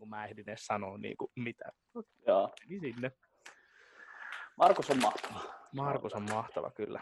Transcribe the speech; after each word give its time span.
kuin 0.00 0.08
mä 0.08 0.24
ehdin 0.24 0.48
edes 0.48 0.66
sanoa 0.66 0.98
niin 0.98 1.16
kuin 1.16 1.30
mitään. 1.36 1.72
Joo. 2.26 2.54
Niin 2.68 2.80
sinne. 2.80 3.12
Markus 4.56 4.90
on 4.90 5.00
mahtava. 5.02 5.40
Markus 5.72 6.14
on 6.14 6.22
mahtava 6.22 6.70
kyllä. 6.70 7.00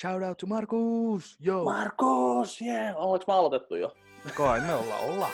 Shout 0.00 0.22
out 0.22 0.38
to 0.38 0.46
Markus! 0.46 1.36
Yo! 1.40 1.64
Markus, 1.64 2.60
jee! 2.60 2.82
Yeah. 2.82 2.96
Ollaanko 2.96 3.24
me 3.28 3.34
aloitettu 3.34 3.74
jo? 3.74 3.96
Kai 4.36 4.60
me 4.60 4.74
ollaan, 4.74 5.04
ollaan. 5.04 5.32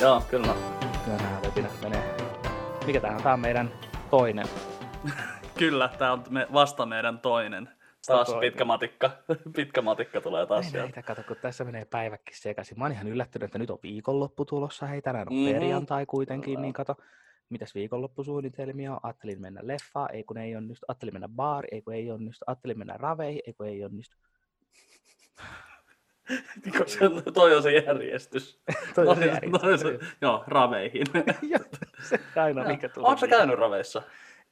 Joo, 0.00 0.22
kyllä. 0.30 0.54
Kyllä 1.04 1.16
nämä 1.16 1.40
webinat 1.44 1.80
menee. 1.82 2.16
Mikä 2.86 3.00
tää 3.00 3.10
on? 3.10 3.22
Tää 3.22 3.32
on 3.32 3.40
meidän 3.40 3.72
toinen. 4.10 4.46
Kyllä, 5.58 5.88
tää 5.98 6.12
on 6.12 6.24
me, 6.30 6.46
vasta 6.52 6.86
meidän 6.86 7.18
toinen. 7.18 7.75
Taas 8.06 8.34
pitkä 8.40 8.64
matikka. 8.64 9.10
pitkä 9.56 9.82
matikka 9.82 10.20
tulee 10.20 10.46
taas 10.46 10.64
Ei 10.64 10.70
sieltä. 10.70 10.86
näitä, 10.86 11.02
kato, 11.02 11.22
kun 11.28 11.36
tässä 11.42 11.64
menee 11.64 11.84
päiväkin 11.84 12.36
sekaisin. 12.40 12.78
Mä 12.78 12.84
oon 12.84 12.92
ihan 12.92 13.08
yllättynyt, 13.08 13.44
että 13.44 13.58
nyt 13.58 13.70
on 13.70 13.78
viikonloppu 13.82 14.44
tulossa. 14.44 14.86
Hei, 14.86 15.02
tänään 15.02 15.28
on 15.30 15.34
Mhm. 15.36 15.52
perjantai 15.52 16.06
kuitenkin, 16.06 16.52
Kyllä. 16.52 16.60
niin 16.60 16.72
kato. 16.72 16.94
Mitäs 17.50 17.74
viikonloppusuunnitelmia 17.74 18.92
on? 18.92 19.00
Ajattelin 19.02 19.40
mennä 19.40 19.60
leffaan, 19.64 20.14
ei 20.14 20.24
kun 20.24 20.38
ei 20.38 20.56
onnistu. 20.56 20.86
Ajattelin 20.88 21.14
mennä 21.14 21.28
baari, 21.28 21.68
ei 21.72 21.82
kun 21.82 21.94
ei 21.94 22.10
onnistu. 22.10 22.44
Ajattelin 22.48 22.78
mennä 22.78 22.94
raveihin, 22.96 23.42
ei 23.46 23.52
kun 23.52 23.66
ei 23.66 23.84
onnistu. 23.84 24.16
Kun 26.78 26.88
se, 26.88 26.98
toi 27.34 27.56
on 27.56 27.62
se 27.62 27.72
järjestys. 27.72 28.60
Toi 28.94 29.06
on 29.08 29.16
se 29.16 29.26
järjestys. 29.26 29.60
toi 29.60 29.72
on 29.72 29.78
se- 29.78 29.98
Joo, 30.22 30.44
raveihin. 30.46 31.06
Joo, 31.42 31.60
se 32.02 32.20
aina 32.40 32.64
mikä. 32.64 32.90
Onko 32.96 33.16
sä 33.20 33.28
käynyt 33.28 33.58
raveissa? 33.58 34.02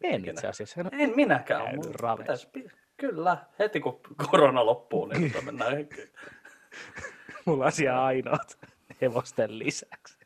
En 0.02 0.29
itse 0.29 0.48
asiassa. 0.48 0.82
No, 0.82 0.91
En 0.93 1.12
minäkään. 1.16 1.65
Käynyt 1.65 1.95
raveissa. 1.95 2.48
Kyllä, 2.97 3.37
heti 3.59 3.80
kun 3.80 4.01
korona 4.30 4.66
loppuu, 4.66 5.07
niin 5.07 5.33
tota 5.33 5.45
mennään. 5.45 5.73
mulla 7.47 7.65
on 7.65 7.73
siellä 7.73 8.05
ainoat 8.05 8.59
hevosten 9.01 9.59
lisäksi. 9.59 10.18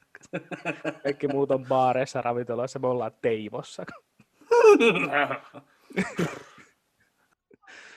Kaikki 1.02 1.28
muut 1.28 1.50
on 1.50 1.66
baareissa, 1.66 2.22
ravintoloissa, 2.22 2.78
me 2.78 2.86
ollaan 2.86 3.12
teivossa. 3.22 3.84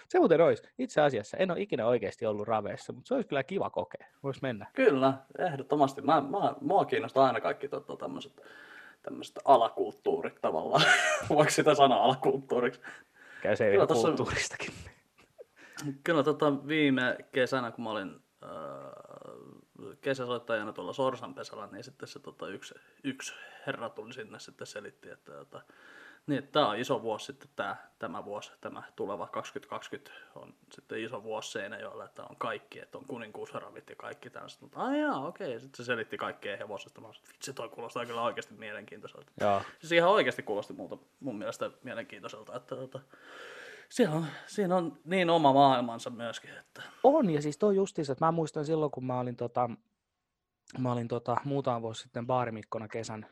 Se 0.09 0.19
muuten 0.19 0.41
olisi. 0.41 0.63
Itse 0.77 1.01
asiassa 1.01 1.37
en 1.37 1.51
ole 1.51 1.61
ikinä 1.61 1.85
oikeasti 1.85 2.25
ollut 2.25 2.47
raveissa, 2.47 2.93
mutta 2.93 3.07
se 3.07 3.13
olisi 3.13 3.27
kyllä 3.27 3.43
kiva 3.43 3.69
kokea. 3.69 4.07
Vois 4.23 4.41
mennä. 4.41 4.67
Kyllä, 4.73 5.13
ehdottomasti. 5.39 6.01
Mä, 6.01 6.21
mä, 6.21 6.53
mua 6.61 6.85
kiinnostaa 6.85 7.25
aina 7.25 7.41
kaikki 7.41 7.67
tota, 7.67 7.97
tämmöiset 7.97 8.41
tämmöiset 9.01 9.39
alakulttuurit 9.45 10.41
tavallaan. 10.41 10.85
Voiko 11.29 11.51
sitä 11.51 11.75
sanoa 11.75 12.03
alakulttuuriksi? 12.03 12.81
Käy 13.41 13.55
se 13.55 13.63
Kyllä 13.63 13.71
vielä 13.71 13.87
tossa- 13.87 14.07
kulttuuristakin. 14.07 14.73
Kyllä 16.03 16.23
tota, 16.23 16.67
viime 16.67 17.17
kesänä, 17.31 17.71
kun 17.71 17.83
mä 17.83 17.89
olin 17.89 18.19
äh, 18.43 18.49
kesäsoittajana 20.01 20.73
tuolla 20.73 20.93
Sorsanpesällä, 20.93 21.67
niin 21.71 21.83
sitten 21.83 22.07
se 22.07 22.19
tota, 22.19 22.47
yksi, 22.47 22.75
yksi 23.03 23.33
herra 23.67 23.89
tuli 23.89 24.13
sinne 24.13 24.39
sitten 24.39 24.67
selitti, 24.67 25.09
että, 25.09 25.41
että 25.41 25.61
niin, 26.27 26.47
tämä 26.47 26.69
on 26.69 26.77
iso 26.77 27.01
vuosi 27.01 27.25
sitten 27.25 27.49
tämä, 27.55 27.75
tämä 27.99 28.25
vuosi, 28.25 28.51
tämä 28.61 28.83
tuleva 28.95 29.27
2020 29.27 30.11
on 30.35 30.53
sitten 30.73 31.03
iso 31.03 31.23
vuosi 31.23 31.51
Seinäjoella, 31.51 32.05
että 32.05 32.23
on 32.23 32.35
kaikki, 32.35 32.79
että 32.79 32.97
on 32.97 33.05
kuninkuusravit 33.05 33.89
ja 33.89 33.95
kaikki 33.95 34.29
tällaiset. 34.29 34.61
Mutta 34.61 34.79
ai 34.79 34.99
jaa, 34.99 35.27
okei, 35.27 35.59
sitten 35.59 35.77
se 35.77 35.83
selitti 35.83 36.17
kaikkea 36.17 36.57
hevosesta. 36.57 37.01
Mä 37.01 37.07
sanoin, 37.07 37.33
vitsi, 37.33 37.53
toi 37.53 37.69
kuulostaa 37.69 38.05
kyllä 38.05 38.21
oikeasti 38.21 38.53
mielenkiintoiselta. 38.53 39.31
Joo. 39.41 39.61
Siis 39.79 39.91
ihan 39.91 40.09
oikeasti 40.09 40.43
kuulosti 40.43 40.73
multa, 40.73 40.97
mun 41.19 41.37
mielestä 41.37 41.71
mielenkiintoiselta, 41.83 42.55
että 42.55 42.75
tota, 42.75 42.99
siinä, 43.89 44.11
on, 44.11 44.25
siinä 44.47 44.75
on 44.75 44.99
niin 45.05 45.29
oma 45.29 45.53
maailmansa 45.53 46.09
myöskin, 46.09 46.57
että 46.57 46.81
On, 47.03 47.29
ja 47.29 47.41
siis 47.41 47.57
toi 47.57 47.75
justiinsa, 47.75 48.11
että 48.11 48.25
mä 48.25 48.31
muistan 48.31 48.65
silloin, 48.65 48.91
kun 48.91 49.05
mä 49.05 49.19
olin, 49.19 49.35
tota, 49.35 49.69
mä 50.77 50.91
olin 50.91 51.07
tota, 51.07 51.35
muutama 51.45 51.81
vuosi 51.81 52.01
sitten 52.01 52.27
baarimikkona 52.27 52.87
kesän 52.87 53.25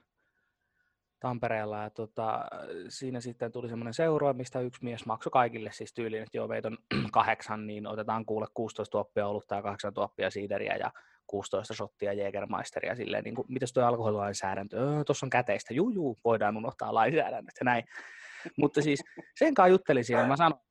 Tampereella, 1.20 1.84
ja 1.84 1.90
tota, 1.90 2.46
siinä 2.90 3.22
sitten 3.22 3.52
tuli 3.52 3.70
semmoinen 3.70 3.94
seura, 3.94 4.34
mistä 4.34 4.60
yksi 4.60 4.84
mies 4.84 5.06
maksoi 5.06 5.32
kaikille 5.32 5.72
siis 5.72 5.94
tyyliin, 5.94 6.24
että 6.24 6.38
joo, 6.38 6.48
meitä 6.48 6.68
on 6.68 6.78
kahdeksan, 7.12 7.68
niin 7.68 7.88
otetaan 7.88 8.26
kuule 8.26 8.48
16 8.54 8.92
tuoppia 8.92 9.28
olutta 9.28 9.56
ja 9.56 9.62
8 9.62 9.94
tuoppia 9.94 10.30
siideriä 10.30 10.76
ja 10.76 10.92
16 11.28 11.74
shottia 11.74 12.14
Jägermeisteria, 12.14 12.96
silleen, 12.96 13.24
niin 13.24 13.36
kuin, 13.36 13.46
mitäs 13.50 13.74
toi 13.74 13.84
alkoholilainsäädäntö, 13.84 14.78
öö, 14.78 15.04
tuossa 15.04 15.26
on 15.26 15.30
käteistä, 15.30 15.74
juu, 15.74 15.90
juu, 15.90 16.20
voidaan 16.24 16.58
unohtaa 16.58 16.94
lainsäädännöt 16.94 17.56
ja 17.60 17.66
näin. 17.66 17.84
Mutta 18.62 18.82
siis 18.82 19.04
sen 19.36 19.54
kanssa 19.54 19.68
juttelin 19.68 20.06
siinä, 20.06 20.28
mä 20.28 20.36
sanoin, 20.36 20.62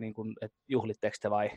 niin 0.00 0.14
kuin, 0.14 0.34
että 0.40 0.58
juhlitteko 0.68 1.16
te 1.20 1.30
vai 1.30 1.50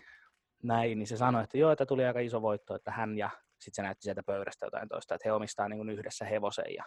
näin, 0.64 1.00
niin 1.00 1.08
se 1.08 1.18
sanoi, 1.18 1.44
että 1.44 1.58
joo, 1.58 1.72
että 1.72 1.86
tuli 1.86 2.06
aika 2.06 2.20
iso 2.20 2.42
voitto, 2.42 2.76
että 2.76 2.92
hän 2.92 3.18
ja 3.18 3.30
sitten 3.60 3.76
se 3.76 3.82
näytti 3.82 4.04
sieltä 4.04 4.24
pöydästä 4.24 4.66
jotain 4.66 4.90
toista, 4.90 5.16
että 5.16 5.30
he 5.30 5.34
omistaa 5.34 5.70
niin 5.70 5.78
kuin 5.78 5.90
yhdessä 5.90 6.26
hevosen 6.26 6.74
ja 6.78 6.84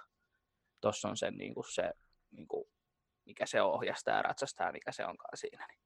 tuossa 0.85 1.09
on 1.09 1.17
sen, 1.17 1.35
niin 1.37 1.55
kuin 1.55 1.65
se, 1.73 1.91
niin 2.31 2.49
kuin, 2.49 2.65
mikä 3.27 3.47
se 3.47 3.63
ohjastaa 3.63 4.17
ja 4.17 4.23
ratsastaa, 4.23 4.73
mikä 4.73 4.93
se 4.93 5.05
onkaan 5.07 5.37
siinä. 5.37 5.67
Niin 5.69 5.79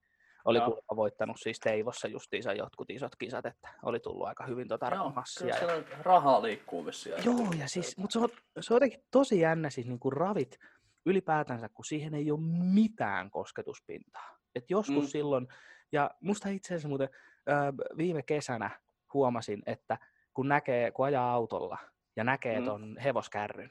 oli 0.45 0.59
kuulemma 0.61 0.97
voittanut 0.97 1.37
siis 1.41 1.61
Teivossa 1.61 2.09
justiinsa 2.09 2.53
jotkut 2.53 2.91
isot 2.91 3.17
kisat, 3.17 3.47
että 3.47 3.69
oli 3.83 4.01
tullut 4.01 4.27
aika 4.27 4.47
hyvin 4.47 4.69
tota 4.69 4.91
Joo, 4.95 5.11
massia. 5.11 5.57
Ja... 5.57 5.83
rahaa 6.03 6.43
liikkuu 6.43 6.87
vissiin. 6.87 7.25
Joo, 7.25 7.53
ja 7.59 7.69
siis, 7.69 7.97
mutta 7.99 8.13
se 8.13 8.19
on, 8.19 8.29
se 8.61 8.75
on 8.75 8.77
jotenkin 8.77 9.05
tosi 9.11 9.41
jännä 9.41 9.71
siis 9.71 9.87
niin 9.87 9.99
kuin 9.99 10.13
ravit 10.13 10.59
ylipäätänsä, 11.07 11.69
kun 11.69 11.85
siihen 11.85 12.15
ei 12.15 12.31
ole 12.31 12.41
mitään 12.75 13.31
kosketuspintaa. 13.31 14.39
Et 14.55 14.71
joskus 14.71 15.05
Mm. 15.05 15.09
silloin, 15.09 15.49
ja 15.93 16.11
musta 16.21 16.49
itse 16.49 16.69
asiassa 16.75 16.89
muuten 16.89 17.09
ää, 17.47 17.73
viime 17.97 18.23
kesänä 18.23 18.71
huomasin, 19.15 19.63
että 19.67 19.99
kun 20.35 20.49
näkee, 20.49 20.91
kun 20.91 21.07
ajaa 21.07 21.33
autolla 21.33 21.79
ja 22.17 22.25
näkee 22.25 22.59
Mm. 22.61 22.65
ton 22.65 22.97
hevoskärryn, 23.05 23.71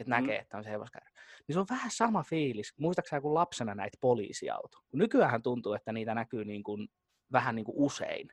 että 0.00 0.16
Mm. 0.16 0.22
näkee, 0.22 0.38
että 0.38 0.56
on 0.56 0.64
se 0.64 0.70
hevoskärry, 0.70 1.10
niin 1.48 1.54
se 1.54 1.60
on 1.60 1.66
vähän 1.70 1.90
sama 1.90 2.22
fiilis. 2.22 2.74
Muistaakseni 2.78 3.22
kun 3.22 3.34
lapsena 3.34 3.74
näitä 3.74 3.98
poliisiauto. 4.00 4.78
Nykyään 4.92 5.42
tuntuu, 5.42 5.72
että 5.72 5.92
niitä 5.92 6.14
näkyy 6.14 6.44
niin 6.44 6.62
kuin, 6.62 6.88
vähän 7.32 7.54
niin 7.54 7.64
kuin 7.64 7.76
usein. 7.78 8.28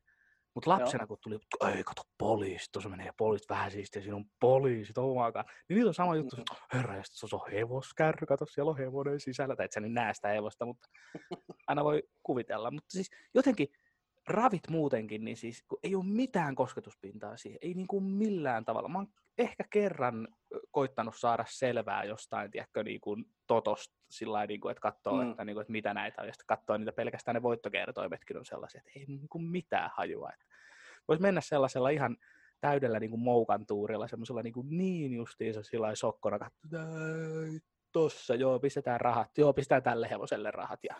Mutta 0.55 0.69
Joo. 0.69 0.79
lapsena, 0.79 1.07
kun 1.07 1.17
tuli, 1.23 1.39
ei 1.75 1.83
kato 1.83 2.01
poliisi, 2.17 2.69
tuossa 2.71 2.89
menee 2.89 3.11
poliisit 3.17 3.49
vähän 3.49 3.71
siistiä, 3.71 4.01
siinä 4.01 4.15
on 4.15 4.25
poliisit, 4.39 4.97
oh 4.97 5.25
my 5.25 5.31
god. 5.31 5.43
Niin 5.69 5.75
niillä 5.75 5.89
on 5.89 5.93
sama 5.93 6.15
juttu, 6.15 6.35
Mm. 6.35 6.43
herra, 6.73 6.95
ja 6.95 7.03
sit 7.03 7.15
se 7.29 7.35
on 7.35 7.51
hevoskärry, 7.51 8.27
kato, 8.27 8.45
siellä 8.45 8.71
on 8.71 8.77
hevonen 8.77 9.19
sisällä, 9.19 9.55
tai 9.55 9.65
et 9.65 9.71
sä 9.71 9.79
nyt 9.79 9.91
näe 9.93 10.13
sitä 10.13 10.27
hevosta, 10.27 10.65
mutta 10.65 10.89
aina 11.67 11.83
voi 11.83 12.03
kuvitella. 12.23 12.71
Mutta 12.71 12.91
siis 12.91 13.09
jotenkin 13.33 13.67
ravit 14.27 14.69
muutenkin, 14.69 15.25
niin 15.25 15.37
siis 15.37 15.63
kun 15.67 15.79
ei 15.83 15.95
ole 15.95 16.05
mitään 16.05 16.55
kosketuspintaa 16.55 17.37
siihen, 17.37 17.59
ei 17.61 17.73
niin 17.73 17.87
kuin 17.87 18.03
millään 18.03 18.65
tavalla. 18.65 18.89
Mä 18.89 18.97
oon 18.97 19.07
ehkä 19.37 19.63
kerran 19.69 20.27
koittanut 20.71 21.15
saada 21.15 21.45
selvää 21.47 22.03
jostain, 22.03 22.51
tiedätkö, 22.51 22.83
niin 22.83 23.01
kuin 23.01 23.25
totosta 23.47 23.95
sillä 24.09 24.45
niin 24.45 24.61
kuin, 24.61 24.71
että 24.71 24.81
katsoo, 24.81 25.23
Mm. 25.23 25.29
että, 25.31 25.45
niin 25.45 25.55
kuin, 25.55 25.61
että 25.61 25.71
mitä 25.71 25.93
näitä 25.93 26.21
on, 26.21 26.27
ja 26.27 26.33
sitten 26.33 26.47
katsoo 26.47 26.77
niitä 26.77 26.93
pelkästään 26.93 27.35
ne 27.35 27.41
voittokertoimetkin 27.41 28.37
on 28.37 28.45
sellaisia, 28.45 28.81
että 28.87 28.99
ei 28.99 29.05
niin 29.05 29.29
kuin 29.29 29.43
mitään 29.43 29.91
hajua. 29.93 30.31
Voisi 31.07 31.21
mennä 31.21 31.41
sellaisella 31.41 31.89
ihan 31.89 32.17
täydellä 32.61 32.99
niin 32.99 33.09
kuin 33.09 33.21
moukan 33.21 33.65
tuurilla, 33.65 34.07
semmoisella 34.07 34.41
niin, 34.41 34.53
kuin 34.53 34.67
niin 34.69 35.13
justiinsa 35.13 35.63
sillä 35.63 35.95
sokkona, 35.95 36.39
katsotaan, 36.39 37.61
tossa, 37.91 38.35
joo, 38.35 38.59
pistetään 38.59 39.01
rahat, 39.01 39.37
joo, 39.37 39.53
pistetään 39.53 39.83
tälle 39.83 40.09
hevoselle 40.09 40.51
rahat, 40.51 40.79
ja 40.83 40.95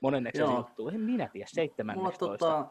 monenneksi 0.00 0.38
se 0.38 0.42
Joo. 0.42 0.56
juttu, 0.56 0.88
en 0.88 1.00
minä 1.00 1.28
tiedä, 1.28 1.44
Mulla 1.44 1.54
seitsemänneksi 1.54 2.18
toista. 2.18 2.46
tota, 2.46 2.66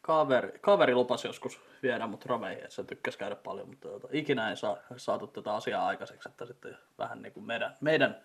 kaveri, 0.00 0.58
kaveri 0.60 0.94
lupasi 0.94 1.26
joskus 1.26 1.60
viedä 1.82 2.06
mut 2.06 2.26
raveihin, 2.26 2.64
että 2.64 2.74
se 2.74 2.84
tykkäsi 2.84 3.18
käydä 3.18 3.36
paljon, 3.36 3.68
mutta 3.68 3.88
tota, 3.88 4.08
ikinä 4.12 4.50
ei 4.50 4.56
saa, 4.56 4.76
saatu 4.96 5.26
tätä 5.26 5.54
asiaa 5.54 5.86
aikaiseksi, 5.86 6.28
että 6.28 6.46
sitten 6.46 6.76
vähän 6.98 7.22
niin 7.22 7.32
kuin 7.32 7.46
meidän, 7.46 7.76
meidän, 7.80 8.20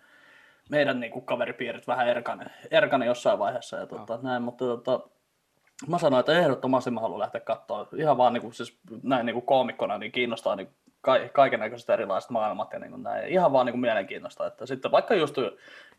meidän 0.70 1.00
niin 1.00 1.12
kuin 1.12 1.24
kaveripiirit 1.24 1.86
vähän 1.86 2.08
erkane, 2.08 2.46
erkane 2.70 3.06
jossain 3.06 3.38
vaiheessa 3.38 3.76
ja 3.76 3.86
tota, 3.86 4.18
näin, 4.22 4.42
mutta 4.42 4.64
tota, 4.64 5.00
mä 5.88 5.98
sanoin, 5.98 6.20
että 6.20 6.38
ehdottomasti 6.38 6.90
mä 6.90 7.00
haluan 7.00 7.20
lähteä 7.20 7.40
katsoa, 7.40 7.88
ihan 7.96 8.16
vaan 8.18 8.32
niin 8.32 8.42
kuin, 8.42 8.54
siis 8.54 8.78
näin 9.02 9.26
niin 9.26 9.34
kuin 9.34 9.46
koomikkona, 9.46 9.98
niin 9.98 10.12
kiinnostaa 10.12 10.56
niin 10.56 10.68
ka- 11.00 11.28
kaiken 11.32 11.60
näköiset 11.60 11.90
erilaiset 11.90 12.30
maailmat 12.30 12.72
ja 12.72 12.78
niin 12.78 12.90
kuin 12.90 13.02
näin. 13.02 13.28
Ihan 13.28 13.52
vaan 13.52 13.66
niin 13.66 13.72
kuin 13.72 13.80
mielenkiinnosta, 13.80 14.46
että 14.46 14.66
sitten 14.66 14.90
vaikka 14.90 15.14
just 15.14 15.36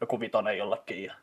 joku 0.02 0.20
vitonen 0.20 0.58
jollekin 0.58 1.04
ja 1.04 1.14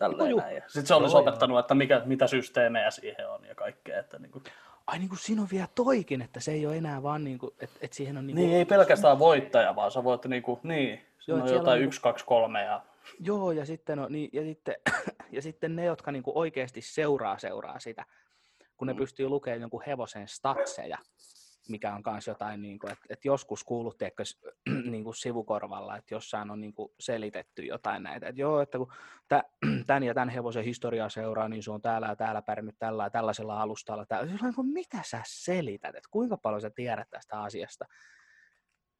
tälleen 0.00 0.30
Joo, 0.30 0.40
näin. 0.40 0.56
Ja 0.56 0.62
Sitten 0.66 0.86
se 0.86 0.94
olisi 0.94 1.14
Joo, 1.16 1.20
joo. 1.22 1.28
opettanut, 1.28 1.58
että 1.58 1.74
mikä, 1.74 2.02
mitä 2.04 2.26
systeemejä 2.26 2.90
siihen 2.90 3.28
on 3.30 3.44
ja 3.44 3.54
kaikkea. 3.54 4.00
Että 4.00 4.18
niin, 4.18 4.32
kuin, 4.32 4.44
Ai 4.86 4.98
niin 4.98 5.08
kuin 5.08 5.18
siinä 5.18 5.42
on 5.42 5.48
vielä 5.52 5.68
toikin, 5.74 6.22
että 6.22 6.40
se 6.40 6.52
ei 6.52 6.66
ole 6.66 6.76
enää 6.76 7.02
vaan 7.02 7.24
niin 7.24 7.38
kuin, 7.38 7.52
että, 7.60 7.76
että 7.82 7.96
siihen 7.96 8.16
on 8.18 8.26
niin 8.26 8.34
niin 8.34 8.48
kuin, 8.48 8.58
ei 8.58 8.64
pelkästään 8.64 9.18
voittaja, 9.18 9.76
vaan 9.76 9.90
sä 9.90 10.04
voit 10.04 10.24
niin 10.24 10.42
kuin, 10.42 10.60
niin, 10.62 10.90
Joo, 10.90 11.04
siinä 11.20 11.42
on 11.44 11.48
on 11.48 11.54
jotain 11.54 11.78
niinku- 11.78 11.88
yksi, 11.88 12.00
kaksi, 12.00 12.24
kolme 12.24 12.62
ja 12.62 12.82
Joo, 13.20 13.52
ja 13.52 13.64
sitten, 13.66 13.98
no, 13.98 14.06
niin, 14.08 14.30
ja 14.32 14.42
sitten, 14.42 14.74
ja 15.36 15.42
sitten 15.42 15.76
ne, 15.76 15.84
jotka 15.84 16.12
niin 16.12 16.22
kuin 16.22 16.36
oikeasti 16.38 16.80
seuraa 16.80 17.38
seuraa 17.38 17.80
sitä, 17.80 18.04
kun 18.76 18.86
ne 18.86 18.92
Mm. 18.92 18.96
pystyy 18.98 19.28
lukemaan 19.28 19.60
jonkun 19.60 19.82
hevosen 19.86 20.28
statseja, 20.28 20.98
mikä 21.70 21.94
on 21.94 22.02
myös 22.06 22.26
jotain, 22.26 22.62
niin 22.62 22.78
kuin, 22.78 22.92
että, 22.92 23.04
että 23.10 23.28
joskus 23.28 23.64
kuulut 23.64 23.98
tiedätkö, 23.98 24.22
niin 24.90 25.04
kuin 25.04 25.14
sivukorvalla, 25.14 25.96
että 25.96 26.14
jossain 26.14 26.50
on 26.50 26.60
niin 26.60 26.74
kuin 26.74 26.92
selitetty 27.00 27.62
jotain 27.62 28.02
näitä, 28.02 28.28
että 28.28 28.40
joo, 28.40 28.60
että 28.60 28.78
kun 28.78 28.92
tämän 29.86 30.02
ja 30.08 30.14
tämän 30.14 30.28
hevosen 30.28 30.64
historiaa 30.64 31.08
seuraa, 31.08 31.48
niin 31.48 31.62
se 31.62 31.70
on 31.70 31.82
täällä 31.82 32.06
ja 32.06 32.16
täällä 32.16 32.42
pärjännyt 32.42 32.78
tällä 32.78 33.04
ja 33.04 33.10
tällaisella 33.10 33.62
alustalla. 33.62 34.06
Täällä. 34.06 34.32
Niin 34.42 34.54
kuin, 34.54 34.66
mitä 34.66 34.98
sä 35.02 35.22
selität, 35.26 35.94
että 35.94 36.08
kuinka 36.10 36.36
paljon 36.36 36.60
sä 36.60 36.70
tiedät 36.70 37.10
tästä 37.10 37.42
asiasta? 37.42 37.84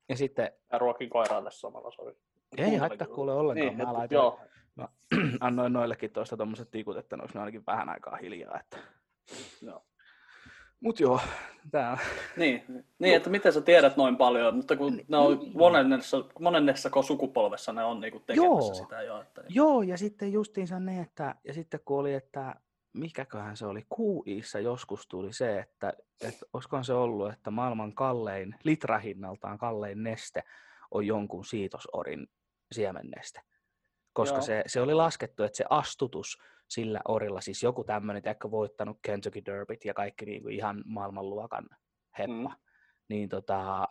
Ja 0.09 0.17
sitten... 0.17 0.53
Ja 0.73 0.79
ruokin 0.79 1.11
koiralle 1.11 1.51
samalla, 1.51 1.91
sori. 1.91 2.15
Ei 2.57 2.77
haittaa 2.77 3.07
kuule 3.07 3.33
ollenkaan. 3.33 3.77
Niin, 3.77 3.87
mä, 3.87 3.93
laitoin, 3.93 4.17
joo. 4.17 4.41
mä 4.75 4.89
annoin 5.47 5.73
noillekin 5.73 6.13
tuosta 6.13 6.37
tuommoiset 6.37 6.71
tikut, 6.71 6.97
että 6.97 7.17
ne 7.17 7.23
olisi 7.23 7.39
ainakin 7.39 7.67
vähän 7.67 7.89
aikaa 7.89 8.17
hiljaa. 8.17 8.61
Että... 8.61 8.79
Joo. 9.63 9.85
Mut 10.81 11.01
joo, 11.01 11.21
tää 11.71 11.93
on. 11.93 11.99
Niin, 12.37 12.85
niin, 12.99 13.17
että 13.17 13.31
miten 13.31 13.53
sä 13.53 13.61
tiedät 13.61 13.97
noin 13.97 14.17
paljon, 14.17 14.57
mutta 14.57 14.77
kun 14.77 15.01
ne 15.09 15.17
on 15.17 15.41
monennessa, 15.55 16.25
monennessa 16.41 16.91
sukupolvessa 17.03 17.73
ne 17.73 17.85
on 17.85 18.01
niinku 18.01 18.21
tekemässä 18.21 18.45
joo. 18.45 18.75
sitä 18.75 19.03
jo. 19.03 19.21
Että 19.21 19.43
niin. 19.43 19.55
Joo, 19.55 19.83
ja 19.83 19.99
sitten 19.99 20.33
justiinsa 20.33 20.81
ne, 20.81 21.01
että, 21.01 21.35
ja 21.45 21.55
sitten 21.55 21.81
kun 21.85 21.99
oli, 21.99 22.15
että 22.15 22.55
mikäköhän 22.93 23.57
se 23.57 23.67
oli, 23.67 23.87
QIissa 23.99 24.61
joskus 24.61 25.07
tuli 25.09 25.33
se, 25.33 25.59
että, 25.59 25.93
että 26.21 26.47
olisikohan 26.53 26.85
se 26.85 26.93
ollut, 26.93 27.33
että 27.33 27.51
maailman 27.51 27.95
kallein, 27.95 28.55
litrahinnaltaan 28.65 29.59
kallein 29.59 30.03
neste 30.03 30.43
on 30.91 31.07
jonkun 31.07 31.45
siitosorin 31.45 32.27
siemenneste. 32.73 33.41
Koska 34.13 34.41
se, 34.41 34.63
se 34.67 34.81
oli 34.81 34.95
laskettu, 34.95 35.43
että 35.43 35.57
se 35.57 35.65
astutus 35.71 36.39
sillä 36.71 37.01
orilla, 37.09 37.41
siis 37.41 37.63
joku 37.63 37.85
tämmöinen, 37.85 38.23
ehkä 38.27 38.51
voittanut 38.51 38.99
Kentucky 39.03 39.45
Derbyt 39.47 39.85
ja 39.85 39.95
kaikki 39.95 40.25
niin 40.25 40.43
kuin 40.43 40.55
ihan 40.55 40.83
maailmanluokan 40.87 41.69
heppa, 42.19 42.49
mm. 42.49 42.63
niin, 43.09 43.29
tota, 43.29 43.89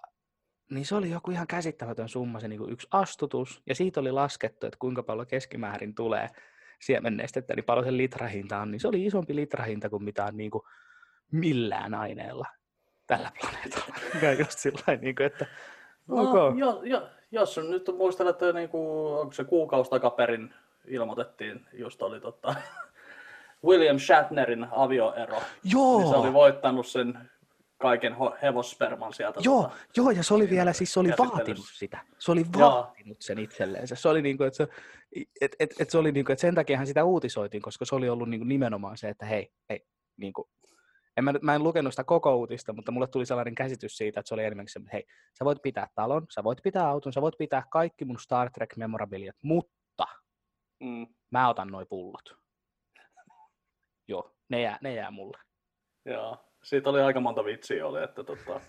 niin 0.72 0.86
se 0.86 0.96
oli 0.96 1.10
joku 1.10 1.31
ihan 1.31 1.48
käsittämätön 1.48 2.10
summa 2.10 2.40
se 2.40 2.48
niin 2.48 2.60
kuin 2.60 2.72
yksi 2.72 2.88
astutus, 2.92 3.62
ja 3.66 3.76
siitä 3.76 4.00
oli 4.00 4.12
laskettu, 4.12 4.68
että 4.68 4.80
kuinka 4.80 5.04
paljon 5.04 5.28
keskimäärin 5.28 5.96
tulee 5.96 6.28
siemennestettä, 6.81 7.56
niin 7.56 7.66
paljon 7.66 7.86
se 7.86 7.98
litrahinta 7.98 8.58
on, 8.58 8.72
niin 8.72 8.80
se 8.80 8.88
oli 8.88 9.06
isompi 9.06 9.36
litrahinta 9.36 9.90
kuin 9.90 10.04
mitä 10.04 10.26
on 10.26 10.38
niin 10.38 10.52
kuin 10.52 10.64
millään 11.31 11.94
aineella 11.94 12.48
tällä 13.08 13.31
planeetalla. 13.42 13.96
Ja 14.22 14.34
just 14.34 14.60
sillä 14.60 14.96
niin 15.02 15.16
kuin, 15.16 15.26
että 15.26 15.46
no, 16.08 16.30
okay. 16.30 16.60
jo, 16.60 16.81
jo, 16.84 17.10
jos 17.31 17.60
nyt 17.70 17.90
muistelet, 17.98 18.36
että 18.36 18.54
niin 18.54 18.70
kuin, 18.70 19.20
onko 19.20 19.34
se 19.34 19.44
kuukausi 19.44 19.90
takaperin 19.90 20.54
ilmoitettiin, 20.88 21.66
just 21.74 22.02
oli 22.02 22.22
tota, 22.22 22.56
William 23.66 24.00
Shatnerin 24.00 24.68
avioero. 24.72 25.42
Joo. 25.64 26.00
Niin 26.00 26.10
se 26.10 26.16
oli 26.16 26.34
voittanut 26.34 26.88
sen 26.88 27.30
kaiken 27.78 28.16
hevossperman 28.42 29.14
sieltä. 29.14 29.40
Joo, 29.44 29.64
tota, 29.64 29.76
joo, 29.98 30.12
ja 30.12 30.24
se 30.24 30.34
oli 30.34 30.50
vielä, 30.50 30.74
siis 30.74 30.94
se 30.94 31.00
oli 31.00 31.10
vaatinut 31.18 31.66
sitä. 31.74 32.00
Se 32.20 32.31
oli 32.31 32.46
vaatinut 32.60 33.18
joo. 33.18 33.22
sen 33.22 33.40
itselleen. 33.40 33.88
Se 33.88 34.10
oli 34.10 34.22
niin 34.22 34.38
kuin, 34.38 34.48
että 34.48 34.58
se, 34.58 34.68
et, 35.42 35.56
et, 35.60 35.70
et 35.80 35.90
se 35.90 35.98
oli 35.98 36.12
niin 36.12 36.26
kuin, 36.26 36.34
että 36.34 36.42
sen 36.42 36.56
takiahan 36.56 36.88
sitä 36.88 37.04
uutisoitiin, 37.04 37.62
koska 37.62 37.86
se 37.86 37.96
oli 37.96 38.10
ollut 38.10 38.30
niin 38.30 38.40
kuin 38.40 38.50
nimenomaan 38.50 38.98
se, 38.98 39.10
että 39.10 39.26
hei, 39.26 39.52
hei, 39.70 39.86
niin 40.18 40.34
kuin, 40.34 40.46
en 41.18 41.24
mä, 41.24 41.34
mä 41.42 41.56
en 41.56 41.64
lukenut 41.64 41.94
sitä 41.94 42.04
koko 42.04 42.36
uutista, 42.36 42.74
mutta 42.74 42.92
mulle 42.92 43.08
tuli 43.08 43.26
sellainen 43.26 43.56
käsitys 43.56 43.98
siitä, 43.98 44.20
että 44.20 44.28
se 44.28 44.34
oli 44.34 44.44
enemmänkin 44.44 44.74
se, 44.74 44.80
että 44.80 44.90
hei, 44.94 45.04
sä 45.40 45.46
voit 45.46 45.62
pitää 45.62 45.88
talon, 45.96 46.26
sä 46.30 46.44
voit 46.44 46.60
pitää 46.64 46.88
auton, 46.88 47.14
sä 47.14 47.22
voit 47.22 47.38
pitää 47.38 47.64
kaikki 47.72 48.06
mun 48.06 48.20
Star 48.20 48.50
Trek 48.52 48.78
memorabiliat, 48.78 49.36
mutta 49.42 49.79
mm. 50.80 51.08
mä 51.31 51.50
otan 51.50 51.68
noi 51.68 51.86
pullot. 51.86 52.38
Joo, 54.08 54.36
ne 54.50 54.62
jää, 54.62 54.78
ne 54.81 54.94
jää 54.94 55.12
mulle. 55.12 55.38
Joo, 56.06 56.38
siitä 56.64 56.90
oli 56.90 57.02
aika 57.02 57.20
monta 57.20 57.46
vitsiä 57.46 57.88
oli, 57.88 58.04
että 58.04 58.24
tota, 58.24 58.52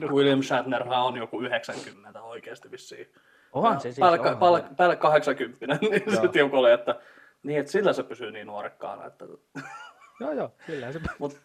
no. 0.00 0.08
William 0.08 0.42
Shatner 0.42 0.82
on 0.88 1.16
joku 1.16 1.40
90 1.40 2.22
oikeasti 2.22 2.70
vissiin. 2.70 3.12
Onhan 3.52 3.80
se 3.80 3.82
siis. 3.82 3.98
Päälle, 3.98 4.20
onhan 4.20 4.38
päälle, 4.38 4.64
päälle 4.76 4.96
80, 4.96 5.66
niin 5.80 6.20
se 6.20 6.28
tiukolle, 6.28 6.72
että, 6.72 7.00
niin, 7.42 7.60
että 7.60 7.72
sillä 7.72 7.92
se 7.92 8.02
pysyy 8.02 8.30
niin 8.30 8.46
nuorekkaana. 8.46 9.06
Että... 9.06 9.24
joo, 10.20 10.32
joo, 10.32 10.54
sillä 10.66 10.92
se. 10.92 11.00
Mut, 11.18 11.40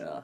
joo. 0.00 0.22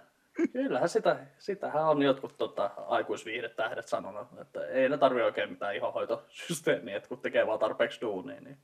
Kyllähän 0.52 0.88
sitä, 0.88 1.16
sitähän 1.38 1.84
on 1.84 2.02
jotkut 2.02 2.36
tota, 2.36 2.70
aikuisviihdetähdet 2.76 3.88
sanonut, 3.88 4.28
että 4.40 4.66
ei 4.66 4.88
ne 4.88 4.98
tarvitse 4.98 5.24
oikein 5.24 5.50
mitään 5.50 5.76
ihohoitosysteemiä, 5.76 6.96
että 6.96 7.08
kun 7.08 7.20
tekee 7.20 7.46
vaan 7.46 7.58
tarpeeksi 7.58 8.00
duunia, 8.00 8.40
niin 8.40 8.58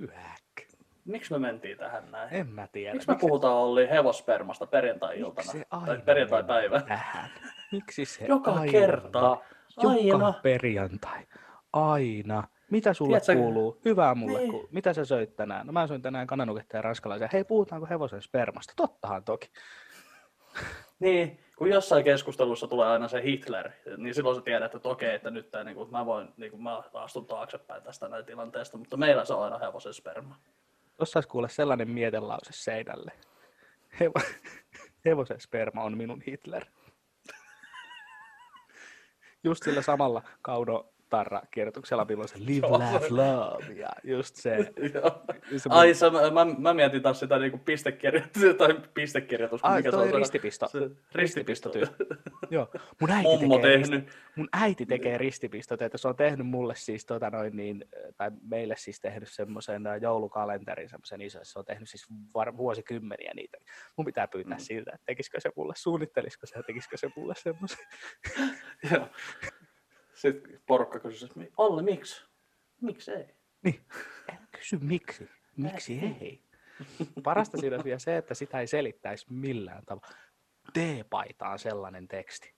Yäk. 0.00 0.68
Miksi 1.04 1.32
me 1.32 1.38
mentiin 1.38 1.78
tähän 1.78 2.10
näin? 2.10 2.28
En 2.34 2.46
mä 2.46 2.66
tiedä. 2.72 2.92
Miksi 2.92 3.08
me 3.08 3.14
Miksi 3.14 3.26
puhutaan 3.26 3.54
Olli 3.54 3.90
hevospermasta 3.90 4.66
perjantai-iltana? 4.66 5.52
Tai 5.86 5.98
perjantai-päivä? 5.98 6.80
Tähän? 6.80 7.30
Miksi 7.72 8.04
se 8.04 8.26
Joka 8.26 8.52
aina? 8.52 8.72
kerta. 8.72 9.36
Aina. 9.76 10.00
Joka 10.00 10.32
perjantai. 10.42 11.26
Aina. 11.72 12.44
Mitä 12.70 12.94
sulle 12.94 13.20
Tiedätkö, 13.20 13.42
kuuluu? 13.42 13.80
Hyvää 13.84 14.14
mulle. 14.14 14.38
Niin. 14.38 14.50
Ku... 14.50 14.68
Mitä 14.70 14.92
sä 14.92 15.04
söit 15.04 15.36
tänään? 15.36 15.66
No 15.66 15.72
mä 15.72 15.86
söin 15.86 16.02
tänään 16.02 16.26
kananuketta 16.26 16.76
ja 16.76 16.82
ranskalaisia. 16.82 17.28
Hei, 17.32 17.44
puhutaanko 17.44 17.86
hevosen 17.90 18.22
spermasta? 18.22 18.72
Tottahan 18.76 19.24
toki. 19.24 19.50
Niin, 21.00 21.38
kun 21.56 21.70
jossain 21.70 22.04
keskustelussa 22.04 22.66
tulee 22.66 22.88
aina 22.88 23.08
se 23.08 23.22
Hitler, 23.22 23.70
niin 23.96 24.14
silloin 24.14 24.36
sä 24.36 24.42
tiedät, 24.42 24.74
että 24.74 24.88
okei, 24.88 25.14
että 25.14 25.30
nyt 25.30 25.50
tämä, 25.50 25.64
niin 25.64 25.76
kuin, 25.76 25.90
mä 25.90 26.06
voin, 26.06 26.28
niin 26.36 26.50
kuin, 26.50 26.62
mä 26.62 26.82
astun 26.94 27.26
taaksepäin 27.26 27.82
tästä 27.82 28.08
näin 28.08 28.24
tilanteesta, 28.24 28.78
mutta 28.78 28.96
meillä 28.96 29.24
se 29.24 29.34
on 29.34 29.42
aina 29.42 29.58
hevosen 29.58 29.94
sperma. 29.94 30.36
Tuossa 30.96 31.16
olisi 31.16 31.28
kuule 31.28 31.48
sellainen 31.48 31.90
mietelause 31.90 32.52
seinälle. 32.52 33.12
Hevo- 34.00 34.34
hevosen 35.04 35.40
sperma 35.40 35.82
on 35.82 35.96
minun 35.96 36.20
Hitler. 36.20 36.64
Just 39.44 39.64
sillä 39.64 39.82
samalla 39.82 40.22
Kauno 40.42 40.92
Tarra-kierrotuksella, 41.10 42.04
milloin 42.04 42.28
se 42.28 42.36
live, 42.38 42.68
laugh, 42.68 43.10
love 43.10 43.72
ja 43.74 43.88
just 44.04 44.36
se. 44.36 44.56
se 45.56 45.68
Ai, 45.68 45.94
se, 45.94 46.06
mä, 46.10 46.44
mä, 46.58 46.74
mietin 46.74 47.02
taas 47.02 47.20
sitä 47.20 47.38
niinku 47.38 47.58
pistekirjoitus, 47.58 48.42
tai 48.58 48.80
pistekirjoitus. 48.94 49.60
Ai, 49.64 49.76
mikä 49.76 49.90
toi 49.90 50.08
se 50.08 50.14
on 50.14 50.20
ristipisto. 50.20 50.68
Se, 50.68 50.90
ristipistotyö. 51.14 51.86
Joo, 52.50 52.70
mun 53.00 53.10
äiti, 53.10 53.28
Mummo 53.28 53.56
tekee, 53.56 53.78
tehnyt. 53.78 54.04
Risti, 54.04 54.18
mun 54.36 54.48
äiti 54.52 54.86
tekee 54.86 55.18
ristipistot, 55.18 55.82
että 55.82 55.98
se 55.98 56.08
on 56.08 56.16
tehnyt 56.16 56.46
mulle 56.46 56.74
siis, 56.76 57.06
tota 57.06 57.30
noin, 57.30 57.56
niin, 57.56 57.84
tai 58.16 58.30
meille 58.42 58.74
siis 58.76 59.00
tehnyt 59.00 59.28
semmoisen 59.28 59.82
joulukalenterin, 60.00 60.88
semmoisen 60.88 61.20
iso, 61.20 61.38
se 61.42 61.58
on 61.58 61.64
tehnyt 61.64 61.88
siis 61.88 62.06
var, 62.34 62.56
vuosikymmeniä 62.56 63.32
niitä. 63.36 63.58
Mun 63.96 64.04
pitää 64.04 64.28
pyytää 64.28 64.56
mm. 64.56 64.62
siltä, 64.62 64.90
että 64.94 65.06
tekisikö 65.06 65.40
se 65.40 65.50
mulle, 65.56 65.74
suunnittelisiko 65.76 66.46
se 66.46 66.62
tekisikö 66.66 66.96
se 66.96 67.10
mulle 67.16 67.34
semmoisen. 67.36 67.86
Joo. 68.92 69.08
Sitten 70.20 70.62
porukka 70.66 71.00
kysyi, 71.00 71.28
että 71.28 71.54
Olli, 71.56 71.82
miksi? 71.82 72.24
Miksi 72.80 73.12
ei? 73.12 73.34
Niin, 73.64 73.80
älä 74.30 74.46
kysy 74.56 74.78
miksi. 74.80 75.28
Miksi 75.56 75.92
ei? 75.98 76.16
ei? 76.20 76.44
Parasta 77.22 77.58
siinä 77.58 77.76
on 77.76 77.84
vielä 77.84 77.98
se, 77.98 78.16
että 78.16 78.34
sitä 78.34 78.60
ei 78.60 78.66
selittäisi 78.66 79.26
millään 79.32 79.84
tavalla. 79.86 80.16
T-paitaan 80.72 81.58
sellainen 81.58 82.08
teksti. 82.08 82.54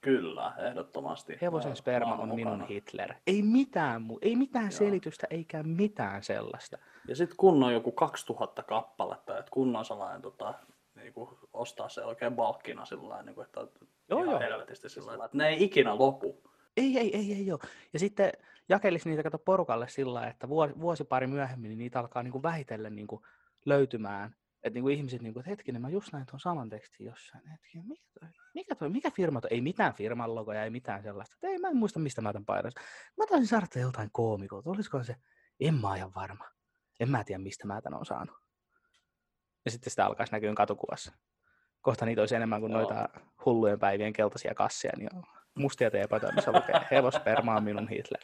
Kyllä, 0.00 0.52
ehdottomasti. 0.68 1.38
Hevosen 1.42 1.76
sperma 1.76 2.14
on 2.14 2.34
minun 2.34 2.66
Hitler. 2.66 3.14
Ei 3.26 3.42
mitään, 3.42 4.02
mu- 4.02 4.18
ei 4.22 4.36
mitään 4.36 4.64
Joo. 4.64 4.78
selitystä 4.78 5.26
eikä 5.30 5.62
mitään 5.62 6.22
sellaista. 6.22 6.78
Ja 7.08 7.16
sitten 7.16 7.36
kun 7.36 7.62
on 7.62 7.72
joku 7.72 7.92
2000 7.92 8.62
kappaletta, 8.62 9.38
että 9.38 9.50
kunnon 9.50 9.84
sellainen 9.84 10.22
tota, 10.22 10.54
niin 10.94 11.12
kuin 11.12 11.30
ostaa 11.52 11.88
se 11.88 12.04
oikein 12.04 12.36
balkkina 12.36 12.84
sillä 12.84 13.22
niin 13.22 13.34
kuin, 13.34 13.44
että 13.44 13.60
joo, 14.08 14.22
ihan 14.22 14.30
joo. 14.30 14.40
helvetisti 14.40 14.88
sillä 14.88 15.24
että 15.24 15.36
ne 15.36 15.48
ei 15.48 15.64
ikinä 15.64 15.98
lopu. 15.98 16.46
Ei, 16.76 16.98
ei, 16.98 17.16
ei, 17.16 17.32
ei 17.32 17.52
ole. 17.52 17.60
Ja 17.92 17.98
sitten 17.98 18.32
jakelisi 18.68 19.08
niitä 19.08 19.22
kato 19.22 19.38
porukalle 19.38 19.88
sillä 19.88 20.26
että 20.26 20.48
vuosi, 20.48 20.74
vuosi 20.80 21.04
pari 21.04 21.26
myöhemmin 21.26 21.68
niin 21.68 21.78
niitä 21.78 22.00
alkaa 22.00 22.22
niin 22.22 22.32
kuin 22.32 22.42
vähitellen 22.42 22.96
niin 22.96 23.06
kuin 23.06 23.22
löytymään. 23.64 24.36
Että 24.62 24.74
niin 24.74 24.82
kuin 24.82 24.94
ihmiset, 24.94 25.22
niin 25.22 25.32
kuin, 25.32 25.40
että 25.40 25.50
hetkinen, 25.50 25.82
mä 25.82 25.88
just 25.88 26.12
näin 26.12 26.26
tuon 26.26 26.40
saman 26.40 26.68
tekstin 26.68 27.06
jossain. 27.06 27.48
Hetkinen, 27.48 27.86
mikä 27.86 28.04
toi, 28.20 28.28
mikä 28.54 28.74
toi, 28.74 28.88
mikä 28.88 29.10
firma 29.10 29.40
toi? 29.40 29.50
Ei 29.52 29.60
mitään 29.60 29.94
firman 29.94 30.34
logoja, 30.34 30.64
ei 30.64 30.70
mitään 30.70 31.02
sellaista. 31.02 31.34
Että 31.34 31.46
ei, 31.46 31.58
mä 31.58 31.68
en 31.68 31.76
muista, 31.76 31.98
mistä 31.98 32.22
mä 32.22 32.32
tämän 32.32 32.44
painoin. 32.44 32.72
Mä 33.16 33.26
taisin 33.26 33.46
saada 33.46 33.66
joltain 33.80 34.08
koomikot. 34.12 34.66
Olisiko 34.66 35.02
se? 35.02 35.16
En 35.60 35.74
mä 35.74 35.90
ajan 35.90 36.14
varma. 36.14 36.44
En 37.00 37.10
mä 37.10 37.24
tiedä, 37.24 37.42
mistä 37.42 37.66
mä 37.66 37.82
tämän 37.82 37.98
on 37.98 38.06
saanut. 38.06 38.36
Ja 39.64 39.70
sitten 39.70 39.90
sitä 39.90 40.06
alkaisi 40.06 40.32
näkyä 40.32 40.54
katukuvassa. 40.54 41.12
Kohta 41.80 42.06
niitä 42.06 42.22
olisi 42.22 42.34
enemmän 42.34 42.60
kuin 42.60 42.72
Joo. 42.72 42.80
noita 42.80 43.08
hullujen 43.44 43.78
päivien 43.78 44.12
keltaisia 44.12 44.54
kasseja, 44.54 44.92
niin 44.96 45.10
mustia 45.56 45.90
teepaita, 45.90 46.32
missä 46.32 46.52
lukee 46.52 46.80
hevosperma 46.90 47.54
on 47.54 47.64
minun 47.64 47.88
Hitler. 47.88 48.22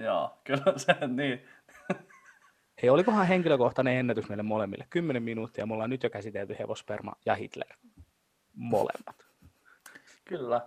Joo, 0.00 0.40
kyllä 0.44 0.72
se 0.76 0.94
niin. 1.06 1.48
Hei, 2.82 2.90
olikohan 2.90 3.26
henkilökohtainen 3.26 3.96
ennätys 3.96 4.28
meille 4.28 4.42
molemmille? 4.42 4.86
Kymmenen 4.90 5.22
minuuttia, 5.22 5.66
me 5.66 5.74
ollaan 5.74 5.90
nyt 5.90 6.02
jo 6.02 6.10
käsitelty 6.10 6.56
hevosperma 6.58 7.12
ja 7.26 7.34
Hitler. 7.34 7.68
Molemmat. 8.54 9.26
Kyllä. 10.24 10.60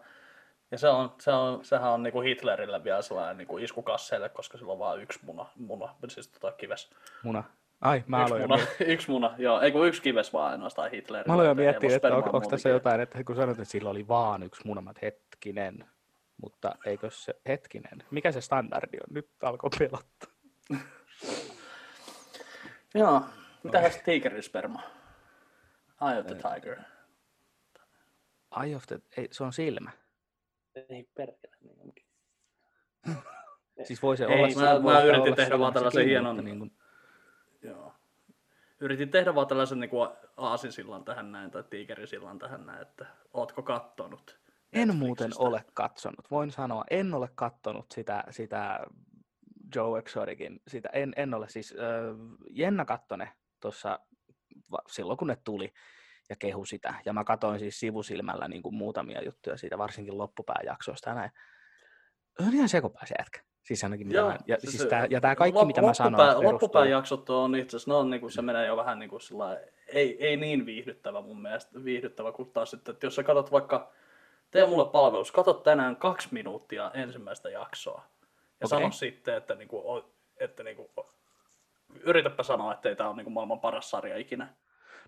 Ja 0.72 0.78
se 0.78 0.88
on, 0.88 1.16
se 1.20 1.32
on, 1.32 1.66
sehän 1.66 1.92
on 1.92 2.04
niinku 2.04 2.22
Hitlerille 2.22 2.84
vielä 2.84 3.02
sellainen 3.02 3.38
niinku 3.38 3.58
iskukasseille, 3.58 4.30
koska 4.30 4.58
sillä 4.58 4.74
on 4.74 4.80
vain 4.80 5.02
yksi 5.02 5.20
muna, 5.24 5.46
muna 5.56 5.96
siis 6.08 6.28
tota 6.28 6.52
kives. 6.52 6.90
Muna. 7.24 7.44
Ai, 7.82 8.04
mä 8.08 8.22
yksi, 8.22 8.34
aloin 8.34 8.50
muna, 8.50 8.64
yksi 8.94 9.12
muna, 9.12 9.36
joo, 9.38 9.62
ei 9.62 9.72
kun 9.72 9.88
yksi 9.88 10.02
kives 10.02 10.34
vaan 10.34 10.52
ainoastaan 10.52 10.92
Hitlerille. 10.92 11.28
Mä 11.28 11.34
aloin 11.42 11.58
miettiä, 11.58 11.88
että 11.96 12.00
spermaa 12.00 12.30
onko, 12.34 12.50
tässä 12.50 12.70
jotain, 12.70 13.02
että 13.02 13.24
kun 13.24 13.36
sanoit, 13.36 13.60
että 13.60 13.72
sillä 13.72 13.90
oli 13.90 14.08
vaan 14.08 14.44
yksi 14.44 14.62
muna, 14.68 14.82
mä 14.82 14.94
hetkinen. 15.02 15.86
Mutta 16.42 16.76
eikö 16.86 17.10
se, 17.12 17.34
hetkinen, 17.48 18.04
mikä 18.12 18.32
se 18.32 18.42
standardi 18.42 18.98
on? 18.98 19.14
Nyt 19.14 19.30
alkoi 19.44 19.70
pelottaa. 19.80 20.32
Joo, 22.96 23.22
mitähän 23.64 23.92
se 23.92 24.02
tiikerin 24.06 24.44
sperma? 24.44 24.82
Eye 26.12 26.20
of 26.20 26.26
the 26.28 26.36
tiger. 26.36 26.78
Eye 28.64 28.76
of 28.76 28.84
the, 28.88 29.00
ei, 29.18 29.28
se 29.32 29.44
on 29.44 29.54
silmä. 29.54 29.92
Ei 30.90 31.08
perkele. 31.16 31.56
niin 31.62 31.80
onkin. 31.82 32.06
Siis 33.88 34.02
voi 34.02 34.18
se 34.18 34.26
Ei, 34.26 34.30
olla, 34.36 34.48
mä- 34.48 34.76
se 34.76 34.80
mä 34.84 35.04
yritin 35.04 35.36
tehdä 35.36 35.60
vaan 35.60 35.74
tällaisen 35.74 36.06
hienon- 36.06 36.44
Niin 36.46 36.60
kuin. 36.60 36.72
Yritin 38.80 39.12
tehdä 39.12 39.36
vaan 39.36 39.48
tällaisen 39.48 39.80
niin 39.80 39.90
kuin 39.90 40.10
aasinsillan 40.38 41.06
tähän 41.06 41.32
näin, 41.32 41.52
tai 41.52 41.64
tiikerisillan 41.70 42.40
tähän 42.40 42.66
näin, 42.66 42.82
että 42.82 43.06
ootko 43.34 43.64
kattonut? 43.64 44.46
en 44.76 44.96
muuten 44.96 45.32
ole 45.38 45.66
katsonut. 45.74 46.32
Voin 46.32 46.52
sanoa, 46.52 46.84
en 46.90 47.14
ole 47.14 47.30
kattonut 47.36 47.86
sitä, 47.92 48.24
sitä 48.30 48.80
Joe 49.76 50.00
Exoticin. 50.00 50.60
Sitä, 50.68 50.90
en, 50.94 51.14
en 51.16 51.34
ole 51.34 51.50
siis, 51.50 51.74
äh, 51.74 52.38
Jenna 52.50 52.86
kattone 52.86 53.32
tuossa 53.60 54.00
silloin, 54.88 55.18
kun 55.18 55.28
ne 55.28 55.38
tuli 55.44 55.74
ja 56.30 56.36
kehu 56.36 56.66
sitä. 56.66 56.94
Ja 57.06 57.14
mä 57.14 57.24
katoin 57.24 57.60
siis 57.60 57.80
sivusilmällä 57.80 58.48
niin 58.48 58.64
kuin 58.64 58.76
muutamia 58.76 59.24
juttuja 59.24 59.58
siitä, 59.58 59.78
varsinkin 59.78 60.18
loppupääjaksoista 60.18 61.10
ja 61.10 61.16
näin. 61.16 61.32
On 62.40 62.54
ihan 62.54 62.70
sekopää 62.70 63.06
se 63.06 63.16
jätkä. 63.20 63.42
Siis 63.66 63.84
ainakin 63.84 64.08
mitä 64.08 64.20
Joo, 64.20 64.30
mä, 64.30 64.38
ja, 64.48 64.58
siis 64.60 64.78
se- 64.78 64.88
tää, 64.88 65.08
ja 65.10 65.22
tää 65.22 65.36
kaikki, 65.36 65.62
lop- 65.62 65.66
mitä 65.66 65.82
mä 65.82 65.94
sanoin, 65.94 66.12
loppupää- 66.14 66.28
perustuu- 66.34 66.52
Loppupään 66.54 66.90
jaksot 66.90 67.30
on 67.30 67.56
itse 67.56 67.78
asiassa, 67.78 67.98
on, 67.98 68.10
niin 68.10 68.22
kuin, 68.22 68.32
se 68.32 68.42
menee 68.42 68.66
jo 68.68 68.78
vähän 68.78 69.00
niin 69.00 69.10
kuin 69.10 69.22
sillä 69.22 69.60
ei, 69.88 70.26
ei 70.28 70.38
niin 70.38 70.66
viihdyttävä 70.66 71.22
mun 71.22 71.42
mielestä, 71.42 71.84
viihdyttävä 71.84 72.32
kuin 72.32 72.52
taas 72.52 72.72
sitten, 72.72 72.94
että 72.94 73.06
jos 73.06 73.16
sä 73.16 73.24
katsot 73.24 73.52
vaikka, 73.52 73.92
tee 74.52 74.66
mulle 74.68 74.86
palvelus, 74.90 75.32
katsot 75.32 75.64
tänään 75.64 75.96
kaksi 75.96 76.28
minuuttia 76.32 76.92
ensimmäistä 76.94 77.50
jaksoa 77.50 78.02
ja 78.62 78.66
Okei. 78.66 78.68
sano 78.80 78.92
sitten, 78.92 79.36
että, 79.38 79.56
niin 79.56 79.68
kuin, 79.68 80.04
että 80.40 80.64
niin 80.64 80.76
kuin, 80.76 80.90
yritäpä 82.04 82.44
sanoa, 82.44 82.74
että 82.74 82.90
ei 82.90 82.96
tämä 82.96 83.10
ole 83.10 83.18
niin 83.18 83.26
kuin 83.26 83.34
maailman 83.34 83.60
paras 83.60 83.90
sarja 83.90 84.18
ikinä. 84.18 84.48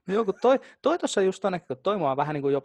No 0.08 0.14
joo, 0.14 0.26
kun 0.26 0.34
toi, 0.42 0.60
toi 0.82 1.00
tuossa 1.00 1.22
just 1.22 1.46
ainakin, 1.46 1.68
kun 1.68 1.78
toi 1.84 1.98
mua 1.98 2.18
vähän 2.18 2.34
niin 2.34 2.42
kuin 2.42 2.54
jo, 2.54 2.62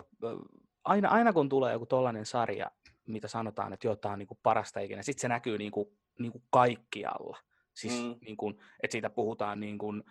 aina, 0.84 1.08
aina 1.08 1.32
kun 1.32 1.48
tulee 1.48 1.72
joku 1.72 1.86
tollainen 1.86 2.26
sarja, 2.26 2.70
mitä 3.06 3.28
sanotaan, 3.28 3.72
että 3.72 3.86
joo, 3.86 3.96
tää 3.96 4.12
on 4.12 4.18
niin 4.18 4.26
kuin 4.26 4.38
parasta 4.42 4.80
ikinä, 4.80 5.02
sitten 5.02 5.20
se 5.20 5.28
näkyy 5.28 5.58
niin 5.58 5.72
kuin, 5.72 5.98
niin 6.18 6.32
kuin 6.32 6.44
kaikkialla. 6.50 7.38
Siis 7.74 8.02
Mm. 8.02 8.14
niin 8.20 8.36
kuin, 8.36 8.54
että 8.82 8.92
siitä 8.92 9.10
puhutaan 9.10 9.60
niin 9.60 9.78
kuin 9.78 10.02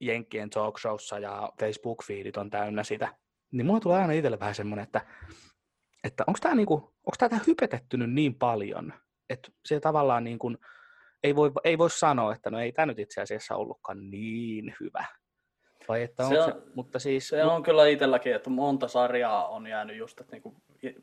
Jenkkien 0.00 0.50
talk 0.50 0.78
showssa 0.78 1.18
ja 1.18 1.52
Facebook-feedit 1.62 2.36
on 2.40 2.50
täynnä 2.50 2.84
sitä. 2.84 3.14
Niin 3.52 3.66
mulla 3.66 3.80
tulee 3.80 3.98
aina 3.98 4.12
itselle 4.12 4.40
vähän 4.40 4.54
semmoinen, 4.54 4.82
että, 4.82 5.06
että 6.04 6.24
onko 6.26 6.38
tämä 6.42 6.54
niinku, 6.54 6.94
hypetettynyt 7.46 8.12
niin 8.12 8.34
paljon, 8.34 8.92
että 9.30 9.52
se 9.64 9.80
tavallaan 9.80 10.24
niin 10.24 10.38
kuin, 10.38 10.58
ei, 11.22 11.36
voi, 11.36 11.52
ei 11.64 11.78
voi 11.78 11.90
sanoa, 11.90 12.34
että 12.34 12.50
no 12.50 12.60
ei 12.60 12.72
tämä 12.72 12.86
nyt 12.86 12.98
itse 12.98 13.20
asiassa 13.20 13.56
ollutkaan 13.56 14.10
niin 14.10 14.74
hyvä. 14.80 15.06
Vai 15.88 16.02
että 16.02 16.28
Se 16.28 16.38
on, 16.40 16.44
on- 16.46 16.52
se, 16.52 16.58
mutta 16.74 16.98
siis... 16.98 17.28
Se 17.28 17.44
on 17.44 17.62
kyllä 17.62 17.86
itselläkin, 17.86 18.34
että 18.34 18.50
monta 18.50 18.88
sarjaa 18.88 19.48
on 19.48 19.66
jäänyt 19.66 19.96
just, 19.96 20.20
että 20.20 20.32
niinku, 20.32 20.54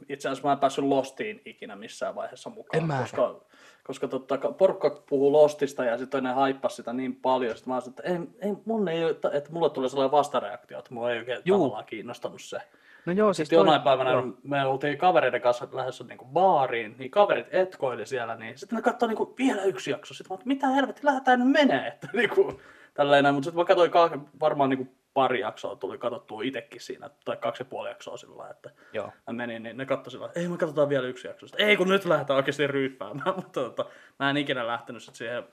itse 0.09 0.27
asiassa 0.29 0.47
mä 0.47 0.51
en 0.53 0.59
päässyt 0.59 0.85
Lostiin 0.85 1.41
ikinä 1.45 1.75
missään 1.75 2.15
vaiheessa 2.15 2.49
mukaan, 2.49 2.81
En 2.81 2.87
mäkään. 2.87 3.01
koska, 3.03 3.41
koska 3.83 4.07
totta, 4.07 4.37
porukka 4.37 5.03
puhuu 5.09 5.31
Lostista 5.31 5.83
ja 5.85 5.97
sitten 5.97 6.23
ne 6.23 6.31
haippasi 6.31 6.75
sitä 6.75 6.93
niin 6.93 7.15
paljon, 7.15 7.55
sitten 7.55 7.71
mä 7.71 7.75
olisin, 7.75 7.89
että, 7.89 8.03
ei, 8.03 8.17
ei, 8.49 8.53
mun 8.65 8.87
ei, 8.87 9.03
että, 9.03 9.29
että 9.33 9.51
mulle 9.51 9.69
tuli 9.69 9.89
sellainen 9.89 10.11
vastareaktio, 10.11 10.79
että 10.79 10.93
mua 10.93 11.11
ei 11.11 11.17
oikein 11.19 11.41
Juu. 11.45 11.57
tavallaan 11.57 11.85
kiinnostanut 11.85 12.41
se. 12.41 12.57
No 13.05 13.13
joo, 13.13 13.33
siis 13.33 13.45
Sitten 13.47 13.57
jonain 13.57 13.81
toi- 13.81 13.83
päivänä 13.83 14.11
joo. 14.11 14.27
me 14.43 14.65
oltiin 14.65 14.97
kavereiden 14.97 15.41
kanssa 15.41 15.67
lähdössä 15.71 16.03
niinku 16.03 16.25
baariin, 16.25 16.95
niin 16.99 17.11
kaverit 17.11 17.47
etkoili 17.51 18.05
siellä, 18.05 18.35
niin 18.35 18.57
sitten 18.57 18.75
ne 18.75 18.81
katsoi 18.81 19.09
niinku 19.09 19.33
vielä 19.37 19.63
yksi 19.63 19.91
jakso. 19.91 20.13
Sitten 20.13 20.33
mä 20.33 20.37
oon, 20.37 20.41
mitä 20.45 20.67
helvetti, 20.67 21.05
lähdetään 21.05 21.39
nyt 21.39 21.49
menee. 21.49 21.87
Että 21.87 22.07
niinku, 22.13 22.61
tälleen 22.93 23.23
näin. 23.23 23.35
Mutta 23.35 23.45
sitten 23.45 23.59
mä 23.61 23.65
katsoin 23.65 23.91
ka- 23.91 24.19
varmaan 24.39 24.69
niinku 24.69 24.87
pari 25.13 25.39
jaksoa 25.39 25.75
tuli 25.75 25.97
katsottua 25.97 26.41
itsekin 26.43 26.81
siinä, 26.81 27.09
tai 27.25 27.37
kaksi 27.37 27.61
ja 27.61 27.65
puoli 27.65 27.89
jaksoa 27.89 28.17
sillä 28.17 28.49
että 28.49 28.69
Joo. 28.93 29.11
mä 29.27 29.33
menin, 29.33 29.63
niin 29.63 29.77
ne 29.77 29.85
katsoi 29.85 30.11
sillä 30.11 30.29
ei 30.35 30.47
me 30.47 30.57
katsotaan 30.57 30.89
vielä 30.89 31.07
yksi 31.07 31.27
jakso. 31.27 31.47
Sitten, 31.47 31.67
ei 31.67 31.77
kun 31.77 31.89
nyt 31.89 32.05
lähdetään 32.05 32.37
oikeasti 32.37 32.67
ryyppäämään, 32.67 33.35
mutta 33.35 33.61
tota, 33.61 33.85
mä 34.19 34.29
en 34.29 34.37
ikinä 34.37 34.67
lähtenyt 34.67 35.03
sit 35.03 35.15
siihen 35.15 35.43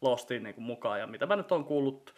Lostiin 0.00 0.42
niinku 0.42 0.60
mukaan. 0.60 1.00
Ja 1.00 1.06
mitä 1.06 1.26
mä 1.26 1.36
nyt 1.36 1.52
on 1.52 1.64
kuullut 1.64 2.14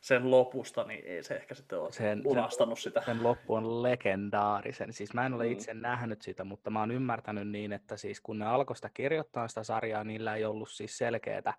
sen 0.00 0.30
lopusta, 0.30 0.84
niin 0.84 1.04
ei 1.04 1.22
se 1.22 1.34
ehkä 1.36 1.54
sitten 1.54 1.78
ole 1.80 1.92
Sen- 1.92 2.04
sen- 2.18 2.22
lunastanut 2.24 2.78
sitä. 2.78 3.02
sen 3.06 3.22
loppu 3.22 3.54
on 3.54 3.82
legendaarisen. 3.82 4.92
Siis 4.92 5.14
mä 5.14 5.26
en 5.26 5.34
ole 5.34 5.44
Mm. 5.46 5.52
itse 5.52 5.74
nähnyt 5.74 6.22
sitä, 6.22 6.44
mutta 6.44 6.70
mä 6.70 6.80
oon 6.80 6.90
ymmärtänyt 6.90 7.48
niin, 7.48 7.72
että 7.72 7.96
siis 7.96 8.20
kun 8.20 8.38
ne 8.38 8.46
alkoi 8.46 8.76
sitä 8.76 8.90
kirjoittaa 8.94 9.48
sitä 9.48 9.62
sarjaa, 9.62 10.04
niillä 10.04 10.34
ei 10.36 10.44
ollut 10.44 10.68
siis 10.70 10.98
selkeää 10.98 11.54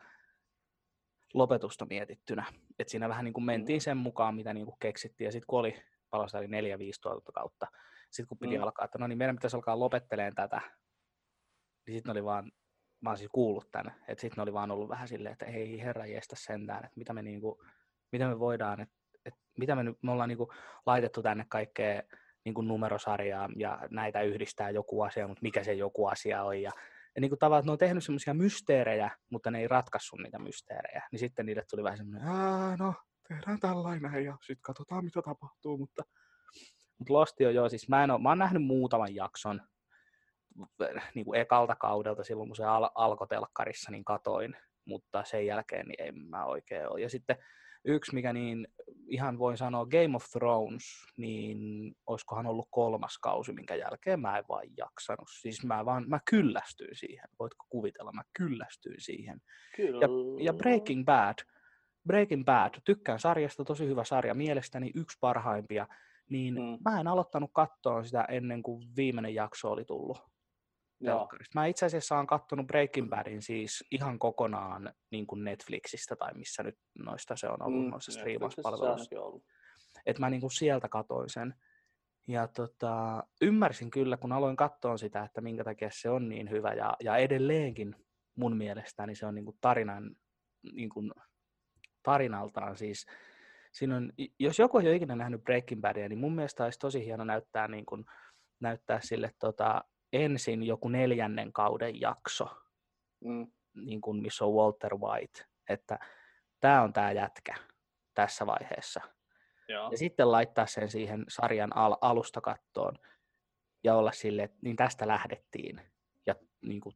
lopetusta 1.34 1.86
mietittynä. 1.86 2.46
Et 2.80 2.90
siinä 2.90 3.10
vähän 3.10 3.26
niin 3.26 3.34
kuin 3.34 3.44
mentiin 3.44 3.82
sen 3.82 3.98
mukaan, 3.98 4.36
mitä 4.36 4.54
niin 4.54 4.66
kuin 4.66 4.78
keksittiin. 4.80 5.26
Ja 5.26 5.32
sitten 5.32 5.48
kun 5.48 5.60
oli, 5.60 5.76
paljon 6.10 6.30
sitä 6.30 6.38
oli 6.38 6.48
neljä, 6.48 6.80
viisi 6.80 7.02
tuotantokautta, 7.02 7.68
sitten 8.10 8.28
kun 8.28 8.38
piti 8.38 8.58
Mm. 8.58 8.64
alkaa, 8.64 8.86
että 8.86 8.98
no 8.98 9.08
niin 9.08 9.18
meidän 9.18 9.36
pitäisi 9.36 9.58
alkaa 9.58 9.80
lopetteleen 9.80 10.36
tätä, 10.36 10.62
niin 11.88 11.98
sitten 11.98 12.12
oli 12.12 12.24
vaan, 12.24 12.52
mä 13.02 13.10
oon 13.10 13.18
siis 13.18 13.30
kuullut 13.34 13.72
tänne, 13.72 13.92
että 14.08 14.22
sitten 14.22 14.42
oli 14.42 14.54
vaan 14.54 14.72
ollut 14.72 14.90
vähän 14.90 15.08
silleen, 15.08 15.34
että 15.34 15.46
ei 15.46 15.82
herra 15.82 16.06
jestä 16.06 16.36
sentään, 16.40 16.86
että 16.86 16.98
mitä 16.98 17.14
me, 17.14 17.22
niin 17.22 17.42
kuin, 17.42 17.60
mitä 18.12 18.28
me 18.28 18.40
voidaan, 18.40 18.82
että, 18.82 18.96
että 19.26 19.40
mitä 19.58 19.76
me 19.76 19.84
nyt, 19.84 19.98
me 20.04 20.12
ollaan 20.12 20.30
niin 20.30 20.38
kuin 20.38 20.50
laitettu 20.86 21.22
tänne 21.24 21.46
kaikkea 21.50 22.02
niin 22.46 22.54
kuin 22.54 22.68
numerosarjaa 22.68 23.50
ja 23.56 23.80
näitä 23.92 24.22
yhdistää 24.22 24.70
joku 24.70 25.02
asia, 25.02 25.28
mutta 25.28 25.42
mikä 25.42 25.64
se 25.64 25.74
joku 25.74 26.08
asia 26.08 26.44
on. 26.44 26.62
Ja, 26.62 26.72
ja 27.18 27.22
niin 27.22 27.30
kuin 27.30 27.40
tavallaan, 27.40 27.60
että 27.60 27.68
ne 27.70 27.72
on 27.72 27.78
tehnyt 27.78 28.04
semmoisia 28.04 28.34
mysteerejä, 28.34 29.12
mutta 29.30 29.52
ne 29.52 29.60
ei 29.60 29.68
ratkaissut 29.68 30.20
niitä 30.20 30.40
mysteerejä. 30.40 31.08
Niin 31.12 31.20
sitten 31.20 31.46
niille 31.46 31.64
tuli 31.70 31.84
vähän 31.84 31.98
semmoinen, 31.98 32.30
"Aa, 32.30 32.78
no 32.78 32.94
tehdään 33.28 33.60
tällainen 33.60 34.26
ja 34.26 34.38
sitten 34.42 34.62
katsotaan 34.62 35.06
mitä 35.06 35.22
tapahtuu. 35.22 35.78
Mutta, 35.78 36.04
mutta 36.98 37.14
Losti 37.14 37.46
on 37.46 37.56
joo, 37.56 37.70
siis 37.70 37.90
mä, 37.90 38.04
en 38.04 38.12
ole, 38.12 38.22
mä 38.22 38.30
oon 38.30 38.38
nähnyt 38.38 38.64
muutaman 38.64 39.16
jakson 39.16 39.62
niin 41.16 41.26
kuin 41.26 41.40
ekalta 41.40 41.76
kaudelta 41.76 42.24
silloin, 42.24 42.50
kun 42.50 42.56
se 42.56 42.66
al- 42.66 42.90
alkoi 42.96 43.28
telkkarissa, 43.28 43.92
niin 43.92 44.06
katoin, 44.06 44.56
mutta 44.86 45.24
sen 45.24 45.46
jälkeen 45.46 45.88
niin 45.88 46.04
en 46.04 46.18
mä 46.30 46.46
oikein 46.46 46.90
ole. 46.92 47.02
Ja 47.02 47.10
sitten 47.10 47.38
yksi, 47.88 48.14
mikä 48.14 48.34
niin 48.34 48.68
ihan 49.08 49.40
voin 49.40 49.58
sanoa 49.58 49.86
Game 49.86 50.16
of 50.16 50.26
Thrones, 50.32 50.84
niin 51.18 51.58
olisikohan 52.08 52.46
ollut 52.46 52.68
kolmas 52.72 53.18
kausi, 53.18 53.54
minkä 53.54 53.76
jälkeen 53.76 54.20
mä 54.20 54.38
en 54.38 54.44
vaan 54.50 54.66
jaksanut. 54.78 55.28
Siis 55.42 55.66
mä 55.66 55.86
vaan, 55.86 56.06
mä 56.08 56.20
kyllästyin 56.30 56.96
siihen. 56.96 57.30
Voitko 57.40 57.66
kuvitella, 57.70 58.12
mä 58.12 58.22
kyllästyin 58.38 59.02
siihen. 59.02 59.42
Kyllä. 59.76 60.00
Ja, 60.06 60.08
ja 60.46 60.54
Breaking 60.54 61.06
Bad, 61.06 61.36
Breaking 62.08 62.46
Bad, 62.46 62.74
tykkään 62.86 63.20
sarjasta, 63.20 63.64
tosi 63.66 63.88
hyvä 63.88 64.04
sarja, 64.04 64.34
mielestäni 64.34 64.92
yksi 64.96 65.18
parhaimpia, 65.22 65.88
niin 66.30 66.54
Mm. 66.54 66.78
mä 66.86 67.00
en 67.00 67.08
aloittanut 67.08 67.52
katsoa 67.54 68.04
sitä 68.04 68.24
ennen 68.30 68.64
kuin 68.64 68.84
viimeinen 68.96 69.36
jakso 69.36 69.72
oli 69.72 69.86
tullut. 69.86 70.18
Telkkarista. 71.06 71.60
Mä 71.60 71.66
itse 71.66 71.86
asiassa 71.86 72.16
olen 72.16 72.28
katsonut 72.28 72.68
Breaking 72.68 73.10
Badin 73.10 73.42
siis 73.42 73.84
ihan 73.92 74.20
kokonaan 74.20 74.94
niin 75.12 75.28
kuin 75.28 75.44
Netflixistä 75.44 76.16
tai 76.16 76.34
missä 76.34 76.64
nyt 76.64 76.78
noista 77.00 77.36
se 77.36 77.48
on 77.48 77.64
ollut, 77.64 77.86
mm, 77.86 77.90
noissa 77.90 78.12
striimauspalveluissa. 78.12 79.16
Että 80.06 80.20
mä 80.20 80.30
niin 80.30 80.42
kuin 80.42 80.52
sieltä 80.52 80.90
katoin 80.90 81.30
sen. 81.30 81.54
Ja 82.28 82.48
tota, 82.48 83.24
ymmärsin 83.42 83.90
kyllä, 83.90 84.18
kun 84.18 84.32
aloin 84.32 84.56
katsoa 84.56 84.98
sitä, 84.98 85.24
että 85.24 85.42
minkä 85.42 85.64
takia 85.64 85.90
se 85.92 86.10
on 86.10 86.30
niin 86.30 86.50
hyvä. 86.50 86.74
Ja, 86.74 86.94
ja 87.04 87.18
edelleenkin 87.18 87.96
mun 88.36 88.58
mielestäni 88.58 89.16
se 89.16 89.26
on 89.26 89.36
niin 89.36 89.46
kuin 89.46 89.58
tarinan, 89.62 90.16
niin 90.72 90.90
kuin 90.90 91.12
tarinaltaan 92.04 92.78
siis, 92.78 93.06
siinä 93.72 93.98
on, 93.98 94.14
jos 94.40 94.60
joku 94.60 94.78
ei 94.78 94.88
ole 94.88 94.96
ikinä 94.96 95.16
nähnyt 95.16 95.44
Breaking 95.44 95.82
Badia, 95.82 96.10
niin 96.10 96.20
mun 96.20 96.36
mielestä 96.36 96.64
olisi 96.64 96.80
tosi 96.80 97.06
hieno 97.06 97.24
näyttää, 97.24 97.68
niin 97.68 97.86
kuin, 97.86 98.06
näyttää 98.60 99.00
sille 99.04 99.32
tota, 99.40 99.84
ensin 100.14 100.64
joku 100.64 100.90
neljännen 100.90 101.54
kauden 101.54 102.02
jakso, 102.02 102.50
Mm. 103.22 103.52
niin 103.74 104.02
kuin 104.02 104.22
missä 104.22 104.46
on 104.46 104.54
Walter 104.54 104.96
White, 104.96 105.46
että 105.70 106.00
tämä 106.60 106.82
on 106.82 106.94
tämä 106.94 107.12
jätkä 107.12 107.56
tässä 108.14 108.46
vaiheessa. 108.46 109.02
Joo. 109.68 109.92
Ja 109.92 109.98
sitten 109.98 110.32
laittaa 110.32 110.66
sen 110.66 110.90
siihen 110.90 111.26
sarjan 111.28 111.78
al- 111.78 111.98
alusta 112.02 112.42
kattoon 112.42 113.00
ja 113.84 113.96
olla 113.96 114.12
sille, 114.12 114.44
että 114.44 114.58
niin 114.62 114.76
tästä 114.76 115.08
lähdettiin 115.08 115.82
ja 116.26 116.36
niin 116.62 116.82
kuin, 116.82 116.96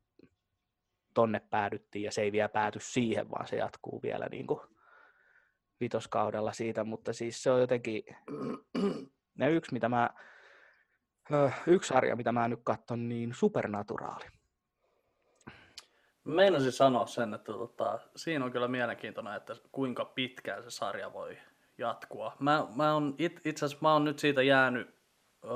tonne 1.14 1.40
päädyttiin 1.40 2.04
ja 2.04 2.12
se 2.12 2.22
ei 2.22 2.32
vielä 2.32 2.50
pääty 2.50 2.80
siihen, 2.82 3.32
vaan 3.32 3.48
se 3.48 3.56
jatkuu 3.56 4.02
vielä 4.02 4.28
niin 4.32 4.48
kuin, 4.48 4.60
vitoskaudella 5.80 6.54
siitä, 6.54 6.84
mutta 6.84 7.14
siis 7.14 7.44
se 7.44 7.52
on 7.52 7.62
jotenkin, 7.62 8.04
ja 9.40 9.50
yksi 9.50 9.74
mitä 9.74 9.90
mä, 9.90 10.10
yksi 11.68 11.88
sarja 11.88 12.16
mitä 12.16 12.32
mä 12.32 12.48
nyt 12.48 12.60
katson, 12.64 13.10
niin 13.10 13.34
Supernaturaali. 13.34 14.26
Meinasin 16.24 16.72
sanoa 16.72 17.06
sen, 17.06 17.34
että 17.34 17.52
tota, 17.54 18.00
siinä 18.16 18.46
on 18.46 18.52
kyllä 18.52 18.68
mielenkiintoinen, 18.68 19.36
että 19.36 19.56
kuinka 19.72 20.06
pitkään 20.06 20.64
se 20.64 20.70
sarja 20.70 21.14
voi 21.14 21.38
jatkua. 21.78 22.36
Mä, 22.40 22.68
mä 22.76 22.96
on, 22.96 23.16
it, 23.18 23.42
itse 23.46 23.66
asiassa 23.66 23.82
mä 23.82 23.94
oon 23.94 24.04
nyt 24.04 24.20
siitä 24.20 24.42
jäänyt, 24.42 24.96
öö, 25.46 25.52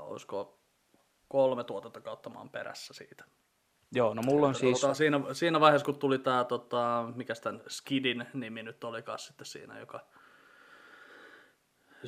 olisiko 0.00 0.60
kolme 1.28 1.64
tuotantokautta 1.64 2.10
kautta 2.10 2.30
mä 2.30 2.38
oon 2.38 2.50
perässä 2.50 2.94
siitä. 2.94 3.24
Joo, 3.92 4.14
no 4.14 4.22
mulla 4.22 4.46
on 4.46 4.54
siis... 4.54 4.80
Tota, 4.80 4.94
siinä, 4.94 5.20
siinä 5.32 5.60
vaiheessa, 5.60 5.84
kun 5.84 5.98
tuli 5.98 6.18
tämä, 6.18 6.44
tota, 6.44 7.04
mikä 7.14 7.34
tämän 7.34 7.62
Skidin 7.68 8.26
nimi 8.34 8.62
nyt 8.62 8.84
oli 8.84 9.02
sitten 9.16 9.46
siinä, 9.46 9.78
joka 9.78 10.06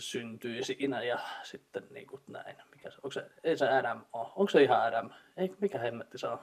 syntyi 0.01 0.65
siinä 0.65 1.03
ja 1.03 1.19
sitten 1.43 1.83
niin 1.91 2.07
kuin 2.07 2.23
näin. 2.29 2.57
Mikä 2.71 2.91
se, 2.91 2.97
onko 2.97 3.11
se, 3.11 3.31
ei 3.45 3.57
se 3.57 3.69
Adam 3.69 4.05
ole. 4.13 4.29
Onko 4.37 4.49
se 4.49 4.63
ihan 4.63 4.83
Adam? 4.83 5.11
Ei, 5.37 5.55
mikä 5.61 5.79
hemmetti 5.79 6.19
se 6.19 6.29
on? 6.29 6.39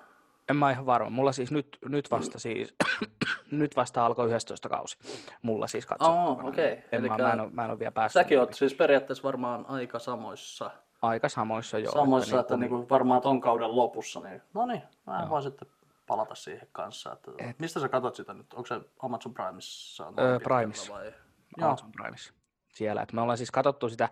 En 0.49 0.55
mä 0.55 0.71
ihan 0.71 0.85
varma. 0.85 1.09
Mulla 1.09 1.31
siis 1.31 1.51
nyt, 1.51 1.77
nyt 1.85 2.11
vasta 2.11 2.39
siis, 2.39 2.75
nyt 3.51 3.75
vasta 3.75 4.05
alkoi 4.05 4.33
11 4.33 4.69
kausi. 4.69 4.97
Mulla 5.41 5.67
siis 5.67 5.85
katsottavana. 5.85 6.27
Oh, 6.27 6.45
okei. 6.45 6.73
Okay. 6.73 7.09
Mä, 7.09 7.17
mä, 7.17 7.33
en 7.33 7.39
ole, 7.39 7.49
mä 7.51 7.65
en 7.65 7.71
ole 7.71 7.79
vielä 7.79 7.91
päässyt. 7.91 8.21
Säkin 8.21 8.39
oot 8.39 8.53
siis 8.53 8.73
periaatteessa 8.73 9.23
varmaan 9.23 9.65
aika 9.67 9.99
samoissa. 9.99 10.71
Aika 11.01 11.29
samoissa, 11.29 11.79
joo. 11.79 11.93
Samoissa, 11.93 12.39
että, 12.39 12.57
niin 12.57 12.69
kuin, 12.69 12.79
että 12.79 12.83
niin 12.83 12.89
varmaan 12.89 13.21
ton 13.21 13.41
kauden 13.41 13.75
lopussa. 13.75 14.19
Niin, 14.19 14.41
no 14.53 14.65
niin, 14.65 14.81
mä 15.07 15.19
joo. 15.19 15.29
voin 15.29 15.43
sitten 15.43 15.67
palata 16.07 16.35
siihen 16.35 16.67
kanssa. 16.71 17.13
Että, 17.13 17.31
Et... 17.37 17.59
Mistä 17.59 17.79
sä 17.79 17.89
katsot 17.89 18.15
sitä 18.15 18.33
nyt? 18.33 18.53
Onko 18.53 18.65
se 18.65 18.81
Amazon 18.99 19.33
Primessa? 19.33 20.13
Öö, 20.19 20.39
Primessa. 20.39 20.93
Vai? 20.93 21.13
Amazon 21.61 21.91
Primessa. 21.91 22.33
Siellä. 22.75 23.01
Et 23.01 23.13
me 23.13 23.21
ollaan 23.21 23.37
siis 23.37 23.51
katsottu 23.51 23.89
sitä 23.89 24.09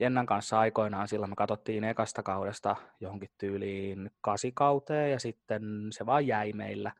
Jennan 0.00 0.26
kanssa 0.26 0.58
aikoinaan, 0.58 1.08
silloin 1.08 1.30
me 1.30 1.36
katsottiin 1.36 1.84
ekasta 1.84 2.22
kaudesta 2.22 2.76
johonkin 3.00 3.30
tyyliin 3.38 4.10
kasikauteen 4.20 5.10
ja 5.10 5.18
sitten 5.18 5.62
se 5.90 6.06
vaan 6.06 6.26
jäi 6.26 6.52
meillä. 6.52 6.92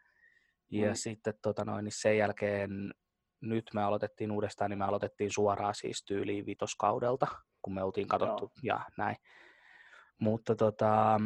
Ja 0.70 0.88
mm. 0.88 0.94
sitten 0.94 1.34
tota 1.42 1.64
noin, 1.64 1.84
niin 1.84 1.92
sen 1.92 2.18
jälkeen 2.18 2.94
nyt 3.40 3.70
me 3.74 3.82
aloitettiin 3.82 4.30
uudestaan, 4.30 4.70
niin 4.70 4.78
me 4.78 4.84
aloitettiin 4.84 5.30
suoraan 5.30 5.74
siis 5.74 6.04
tyyliin 6.04 6.46
vitoskaudelta, 6.46 7.26
kun 7.62 7.74
me 7.74 7.82
oltiin 7.82 8.08
katsottu 8.08 8.52
Joo. 8.62 8.76
ja 8.76 8.80
näin. 8.96 9.16
Mutta 10.18 10.54
tota, 10.54 11.20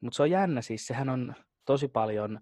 mutta 0.00 0.16
se 0.16 0.22
on 0.22 0.30
jännä, 0.30 0.62
siis 0.62 0.86
sehän 0.86 1.08
on 1.08 1.34
tosi 1.64 1.88
paljon 1.88 2.40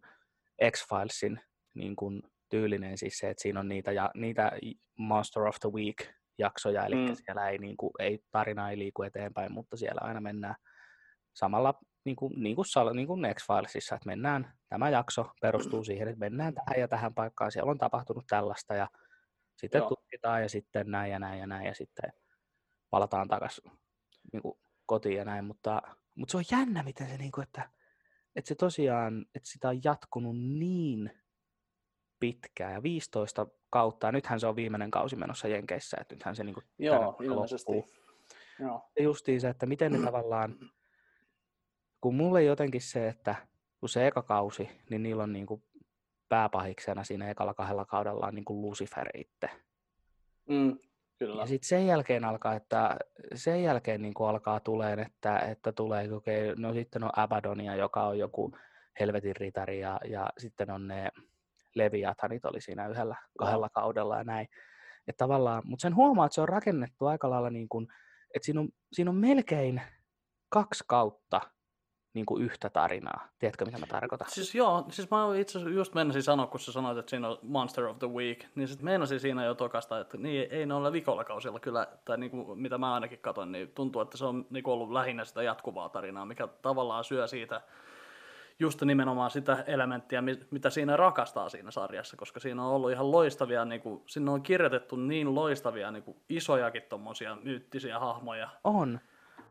X-Filesin 0.70 1.40
niin 1.75 1.96
kuin 1.96 2.23
tyylinen, 2.49 2.99
siis 2.99 3.18
se, 3.18 3.30
että 3.30 3.42
siinä 3.42 3.61
on 3.61 3.68
niitä, 3.68 3.92
ja, 3.92 4.11
niitä 4.14 4.52
Master 4.99 5.42
of 5.42 5.56
the 5.61 5.70
Week 5.73 6.14
jaksoja, 6.38 6.87
eli 6.87 6.95
mm. 6.95 7.14
siellä 7.14 7.49
ei, 7.49 7.59
niin 7.59 7.76
kuin, 7.76 7.91
ei, 7.99 8.19
tarina 8.31 8.71
ei 8.71 8.79
liiku 8.79 9.03
eteenpäin, 9.03 9.53
mutta 9.53 9.76
siellä 9.76 10.00
aina 10.05 10.21
mennään 10.21 10.55
samalla 11.35 11.75
niin 12.05 12.17
kuin, 12.17 12.33
niin 12.37 12.57
kuin, 12.57 12.67
niin 12.93 13.07
kuin 13.07 13.35
X-Filesissa, 13.35 13.95
että 13.95 14.07
mennään, 14.07 14.55
tämä 14.69 14.91
jakso 14.91 15.31
perustuu 15.41 15.85
siihen, 15.85 16.09
että 16.09 16.19
mennään 16.19 16.55
tähän 16.55 16.81
ja 16.81 16.88
tähän 16.88 17.14
paikkaan, 17.14 17.53
siellä 17.53 17.71
on 17.71 17.79
tapahtunut 17.79 18.25
tällaista 18.26 18.75
ja 18.75 18.88
sitten 19.57 19.79
Joo. 19.79 19.88
tutkitaan 19.88 20.43
ja 20.43 20.49
sitten 20.49 20.91
näin 20.91 21.12
ja 21.12 21.19
näin 21.19 21.41
ja 21.41 21.47
näin 21.47 21.67
ja 21.67 21.75
sitten 21.75 22.12
palataan 22.91 23.29
takaisin 23.29 23.71
niin 24.33 24.43
kuin, 24.43 24.59
kotiin 24.87 25.17
ja 25.17 25.25
näin, 25.25 25.45
mutta, 25.45 25.83
mutta 26.14 26.33
se 26.33 26.37
on 26.37 26.45
jännä, 26.53 26.83
miten 26.83 27.09
se, 27.09 27.17
niin 27.17 27.33
kuin, 27.33 27.43
että, 27.43 27.71
että 28.37 28.49
se 28.49 28.55
tosiaan, 28.55 29.26
että 29.35 29.49
sitä 29.49 29.69
on 29.69 29.81
jatkunut 29.85 30.38
niin 30.38 31.24
pitkään 32.25 32.73
ja 32.73 32.83
15 32.83 33.47
kautta, 33.71 34.07
ja 34.07 34.12
nythän 34.12 34.40
se 34.40 34.47
on 34.47 34.57
viimeinen 34.57 34.90
kausi 34.90 35.16
menossa 35.16 35.49
Jenkeissä, 35.49 35.97
että 36.00 36.14
nythän 36.14 36.37
se 36.37 36.45
niin 36.45 36.54
kuin 36.54 36.64
Joo, 36.78 37.16
ilmeisesti. 37.23 37.73
Loppuu. 37.73 37.95
Joo. 38.61 38.90
Ja 38.97 39.02
justiin 39.02 39.40
se, 39.40 39.49
että 39.49 39.66
miten 39.66 39.93
ne 39.93 39.99
tavallaan, 40.04 40.57
kun 42.00 42.14
mulle 42.14 42.43
jotenkin 42.43 42.81
se, 42.81 43.09
että 43.09 43.35
kun 43.81 43.88
se 43.88 44.07
eka 44.07 44.23
kausi, 44.23 44.69
niin 44.90 45.02
niillä 45.02 45.23
on 45.23 45.33
niin 45.33 45.47
kuin 45.47 45.62
pääpahiksena 46.28 47.04
siinä 47.04 47.31
ekalla 47.31 47.54
kahdella 47.54 47.85
kaudella 47.85 48.26
on 48.26 48.35
niin 48.35 48.45
kuin 48.45 48.62
Lucifer 48.62 49.09
itse. 49.14 49.50
Mm, 50.49 50.78
kyllä. 51.19 51.43
Ja 51.43 51.47
sitten 51.47 51.69
sen 51.69 51.87
jälkeen 51.87 52.25
alkaa, 52.25 52.54
että 52.54 52.97
sen 53.35 53.62
jälkeen 53.62 54.02
niin 54.02 54.14
kuin 54.14 54.28
alkaa 54.28 54.61
tuleen, 54.61 54.99
että, 54.99 55.38
että 55.38 55.73
tulee, 55.73 56.12
okay, 56.12 56.54
no 56.57 56.73
sitten 56.73 57.04
on 57.04 57.11
Abadonia, 57.16 57.76
joka 57.76 58.07
on 58.07 58.19
joku 58.19 58.57
helvetin 59.00 59.37
ritari, 59.37 59.81
ja, 59.81 60.00
ja 60.04 60.31
sitten 60.38 60.71
on 60.71 60.88
ne 60.88 61.11
Leviathanit 61.75 62.45
oli 62.45 62.61
siinä 62.61 62.88
yhdellä, 62.88 63.16
kahdella 63.38 63.69
kaudella 63.69 64.19
ja 64.19 64.25
näin. 64.25 64.49
Että 65.09 65.25
tavallaan, 65.25 65.62
mutta 65.64 65.83
sen 65.83 65.97
huomaa, 65.97 66.26
että 66.26 66.35
se 66.35 66.40
on 66.40 66.49
rakennettu 66.49 67.07
aika 67.07 67.31
lailla 67.31 67.50
niin 67.50 67.69
kuin, 67.69 67.88
että 68.35 68.47
siinä 68.47 68.61
on, 68.61 68.69
siinä 68.93 69.11
on 69.11 69.16
melkein 69.16 69.83
kaksi 70.49 70.85
kautta 70.87 71.40
niin 72.14 72.27
kuin 72.27 72.42
yhtä 72.42 72.70
tarinaa. 72.70 73.29
Tiedätkö, 73.38 73.64
mitä 73.64 73.79
mä 73.79 73.87
tarkoitan? 73.87 74.31
Siis 74.31 74.55
joo, 74.55 74.87
siis 74.90 75.11
mä 75.11 75.37
itse 75.38 75.59
asiassa 75.59 75.77
just 75.77 75.94
menisin 75.94 76.22
sanoa, 76.22 76.46
kun 76.46 76.61
sä 76.61 76.72
sanoit, 76.72 76.98
että 76.98 77.11
siinä 77.11 77.29
on 77.29 77.38
Monster 77.42 77.85
of 77.85 77.98
the 77.98 78.09
Week, 78.09 78.44
niin 78.55 78.68
sitten 78.68 78.85
meinasin 78.85 79.20
siinä 79.20 79.44
jo 79.44 79.55
tokasta, 79.55 80.01
että 80.01 80.18
niin, 80.18 80.46
ei 80.51 80.66
ne 80.66 80.75
ole 80.75 80.92
vikolla 80.92 81.25
kausilla 81.25 81.61
kyllä, 81.61 81.87
tai 82.05 82.18
niin 82.18 82.31
kuin, 82.31 82.59
mitä 82.61 82.79
mä 82.79 82.94
ainakin 82.94 83.18
katson, 83.18 83.53
niin 83.53 83.68
tuntuu, 83.68 84.03
että 84.03 84.16
se 84.16 84.25
on 84.25 84.46
niin 84.51 84.64
kuin 84.64 84.75
ollut 84.75 84.92
lähinnä 84.92 85.25
sitä 85.25 85.42
jatkuvaa 85.42 85.88
tarinaa, 85.88 86.27
mikä 86.27 86.46
tavallaan 86.46 87.05
syö 87.05 87.27
siitä 87.27 87.61
just 88.59 88.83
nimenomaan 88.83 89.31
sitä 89.31 89.64
elementtiä, 89.67 90.23
mitä 90.51 90.71
siinä 90.71 90.97
rakastaa 90.97 91.49
siinä 91.49 91.71
sarjassa, 91.71 92.17
koska 92.17 92.40
siinä 92.40 92.64
on 92.64 92.75
ollut 92.75 92.90
ihan 92.90 93.11
loistavia, 93.11 93.64
niin 93.64 93.81
kuin, 93.81 94.03
siinä 94.07 94.33
on 94.33 94.43
kirjoitettu 94.43 94.97
niin 94.97 95.35
loistavia 95.35 95.90
niin 95.90 96.03
kuin 96.03 96.17
isojakin 96.29 96.83
tuommoisia 96.83 97.37
myyttisiä 97.37 97.99
hahmoja. 97.99 98.49
On. 98.64 99.01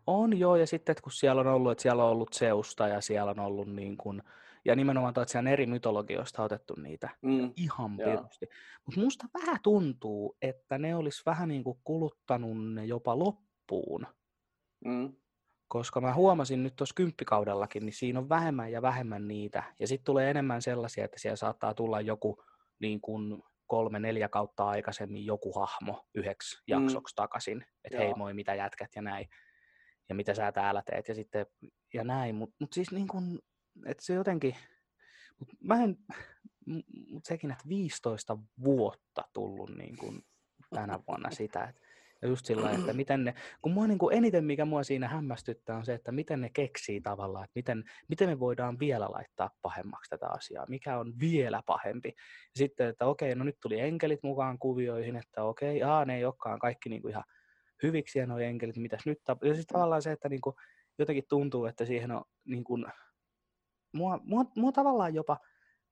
On 0.08 0.39
joo, 0.39 0.56
ja 0.56 0.68
sitten 0.68 0.96
kun 1.02 1.12
siellä 1.12 1.39
on 1.39 1.48
ollut, 1.48 1.72
että 1.72 1.82
siellä 1.82 2.04
on 2.04 2.10
ollut 2.10 2.34
Seusta 2.34 2.88
ja 2.88 3.02
siellä 3.02 3.32
on 3.32 3.39
ollut 3.39 3.68
niin 3.68 3.98
kuin, 3.98 4.24
ja 4.66 4.76
nimenomaan 4.76 5.10
että 5.10 5.26
siellä 5.26 5.48
on 5.48 5.54
eri 5.54 5.66
mytologioista 5.66 6.44
otettu 6.44 6.76
niitä 6.76 7.10
mm. 7.22 7.54
ihan 7.58 7.98
pirusti. 7.98 8.50
Mutta 8.86 9.02
musta 9.02 9.28
vähän 9.34 9.58
tuntuu, 9.63 10.38
että 10.42 10.78
ne 10.78 10.96
olisi 10.96 11.22
vähän 11.26 11.50
niin 11.50 11.63
kuin 11.63 11.78
kuluttanut 11.84 12.74
ne 12.74 12.86
jopa 12.86 13.20
loppuun. 13.20 14.08
Mm 14.86 15.13
koska 15.73 16.01
mä 16.01 16.13
huomasin 16.13 16.63
nyt 16.63 16.75
tuossa 16.75 16.95
kymppikaudellakin, 16.95 17.86
niin 17.86 17.93
siinä 17.93 18.19
on 18.19 18.29
vähemmän 18.29 18.71
ja 18.71 18.81
vähemmän 18.81 19.27
niitä. 19.27 19.63
Ja 19.79 19.88
sitten 19.88 20.05
tulee 20.05 20.29
enemmän 20.29 20.62
sellaisia, 20.62 21.05
että 21.05 21.19
siellä 21.19 21.36
saattaa 21.36 21.73
tulla 21.73 22.01
joku 22.01 22.43
niin 22.79 23.01
kuin 23.01 23.43
kolme, 23.67 23.99
neljä 23.99 24.29
kautta 24.29 24.67
aikaisemmin 24.67 25.25
joku 25.25 25.53
hahmo 25.53 26.05
yhdeksi 26.15 26.57
mm. 26.57 26.63
jaksoksi 26.67 27.15
takaisin, 27.15 27.65
että 27.83 27.97
hei 27.97 28.13
moi, 28.13 28.33
mitä 28.33 28.55
jätkät 28.55 28.91
ja 28.95 29.01
näin, 29.01 29.29
ja 30.09 30.15
mitä 30.15 30.33
sä 30.33 30.51
täällä 30.51 30.83
teet 30.86 31.07
ja 31.07 31.15
sitten 31.15 31.45
ja 31.93 32.03
näin, 32.03 32.36
mutta 32.36 32.55
mut 32.59 32.73
siis 32.73 32.91
niin 32.91 33.07
kuin, 33.07 33.39
että 33.86 34.05
se 34.05 34.13
jotenkin, 34.13 34.55
mut 35.39 35.49
mä 35.63 35.83
en, 35.83 35.97
mut 37.09 37.25
sekin, 37.25 37.51
että 37.51 37.69
15 37.69 38.38
vuotta 38.63 39.23
tullut 39.33 39.69
niin 39.77 39.97
kuin 39.97 40.25
tänä 40.73 40.99
vuonna 41.07 41.31
sitä, 41.31 41.63
että 41.63 41.81
ja 42.23 42.29
just 42.29 42.45
sillä 42.45 42.71
että 42.71 42.93
miten 43.03 43.23
ne, 43.23 43.33
kun 43.62 43.71
mua 43.71 43.88
niin 43.88 43.97
kuin 43.97 44.17
eniten 44.17 44.45
mikä 44.45 44.65
mua 44.65 44.83
siinä 44.83 45.07
hämmästyttää 45.07 45.77
on 45.77 45.86
se, 45.86 45.93
että 45.93 46.12
miten 46.12 46.41
ne 46.41 46.49
keksii 46.49 47.01
tavallaan, 47.01 47.43
että 47.43 47.53
miten, 47.55 47.83
miten 48.07 48.29
me 48.29 48.39
voidaan 48.39 48.79
vielä 48.79 49.12
laittaa 49.12 49.49
pahemmaksi 49.62 50.09
tätä 50.09 50.27
asiaa, 50.27 50.65
mikä 50.69 50.99
on 50.99 51.13
vielä 51.19 51.62
pahempi. 51.65 52.09
Ja 52.17 52.57
sitten, 52.57 52.88
että 52.88 53.05
okei, 53.05 53.36
no 53.36 53.43
nyt 53.43 53.59
tuli 53.62 53.79
enkelit 53.79 54.23
mukaan 54.23 54.59
kuvioihin, 54.59 55.15
että 55.15 55.43
okei, 55.43 55.83
aa, 55.83 56.05
ne 56.05 56.17
ei 56.17 56.25
olekaan 56.25 56.59
kaikki 56.59 56.89
niin 56.89 57.01
kuin 57.01 57.09
ihan 57.09 57.23
hyviksi 57.83 58.19
ja 58.19 58.27
nuo 58.27 58.39
enkelit, 58.39 58.77
mitäs 58.77 59.05
nyt 59.05 59.23
tapahtuu. 59.23 59.49
Ja 59.49 59.55
sitten 59.55 59.73
tavallaan 59.73 60.01
se, 60.01 60.12
että 60.12 60.29
niin 60.29 60.41
kuin, 60.41 60.55
jotenkin 60.99 61.23
tuntuu, 61.29 61.65
että 61.65 61.86
siihen 61.86 62.12
on 62.12 62.23
niin 62.45 62.63
kuin, 62.63 62.86
mua, 63.93 64.19
mua, 64.23 64.45
mua 64.55 64.71
tavallaan 64.71 65.15
jopa 65.15 65.38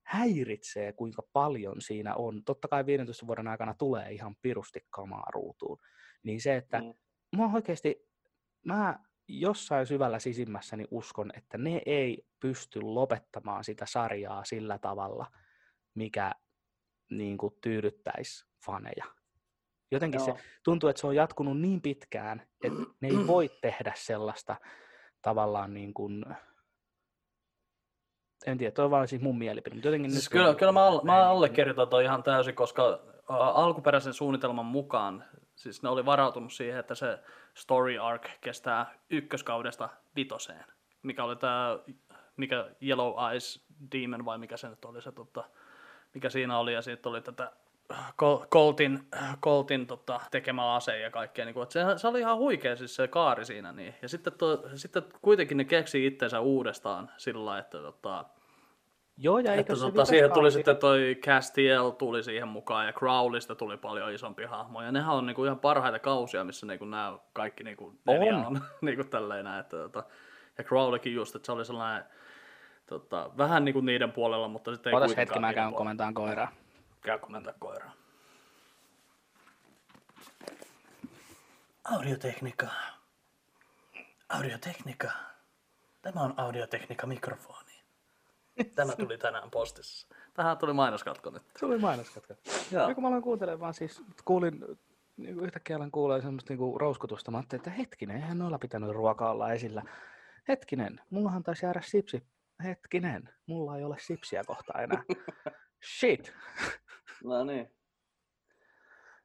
häiritsee, 0.03 0.93
kuinka 0.93 1.23
paljon 1.33 1.81
siinä 1.81 2.15
on. 2.15 2.43
Totta 2.43 2.67
kai 2.67 2.85
15 2.85 3.27
vuoden 3.27 3.47
aikana 3.47 3.73
tulee 3.73 4.11
ihan 4.11 4.35
pirusti 4.41 4.79
kamaa 4.89 5.27
ruutuun. 5.33 5.77
Niin 6.23 6.41
se, 6.41 6.55
että 6.55 6.81
mm. 6.81 6.93
mä 7.37 7.53
oikeasti, 7.53 8.09
mä 8.65 8.99
jossain 9.27 9.85
syvällä 9.85 10.19
sisimmässäni 10.19 10.85
uskon, 10.91 11.31
että 11.37 11.57
ne 11.57 11.81
ei 11.85 12.25
pysty 12.39 12.81
lopettamaan 12.81 13.63
sitä 13.63 13.85
sarjaa 13.85 14.43
sillä 14.43 14.77
tavalla, 14.77 15.31
mikä 15.95 16.31
niin 17.09 17.37
kuin 17.37 17.53
tyydyttäisi 17.61 18.45
faneja. 18.65 19.05
Jotenkin 19.91 20.19
Joo. 20.19 20.25
se 20.25 20.43
tuntuu, 20.63 20.89
että 20.89 20.99
se 20.99 21.07
on 21.07 21.15
jatkunut 21.15 21.61
niin 21.61 21.81
pitkään, 21.81 22.47
että 22.63 22.79
ne 23.01 23.07
ei 23.07 23.27
voi 23.27 23.49
tehdä 23.61 23.93
sellaista 23.95 24.55
tavallaan 25.21 25.73
niin 25.73 25.93
kuin, 25.93 26.25
en 28.45 28.57
tiedä, 28.57 28.71
toi 28.71 28.85
on 28.85 28.91
vaan 28.91 29.07
siis 29.07 29.21
mun 29.21 29.37
mielipide, 29.37 29.75
mutta 29.75 29.87
jotenkin 29.87 30.11
siis 30.11 30.29
kyllä, 30.29 30.55
kyllä 30.55 30.71
mä, 30.71 30.85
all, 30.85 31.01
mä 31.03 31.29
allekirjoitan 31.29 31.89
toi 31.89 32.03
ihan 32.03 32.23
täysin, 32.23 32.55
koska 32.55 32.99
ä, 33.31 33.33
alkuperäisen 33.33 34.13
suunnitelman 34.13 34.65
mukaan 34.65 35.25
Siis 35.61 35.83
ne 35.83 35.89
oli 35.89 36.05
varautunut 36.05 36.53
siihen, 36.53 36.79
että 36.79 36.95
se 36.95 37.19
story 37.53 37.97
arc 37.97 38.29
kestää 38.41 38.93
ykköskaudesta 39.09 39.89
vitoseen. 40.15 40.65
Mikä 41.03 41.23
oli 41.23 41.35
tämä, 41.35 41.79
mikä 42.37 42.69
Yellow 42.83 43.31
Eyes 43.31 43.65
Demon 43.91 44.25
vai 44.25 44.37
mikä 44.37 44.57
se 44.57 44.69
nyt 44.69 44.85
oli 44.85 45.01
se, 45.01 45.11
tota, 45.11 45.43
mikä 46.13 46.29
siinä 46.29 46.57
oli. 46.57 46.73
Ja 46.73 46.81
sitten 46.81 47.09
oli 47.09 47.21
tätä 47.21 47.51
Coltin, 48.51 49.07
Coltin 49.41 49.87
tota, 49.87 50.21
tekemä 50.31 50.75
ase 50.75 50.99
ja 50.99 51.11
kaikkea. 51.11 51.45
Niin 51.45 51.61
että 51.63 51.73
se, 51.73 51.97
se, 51.97 52.07
oli 52.07 52.19
ihan 52.19 52.37
huikea 52.37 52.75
siis 52.75 52.95
se 52.95 53.07
kaari 53.07 53.45
siinä. 53.45 53.71
Niin. 53.71 53.95
Ja 54.01 54.09
sitten, 54.09 54.33
to, 54.33 54.63
sitten 54.75 55.03
kuitenkin 55.21 55.57
ne 55.57 55.65
keksi 55.65 56.05
itsensä 56.05 56.39
uudestaan 56.39 57.11
sillä 57.17 57.57
että 57.59 57.77
tota, 57.77 58.25
Joo, 59.17 59.39
ja 59.39 59.53
eikö 59.53 59.59
Että 59.59 59.75
se 59.75 59.81
tota, 59.81 60.05
siihen 60.05 60.31
tuli 60.31 60.51
sitten 60.51 60.77
toi 60.77 61.17
Castiel 61.25 61.89
tuli 61.89 62.23
siihen 62.23 62.47
mukaan 62.47 62.85
ja 62.85 62.93
Crowlista 62.93 63.55
tuli 63.55 63.77
paljon 63.77 64.13
isompi 64.13 64.43
hahmo. 64.43 64.81
Ja 64.81 64.91
nehän 64.91 65.15
on 65.15 65.25
niinku 65.25 65.45
ihan 65.45 65.59
parhaita 65.59 65.99
kausia, 65.99 66.43
missä 66.43 66.65
niinku 66.65 66.85
nämä 66.85 67.17
kaikki 67.33 67.63
niinku 67.63 67.93
neljä 68.05 68.37
On. 68.37 68.45
on. 68.45 68.61
niinku 68.81 69.03
tälleen 69.03 69.45
näin, 69.45 69.59
että, 69.59 69.77
tota, 69.77 70.03
ja 70.57 70.63
Crowleykin 70.63 71.13
just, 71.13 71.35
että 71.35 71.45
se 71.45 71.51
oli 71.51 71.65
sellainen 71.65 72.03
tota, 72.85 73.31
vähän 73.37 73.65
niinku 73.65 73.81
niiden 73.81 74.11
puolella, 74.11 74.47
mutta 74.47 74.73
sitten 74.73 74.91
ei 74.91 74.97
Otas 74.97 75.07
kuitenkaan 75.07 75.27
hetki, 75.27 75.39
mä 75.39 75.53
käyn 75.53 75.73
komentamaan 75.73 76.13
koiraa. 76.13 76.51
Käy 77.01 77.19
komentaa 77.19 77.53
koiraa. 77.59 77.91
Audiotekniikka. 81.83 82.67
Audiotekniikka. 84.29 85.11
Tämä 86.01 86.21
on 86.21 86.33
audiotekniikka 86.37 87.07
mikrofoni. 87.07 87.70
Tämä 88.75 88.95
tuli 88.95 89.17
tänään 89.17 89.51
postissa. 89.51 90.07
Tähän 90.33 90.57
tuli 90.57 90.73
mainoskatko 90.73 91.29
nyt. 91.29 91.43
Se 91.59 91.65
oli 91.65 91.77
mainoskatka. 91.77 92.35
Joo. 92.71 92.89
Ja 92.89 92.95
kun 92.95 93.03
mä 93.03 93.07
aloin 93.07 93.23
kuuntelemaan, 93.23 93.73
siis 93.73 94.03
kuulin, 94.25 94.65
niin 95.17 95.39
yhtäkkiä 95.39 95.75
alan 95.75 95.91
kuulee 95.91 96.21
semmoista 96.21 96.53
niin 96.53 96.57
kuin 96.57 96.81
rouskutusta. 96.81 97.31
Mä 97.31 97.37
ajattelin, 97.37 97.59
että 97.59 97.69
hetkinen, 97.69 98.15
eihän 98.15 98.39
noilla 98.39 98.59
pitänyt 98.59 98.89
ruoka 98.89 99.31
olla 99.31 99.53
esillä. 99.53 99.83
Hetkinen, 100.47 101.01
mullahan 101.09 101.43
taisi 101.43 101.65
jäädä 101.65 101.81
sipsi. 101.85 102.23
Hetkinen, 102.63 103.29
mulla 103.45 103.77
ei 103.77 103.83
ole 103.83 103.95
sipsiä 103.99 104.43
kohta 104.43 104.73
enää. 104.73 105.03
Shit. 105.99 106.33
No 107.23 107.43
niin. 107.43 107.71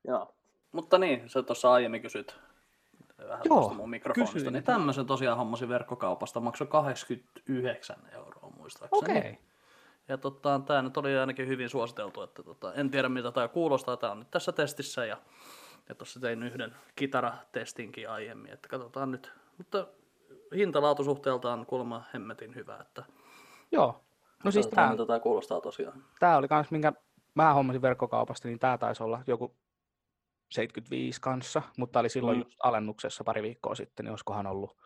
Joo. 0.05 0.35
Mutta 0.73 0.99
niin, 0.99 1.29
sä 1.29 1.43
tuossa 1.43 1.73
aiemmin 1.73 2.03
kysyt 2.03 2.41
vähän 3.19 3.41
Joo, 3.45 3.75
mun 3.75 3.91
mikrofonista, 3.91 4.33
kysyin. 4.33 4.53
niin 4.53 4.65
tämmöisen 4.65 5.07
tosiaan 5.07 5.39
hommasin 5.39 5.69
verkkokaupasta, 5.69 6.41
maksoi 6.41 6.67
89 6.67 7.97
euroa 8.13 8.46
muistaakseni. 8.67 9.19
Okei. 9.19 9.31
Okay. 9.31 9.43
Ja 10.09 10.19
tota, 10.19 10.61
tämä 10.67 10.83
nyt 10.83 10.97
oli 10.97 11.19
ainakin 11.19 11.49
hyvin 11.49 11.69
suositeltu, 11.69 12.23
että 12.23 12.43
tota, 12.43 12.75
en 12.75 12.91
tiedä 12.91 13.09
mitä 13.09 13.33
tämä 13.33 13.49
kuulostaa, 13.49 13.97
tämä 13.97 14.13
on 14.13 14.19
nyt 14.19 14.31
tässä 14.31 14.53
testissä 14.53 15.07
ja, 15.07 15.17
ja 15.89 15.95
tuossa 15.95 16.21
tein 16.21 16.43
yhden 16.43 16.77
kitaratestinkin 16.97 18.11
aiemmin, 18.11 18.53
että 18.53 18.69
katsotaan 18.69 19.11
nyt. 19.11 19.33
Mutta 19.59 19.87
hintalaatusuhteeltaan 20.55 21.67
kuulemma 21.67 22.05
hemmetin 22.15 22.55
hyvä, 22.55 22.79
että 22.81 23.05
Joo. 23.73 24.01
No 24.45 24.51
siis 24.51 24.67
tää, 24.67 24.91
mitä 24.91 25.07
tämä 25.07 25.21
kuulostaa 25.21 25.61
tosiaan. 25.61 26.05
tää 26.21 26.37
oli 26.37 26.49
kans, 26.49 26.71
minkä 26.71 26.93
mä 27.35 27.55
hommasin 27.55 27.83
verkkokaupasta, 27.83 28.49
niin 28.49 28.59
tää 28.59 28.79
taisi 28.79 29.03
olla 29.03 29.23
joku 29.27 29.57
75 30.51 31.21
kanssa, 31.21 31.63
mutta 31.77 32.01
oli 32.01 32.09
silloin 32.09 32.37
mm. 32.37 32.43
just 32.43 32.59
alennuksessa 32.63 33.25
pari 33.25 33.43
viikkoa 33.43 33.75
sitten, 33.75 34.05
niin 34.05 34.11
olisikohan 34.11 34.47
ollut 34.47 34.77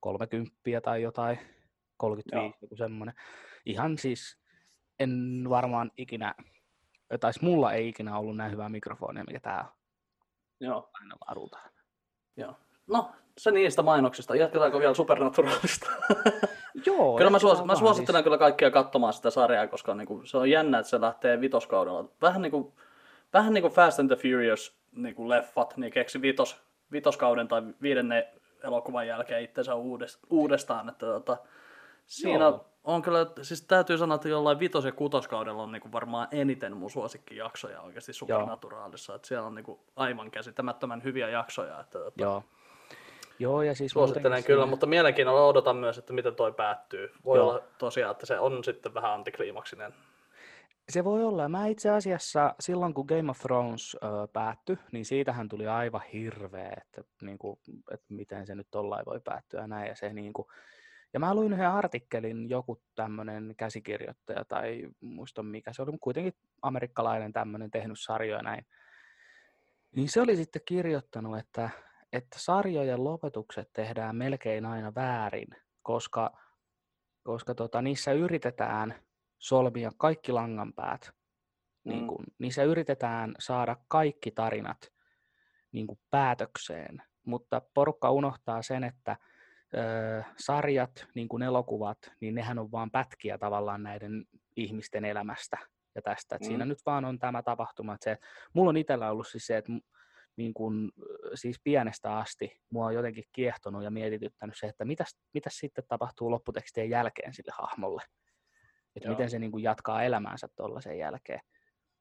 30 0.00 0.56
tai 0.82 1.02
jotain, 1.02 1.38
35, 1.96 2.46
Joo. 2.46 2.52
joku 2.62 2.76
semmoinen. 2.76 3.14
Ihan 3.66 3.98
siis, 3.98 4.38
en 5.00 5.44
varmaan 5.48 5.90
ikinä, 5.96 6.34
tai 7.20 7.32
mulla 7.40 7.72
ei 7.72 7.88
ikinä 7.88 8.18
ollut 8.18 8.36
näin 8.36 8.52
hyvää 8.52 8.68
mikrofonia, 8.68 9.24
mikä 9.24 9.40
tää 9.40 9.60
on 9.60 9.68
Joo. 10.60 10.90
aina 11.00 11.16
laadultaan. 11.26 11.70
Joo. 12.36 12.56
No, 12.86 13.10
se 13.38 13.50
niistä 13.50 13.82
mainoksista. 13.82 14.36
Jatketaanko 14.36 14.78
vielä 14.78 14.94
Supernaturalista? 14.94 15.90
Joo, 16.86 17.16
kyllä 17.16 17.30
mä, 17.30 17.38
suos, 17.38 17.64
mä 17.64 17.74
suosittelen 17.76 18.18
siis, 18.18 18.24
kyllä 18.24 18.38
kaikkia 18.38 18.70
katsomaan 18.70 19.12
sitä 19.12 19.30
sarjaa, 19.30 19.66
koska 19.66 19.94
niinku, 19.94 20.22
se 20.24 20.36
on 20.36 20.50
jännä, 20.50 20.78
että 20.78 20.90
se 20.90 21.00
lähtee 21.00 21.40
vitoskaudella. 21.40 22.08
Vähän 22.22 22.42
niin 22.42 22.50
kuin, 22.50 22.72
vähän 23.32 23.54
niin 23.54 23.62
kuin 23.62 23.72
Fast 23.72 23.98
and 23.98 24.08
the 24.08 24.16
Furious 24.16 24.76
niin 24.96 25.14
kuin 25.14 25.28
leffat, 25.28 25.76
niin 25.76 25.92
keksi 25.92 26.22
vitos, 26.22 26.62
vitoskauden 26.92 27.48
tai 27.48 27.62
viidennen 27.82 28.24
elokuvan 28.64 29.06
jälkeen 29.06 29.42
itsensä 29.42 29.74
uudest, 29.74 30.20
uudestaan. 30.30 30.88
Että, 30.88 31.06
tota, 31.06 31.36
siinä 32.12 32.44
Joo. 32.44 32.66
on 32.84 33.02
kyllä, 33.02 33.26
siis 33.42 33.62
täytyy 33.62 33.98
sanoa, 33.98 34.14
että 34.14 34.28
jollain 34.28 34.58
vitos- 34.58 34.84
ja 34.84 34.92
kutoskaudella 34.92 35.62
on 35.62 35.72
niin 35.72 35.82
kuin 35.82 35.92
varmaan 35.92 36.28
eniten 36.30 36.76
mun 36.76 36.90
suosikkijaksoja 36.90 37.80
oikeasti 37.80 38.12
Supernaturalissa. 38.12 39.14
Että 39.14 39.28
siellä 39.28 39.46
on 39.46 39.54
niin 39.54 39.64
kuin 39.64 39.80
aivan 39.96 40.30
käsittämättömän 40.30 41.02
hyviä 41.04 41.28
jaksoja. 41.28 41.80
Että, 41.80 41.98
tota, 41.98 42.22
Joo. 42.22 42.44
Joo, 43.38 43.62
ja 43.62 43.74
siis 43.74 43.92
Suosittelen 43.92 44.44
kyllä, 44.44 44.62
siinä- 44.62 44.70
mutta 44.70 44.86
mielenkiinnolla 44.86 45.46
odotan 45.46 45.76
myös, 45.76 45.98
että 45.98 46.12
miten 46.12 46.34
toi 46.34 46.52
päättyy. 46.52 47.12
Voi 47.24 47.38
Joo. 47.38 47.48
olla 47.50 47.60
tosiaan, 47.78 48.10
että 48.12 48.26
se 48.26 48.38
on 48.38 48.64
sitten 48.64 48.94
vähän 48.94 49.12
antikliimaksinen. 49.12 49.94
Se 50.88 51.04
voi 51.04 51.24
olla. 51.24 51.48
Mä 51.48 51.66
itse 51.66 51.90
asiassa 51.90 52.54
silloin, 52.60 52.94
kun 52.94 53.06
Game 53.06 53.30
of 53.30 53.38
Thrones 53.38 53.96
ö, 53.96 54.28
päättyi, 54.32 54.78
niin 54.92 55.04
siitähän 55.04 55.48
tuli 55.48 55.66
aivan 55.68 56.02
hirveä, 56.12 56.72
että, 56.76 57.04
niin 57.22 57.38
kuin, 57.38 57.58
että 57.90 58.06
miten 58.08 58.46
se 58.46 58.54
nyt 58.54 58.66
tollain 58.70 59.06
voi 59.06 59.20
päättyä 59.20 59.66
näin. 59.66 59.88
Ja, 59.88 59.96
se, 59.96 60.12
niin 60.12 60.32
kuin, 60.32 60.48
ja 61.12 61.20
mä 61.20 61.34
luin 61.34 61.52
yhden 61.52 61.70
artikkelin, 61.70 62.50
joku 62.50 62.82
tämmöinen 62.94 63.54
käsikirjoittaja 63.56 64.44
tai 64.44 64.88
muista 65.00 65.42
mikä 65.42 65.72
se 65.72 65.82
oli, 65.82 65.90
mutta 65.90 66.04
kuitenkin 66.04 66.34
amerikkalainen 66.62 67.32
tämmöinen 67.32 67.70
tehnyt 67.70 68.00
sarjoja 68.00 68.42
näin. 68.42 68.66
Niin 69.96 70.08
se 70.08 70.20
oli 70.20 70.36
sitten 70.36 70.62
kirjoittanut, 70.64 71.38
että, 71.38 71.70
että 72.12 72.38
sarjojen 72.38 73.04
lopetukset 73.04 73.72
tehdään 73.72 74.16
melkein 74.16 74.66
aina 74.66 74.94
väärin, 74.94 75.48
koska, 75.82 76.38
koska 77.22 77.54
tota, 77.54 77.82
niissä 77.82 78.12
yritetään 78.12 78.94
solmia 79.38 79.92
kaikki 79.96 80.32
langanpäät. 80.32 81.12
Niin 81.84 82.00
Mm. 82.00 82.06
kun, 82.06 82.24
niissä 82.38 82.62
yritetään 82.62 83.34
saada 83.38 83.76
kaikki 83.88 84.30
tarinat 84.30 84.92
niin 85.72 85.86
päätökseen, 86.10 87.02
mutta 87.26 87.62
porukka 87.74 88.10
unohtaa 88.10 88.62
sen, 88.62 88.84
että 88.84 89.16
ö, 89.74 90.22
sarjat, 90.38 91.06
niin 91.14 91.28
kuin 91.28 91.42
elokuvat, 91.42 91.98
niin 92.20 92.34
nehän 92.34 92.58
on 92.58 92.72
vaan 92.72 92.90
pätkiä 92.90 93.38
tavallaan 93.38 93.82
näiden 93.82 94.24
ihmisten 94.56 95.04
elämästä 95.04 95.58
ja 95.94 96.02
tästä. 96.02 96.36
Et 96.36 96.42
Siinä 96.42 96.64
Mm. 96.64 96.68
nyt 96.68 96.78
vaan 96.86 97.04
on 97.04 97.18
tämä 97.18 97.42
tapahtuma. 97.42 97.94
Että 97.94 98.04
se, 98.04 98.16
mulla 98.54 98.68
on 98.68 98.76
itsellä 98.76 99.10
ollut 99.10 99.26
siis 99.28 99.46
se, 99.46 99.56
että 99.56 99.72
niin 100.36 100.54
kuin, 100.54 100.90
ö, 101.02 101.30
siis 101.36 101.60
pienestä 101.64 102.16
asti 102.18 102.60
mua 102.70 102.86
on 102.86 102.94
jotenkin 102.94 103.24
kiehtonut 103.32 103.84
ja 103.84 103.90
mietityttänyt 103.90 104.56
se, 104.58 104.66
että 104.66 104.84
mitäs, 104.84 105.16
mitäs 105.34 105.56
sitten 105.56 105.84
tapahtuu 105.88 106.30
lopputekstien 106.30 106.90
jälkeen 106.90 107.34
sille 107.34 107.52
hahmolle. 107.58 108.02
Että 108.96 109.08
miten 109.08 109.30
se 109.30 109.38
niin 109.38 109.52
kuin 109.52 109.64
jatkaa 109.64 110.02
elämäänsä 110.02 110.48
tuollaisen 110.56 110.98
jälkeen. 110.98 111.40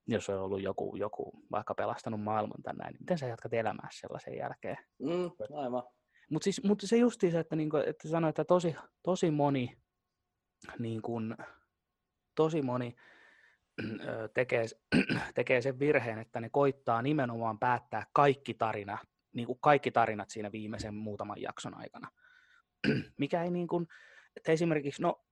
Jos 0.08 0.30
on 0.30 0.40
ollut 0.40 0.62
joku, 0.62 0.96
joku 0.96 1.32
vaikka 1.52 1.76
pelastanut 1.76 2.22
maailman 2.22 2.62
tai 2.64 2.74
näin, 2.74 2.94
niin 2.94 3.02
miten 3.02 3.18
sä 3.18 3.28
jatkat 3.28 3.54
elämää 3.54 3.88
sellaisen 3.92 4.38
jälkeen? 4.38 4.78
Mm, 5.00 5.32
aivan. 5.58 5.84
Mutta 6.32 6.44
siis, 6.44 6.64
mut 6.64 6.82
se 6.82 6.98
justi 6.98 7.32
se, 7.32 7.40
että, 7.40 7.56
niinku, 7.56 7.78
että 7.78 8.08
sanoi, 8.08 8.30
että 8.30 8.44
tosi, 8.44 8.76
tosi 9.04 9.32
moni, 9.32 9.78
niin 10.80 11.02
kun, 11.02 11.38
tosi 12.36 12.62
moni 12.62 12.96
tekee, 14.34 14.66
tekee 15.36 15.62
sen 15.62 15.80
virheen, 15.80 16.20
että 16.20 16.40
ne 16.42 16.50
koittaa 16.50 17.02
nimenomaan 17.02 17.60
päättää 17.60 18.06
kaikki 18.14 18.54
tarina, 18.54 18.98
niin 19.34 19.46
kuin 19.48 19.60
kaikki 19.62 19.92
tarinat 19.92 20.30
siinä 20.30 20.52
viimeisen 20.52 20.94
muutaman 20.94 21.42
jakson 21.42 21.78
aikana. 21.78 22.08
Mikä 23.20 23.44
ei 23.44 23.52
niin 23.52 23.68
kuin, 23.68 23.88
että 24.38 24.52
esimerkiksi, 24.52 25.02
no 25.02 25.26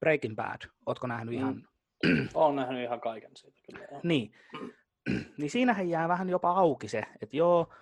Breaking 0.00 0.36
Bad, 0.36 0.60
ootko 0.86 1.06
nähnyt 1.06 1.34
Mm. 1.34 1.38
ihan 1.38 1.68
Olen 2.34 2.56
nähnyt 2.56 2.82
ihan 2.82 3.00
kaiken 3.00 3.30
siitä 3.36 3.58
kyllä. 3.66 4.00
niin. 4.02 4.32
niin 5.38 5.50
siinähän 5.50 5.88
jää 5.88 6.08
vähän 6.08 6.28
jopa 6.28 6.50
auki 6.50 6.88
se, 6.88 7.02
että 7.22 7.36
joo, 7.36 7.74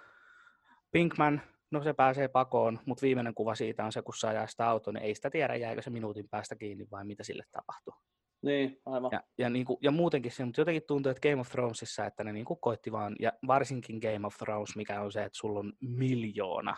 Pinkman, 0.91 1.43
no 1.73 1.83
se 1.83 1.93
pääsee 1.93 2.29
pakoon, 2.29 2.79
mutta 2.87 3.03
viimeinen 3.03 3.35
kuva 3.35 3.55
siitä 3.55 3.85
on 3.85 3.93
se, 3.93 4.03
kun 4.03 4.15
se 4.17 4.29
ajaa 4.29 4.47
sitä 4.47 4.69
autoa, 4.69 4.93
niin 4.93 5.03
ei 5.03 5.15
sitä 5.15 5.31
tiedä, 5.31 5.57
jääkö 5.57 5.83
se 5.83 5.91
minuutin 5.91 6.29
päästä 6.29 6.57
kiinni 6.57 6.87
vai 6.91 7.05
mitä 7.05 7.25
sille 7.25 7.45
tapahtuu. 7.53 7.95
Niin, 8.43 8.81
aivan. 8.87 9.11
Ja, 9.13 9.23
ja, 9.39 9.51
niin 9.51 9.67
kuin, 9.67 9.79
ja 9.83 9.91
muutenkin 9.91 10.33
se, 10.33 10.45
mutta 10.45 10.61
jotenkin 10.61 10.83
tuntuu, 10.87 11.11
että 11.11 11.29
Game 11.29 11.41
of 11.41 11.49
Thronesissa, 11.49 12.07
että 12.07 12.25
ne 12.25 12.33
niin 12.33 12.45
kuin 12.45 12.61
koitti 12.61 12.93
vaan, 12.93 13.17
ja 13.21 13.33
varsinkin 13.47 13.99
Game 13.99 14.27
of 14.27 14.37
Thrones, 14.37 14.77
mikä 14.77 15.01
on 15.01 15.13
se, 15.13 15.25
että 15.25 15.39
sulla 15.39 15.61
on 15.61 15.73
miljoona 15.81 16.77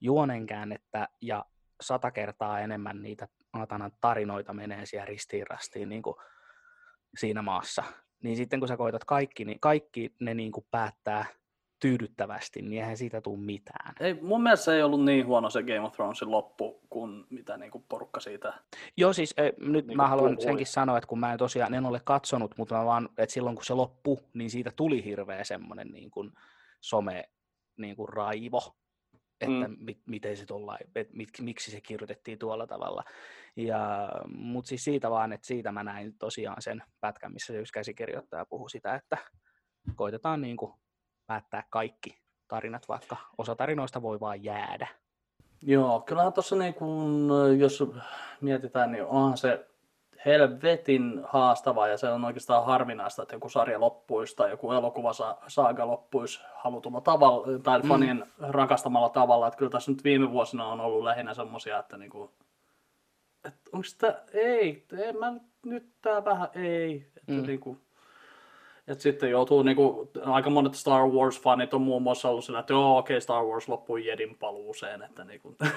juonenkäännettä 0.00 1.08
ja 1.22 1.44
sata 1.82 2.10
kertaa 2.10 2.60
enemmän 2.60 3.02
niitä 3.02 3.28
Natanan 3.52 3.92
tarinoita 4.00 4.54
menee 4.54 4.86
siellä 4.86 5.06
ristiin 5.06 5.46
rastiin 5.46 5.88
niin 5.88 6.02
kuin 6.02 6.16
siinä 7.18 7.42
maassa. 7.42 7.82
Niin 8.22 8.36
sitten 8.36 8.60
kun 8.60 8.68
sä 8.68 8.76
koitat 8.76 9.04
kaikki, 9.04 9.44
niin 9.44 9.60
kaikki 9.60 10.14
ne 10.20 10.34
niin 10.34 10.52
kuin 10.52 10.66
päättää 10.70 11.24
tyydyttävästi, 11.80 12.62
niin 12.62 12.82
eihän 12.82 12.96
siitä 12.96 13.20
tule 13.20 13.38
mitään. 13.38 13.94
Ei, 14.00 14.14
mun 14.14 14.42
mielestä 14.42 14.74
ei 14.74 14.82
ollut 14.82 15.04
niin 15.04 15.26
huono 15.26 15.50
se 15.50 15.62
Game 15.62 15.80
of 15.80 15.92
Thronesin 15.92 16.30
loppu, 16.30 16.80
kuin 16.90 17.24
mitä 17.30 17.56
niin 17.56 17.70
kuin 17.70 17.84
porukka 17.88 18.20
siitä. 18.20 18.52
Joo, 18.96 19.12
siis 19.12 19.34
eh, 19.36 19.52
nyt 19.58 19.86
Niin 19.86 19.96
mä 19.96 20.08
haluan 20.08 20.30
puhui. 20.36 20.42
senkin 20.42 20.66
sanoa, 20.66 20.98
että 20.98 21.08
kun 21.08 21.20
mä 21.20 21.32
en 21.32 21.38
tosiaan 21.38 21.74
en 21.74 21.86
ole 21.86 22.00
katsonut, 22.04 22.54
mutta 22.58 22.74
mä 22.74 22.84
vaan, 22.84 23.08
että 23.18 23.32
silloin 23.32 23.56
kun 23.56 23.64
se 23.64 23.74
loppui, 23.74 24.16
niin 24.34 24.50
siitä 24.50 24.72
tuli 24.76 25.04
hirveä 25.04 25.44
semmoinen 25.44 25.88
niin 25.88 26.10
kuin 26.10 26.32
some 26.80 27.24
niin 27.78 27.96
kuin 27.96 28.08
raivo, 28.08 28.76
että 29.40 29.66
Mm. 29.68 29.70
mm. 29.70 29.76
mit, 29.84 29.98
miten 30.06 30.36
se 30.36 30.46
tuolla, 30.46 30.78
et, 30.94 31.12
mit, 31.12 31.28
miksi 31.40 31.70
se 31.70 31.80
kirjoitettiin 31.80 32.38
tuolla 32.38 32.66
tavalla. 32.66 33.04
Ja, 33.56 34.08
mutta 34.34 34.68
siis 34.68 34.84
siitä 34.84 35.10
vaan, 35.10 35.32
että 35.32 35.46
siitä 35.46 35.72
mä 35.72 35.84
näin 35.84 36.18
tosiaan 36.18 36.62
sen 36.62 36.82
pätkän, 37.00 37.32
missä 37.32 37.52
se 37.52 37.58
yksi 37.58 37.72
käsikirjoittaja 37.72 38.46
puhui 38.46 38.70
sitä, 38.70 38.94
että 38.94 39.18
koitetaan 39.96 40.40
niin 40.40 40.56
kuin 40.56 40.72
päättää 41.30 41.64
kaikki 41.70 42.18
tarinat, 42.48 42.88
vaikka 42.88 43.16
osa 43.38 43.56
tarinoista 43.56 44.02
voi 44.02 44.20
vaan 44.20 44.44
jäädä. 44.44 44.88
Joo, 45.62 46.00
kyllähän 46.00 46.32
tuossa 46.32 46.56
niin 46.56 46.74
kuin, 46.74 47.28
jos 47.58 47.84
mietitään, 48.40 48.92
niin 48.92 49.04
onhan 49.04 49.36
se 49.36 49.66
helvetin 50.26 51.20
haastava 51.24 51.88
ja 51.88 51.98
se 51.98 52.08
on 52.08 52.24
oikeastaan 52.24 52.64
harvinaista, 52.64 53.22
että 53.22 53.34
joku 53.34 53.48
sarja 53.48 53.80
loppuisi 53.80 54.36
tai 54.36 54.50
joku 54.50 54.72
elokuva 54.72 55.12
saaga 55.48 55.86
loppuisi 55.86 56.40
halutulla 56.54 57.00
tavalla 57.00 57.58
tai 57.58 57.82
fanien 57.82 58.16
mm. 58.38 58.46
rakastamalla 58.48 59.08
tavalla. 59.08 59.46
Että 59.46 59.58
kyllä 59.58 59.70
tässä 59.70 59.90
nyt 59.90 60.04
viime 60.04 60.30
vuosina 60.30 60.66
on 60.66 60.80
ollut 60.80 61.04
lähinnä 61.04 61.34
semmoisia, 61.34 61.78
että 61.78 61.96
niinku, 61.96 62.30
että 63.44 63.70
onko 63.72 63.84
sitä, 63.84 64.22
ei, 64.32 64.86
ei 64.98 65.12
mä 65.12 65.32
nyt 65.64 65.88
tää 66.02 66.24
vähän, 66.24 66.48
ei. 66.54 67.10
Että 67.16 67.32
mm. 67.32 67.42
niinku, 67.42 67.78
et 68.90 69.00
sitten 69.00 69.30
joutuu 69.30 69.62
niinku, 69.62 70.10
aika 70.24 70.50
monet 70.50 70.74
Star 70.74 71.02
Wars-fanit 71.02 71.74
on 71.74 71.82
muun 71.82 72.02
muassa 72.02 72.28
ollut 72.28 72.44
sillä, 72.44 72.58
että 72.58 72.72
joo, 72.72 72.98
okei, 72.98 73.14
okay, 73.14 73.20
Star 73.20 73.44
Wars 73.44 73.68
loppuu 73.68 73.96
Jedin 73.96 74.36
paluuseen, 74.38 75.02
että 75.02 75.24
niinku, 75.24 75.56
et 75.62 75.68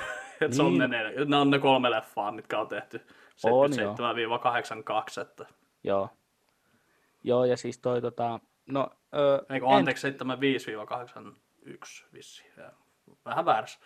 niin. 0.42 0.54
se 0.54 0.64
on 0.64 0.78
ne, 0.78 0.88
ne, 0.88 1.26
ne, 1.26 1.38
on 1.38 1.50
ne 1.50 1.60
kolme 1.60 1.92
leffaa, 1.92 2.32
mitkä 2.32 2.60
on 2.60 2.68
tehty 2.68 3.02
77-82. 5.18 5.22
Että... 5.22 5.46
Joo. 5.84 6.10
Joo, 7.24 7.46
ja 7.46 7.58
siis 7.58 7.80
toi 7.80 8.02
tota, 8.02 8.40
no... 8.66 8.90
Ö, 9.16 9.46
Eiku, 9.50 9.68
anteeksi, 9.68 10.08
en... 10.08 10.16
75-81 10.16 12.14
vissi. 12.14 12.46
Vähän 13.26 13.46
väärässä. 13.46 13.80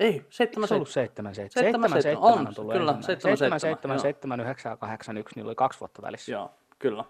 Ei, 0.00 0.26
7 0.30 0.68
Se 0.68 0.74
ollut 0.74 0.88
7 0.88 1.34
7 1.34 1.72
7 1.72 2.02
7 2.02 2.32
on, 2.32 2.46
on 2.46 2.54
tullut 2.54 2.72
kyllä, 2.72 2.96
7 3.00 3.38
7 3.38 3.60
7 3.60 4.00
7 4.00 4.40
9 4.40 4.78
8 4.78 5.16
1, 5.16 5.34
niin 5.36 5.46
oli 5.46 5.54
kaksi 5.54 5.80
vuotta 5.80 6.02
välissä. 6.02 6.32
Joo, 6.32 6.50
kyllä. 6.78 7.04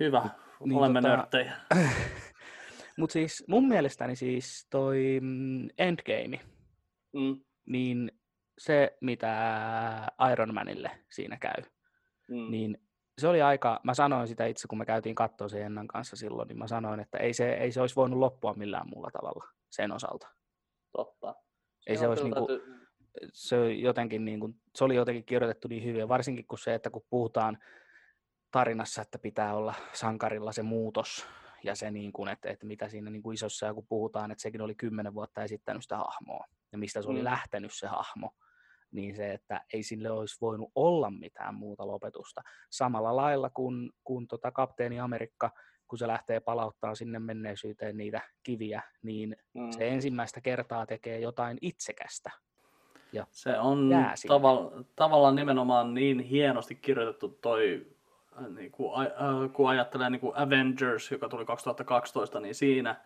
Hyvä, 0.00 0.30
niin, 0.64 0.78
olemme 0.78 1.00
tota, 1.00 1.16
nörttejä. 1.16 1.56
Mutta 2.98 3.12
siis 3.12 3.44
mun 3.48 3.68
mielestäni 3.68 4.16
siis 4.16 4.66
toi 4.70 5.18
mm, 5.22 5.68
Endgame, 5.78 6.40
mm. 7.12 7.40
niin 7.66 8.12
se 8.58 8.96
mitä 9.00 9.32
Iron 10.32 10.54
Manille 10.54 10.90
siinä 11.10 11.36
käy, 11.36 11.62
mm. 12.28 12.50
niin 12.50 12.78
se 13.18 13.28
oli 13.28 13.42
aika, 13.42 13.80
mä 13.84 13.94
sanoin 13.94 14.28
sitä 14.28 14.46
itse, 14.46 14.68
kun 14.68 14.78
me 14.78 14.86
käytiin 14.86 15.14
katsoa 15.14 15.48
sen 15.48 15.62
Ennan 15.62 15.88
kanssa 15.88 16.16
silloin, 16.16 16.48
niin 16.48 16.58
mä 16.58 16.66
sanoin, 16.66 17.00
että 17.00 17.18
ei 17.18 17.32
se, 17.32 17.52
ei 17.52 17.72
se 17.72 17.80
olisi 17.80 17.96
voinut 17.96 18.18
loppua 18.18 18.54
millään 18.54 18.88
muulla 18.88 19.10
tavalla 19.12 19.44
sen 19.70 19.92
osalta. 19.92 20.28
Totta. 20.92 21.34
Ei 21.86 21.96
se, 21.96 22.00
se 22.00 22.08
olisi 22.08 22.24
niinku, 22.24 22.48
se, 23.32 23.72
jotenkin 23.72 24.24
niinku, 24.24 24.54
se 24.74 24.84
oli 24.84 24.94
jotenkin 24.94 25.24
kirjoitettu 25.24 25.68
niin 25.68 25.84
hyvin, 25.84 26.08
varsinkin 26.08 26.46
kun 26.46 26.58
se, 26.58 26.74
että 26.74 26.90
kun 26.90 27.06
puhutaan 27.10 27.58
tarinassa, 28.50 29.02
että 29.02 29.18
pitää 29.18 29.54
olla 29.54 29.74
sankarilla 29.92 30.52
se 30.52 30.62
muutos 30.62 31.26
ja 31.64 31.74
se, 31.74 31.90
niin 31.90 32.12
kuin, 32.12 32.28
että, 32.28 32.50
että 32.50 32.66
mitä 32.66 32.88
siinä 32.88 33.10
niin 33.10 33.22
kuin 33.22 33.34
isossa, 33.34 33.74
kun 33.74 33.86
puhutaan, 33.88 34.30
että 34.30 34.42
sekin 34.42 34.60
oli 34.60 34.74
kymmenen 34.74 35.14
vuotta 35.14 35.42
esittänyt 35.42 35.82
sitä 35.82 35.96
hahmoa 35.96 36.44
ja 36.72 36.78
mistä 36.78 37.02
se 37.02 37.08
oli 37.08 37.18
mm. 37.18 37.24
lähtenyt 37.24 37.72
se 37.74 37.86
hahmo, 37.86 38.30
niin 38.90 39.16
se, 39.16 39.32
että 39.32 39.60
ei 39.72 39.82
sille 39.82 40.10
olisi 40.10 40.36
voinut 40.40 40.72
olla 40.74 41.10
mitään 41.10 41.54
muuta 41.54 41.86
lopetusta. 41.86 42.42
Samalla 42.70 43.16
lailla 43.16 43.50
kuin, 43.50 43.90
kuin 44.04 44.28
tota 44.28 44.50
kapteeni 44.50 45.00
Amerikka, 45.00 45.50
kun 45.88 45.98
se 45.98 46.06
lähtee 46.06 46.40
palauttaa 46.40 46.94
sinne 46.94 47.18
menneisyyteen 47.18 47.96
niitä 47.96 48.20
kiviä, 48.42 48.82
niin 49.02 49.36
mm. 49.54 49.70
se 49.70 49.88
ensimmäistä 49.88 50.40
kertaa 50.40 50.86
tekee 50.86 51.20
jotain 51.20 51.58
itsekästä. 51.62 52.30
Ja 53.12 53.26
se 53.30 53.58
on 53.58 53.90
tavalla, 54.28 54.84
tavallaan 54.96 55.34
nimenomaan 55.34 55.94
niin 55.94 56.20
hienosti 56.20 56.74
kirjoitettu 56.74 57.28
toi 57.28 57.97
niin 58.48 58.72
kuin, 58.72 59.00
äh, 59.00 59.08
kun 59.52 59.70
ajattelee 59.70 60.10
niin 60.10 60.20
kuin 60.20 60.36
Avengers, 60.36 61.10
joka 61.10 61.28
tuli 61.28 61.44
2012, 61.44 62.40
niin 62.40 62.54
siinä 62.54 62.96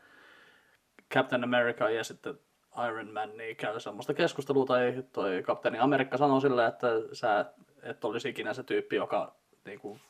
Captain 1.14 1.45
America 1.45 1.90
ja 1.90 2.05
sitten 2.05 2.38
Iron 2.88 3.12
Man 3.12 3.37
niin 3.37 3.57
käy 3.57 3.81
semmoista 3.81 4.14
keskustelua, 4.14 4.66
tai 4.66 5.05
toi 5.12 5.42
Kapteeni 5.42 5.79
Amerikka 5.79 6.16
sanoo 6.16 6.40
silleen, 6.40 6.68
että 6.68 6.88
sä 7.12 7.47
et 7.83 8.05
olisi 8.05 8.29
ikinä 8.29 8.55
se 8.55 8.62
tyyppi, 8.62 8.97
joka 8.97 9.35
niin 9.64 9.81
kuin, 9.81 10.01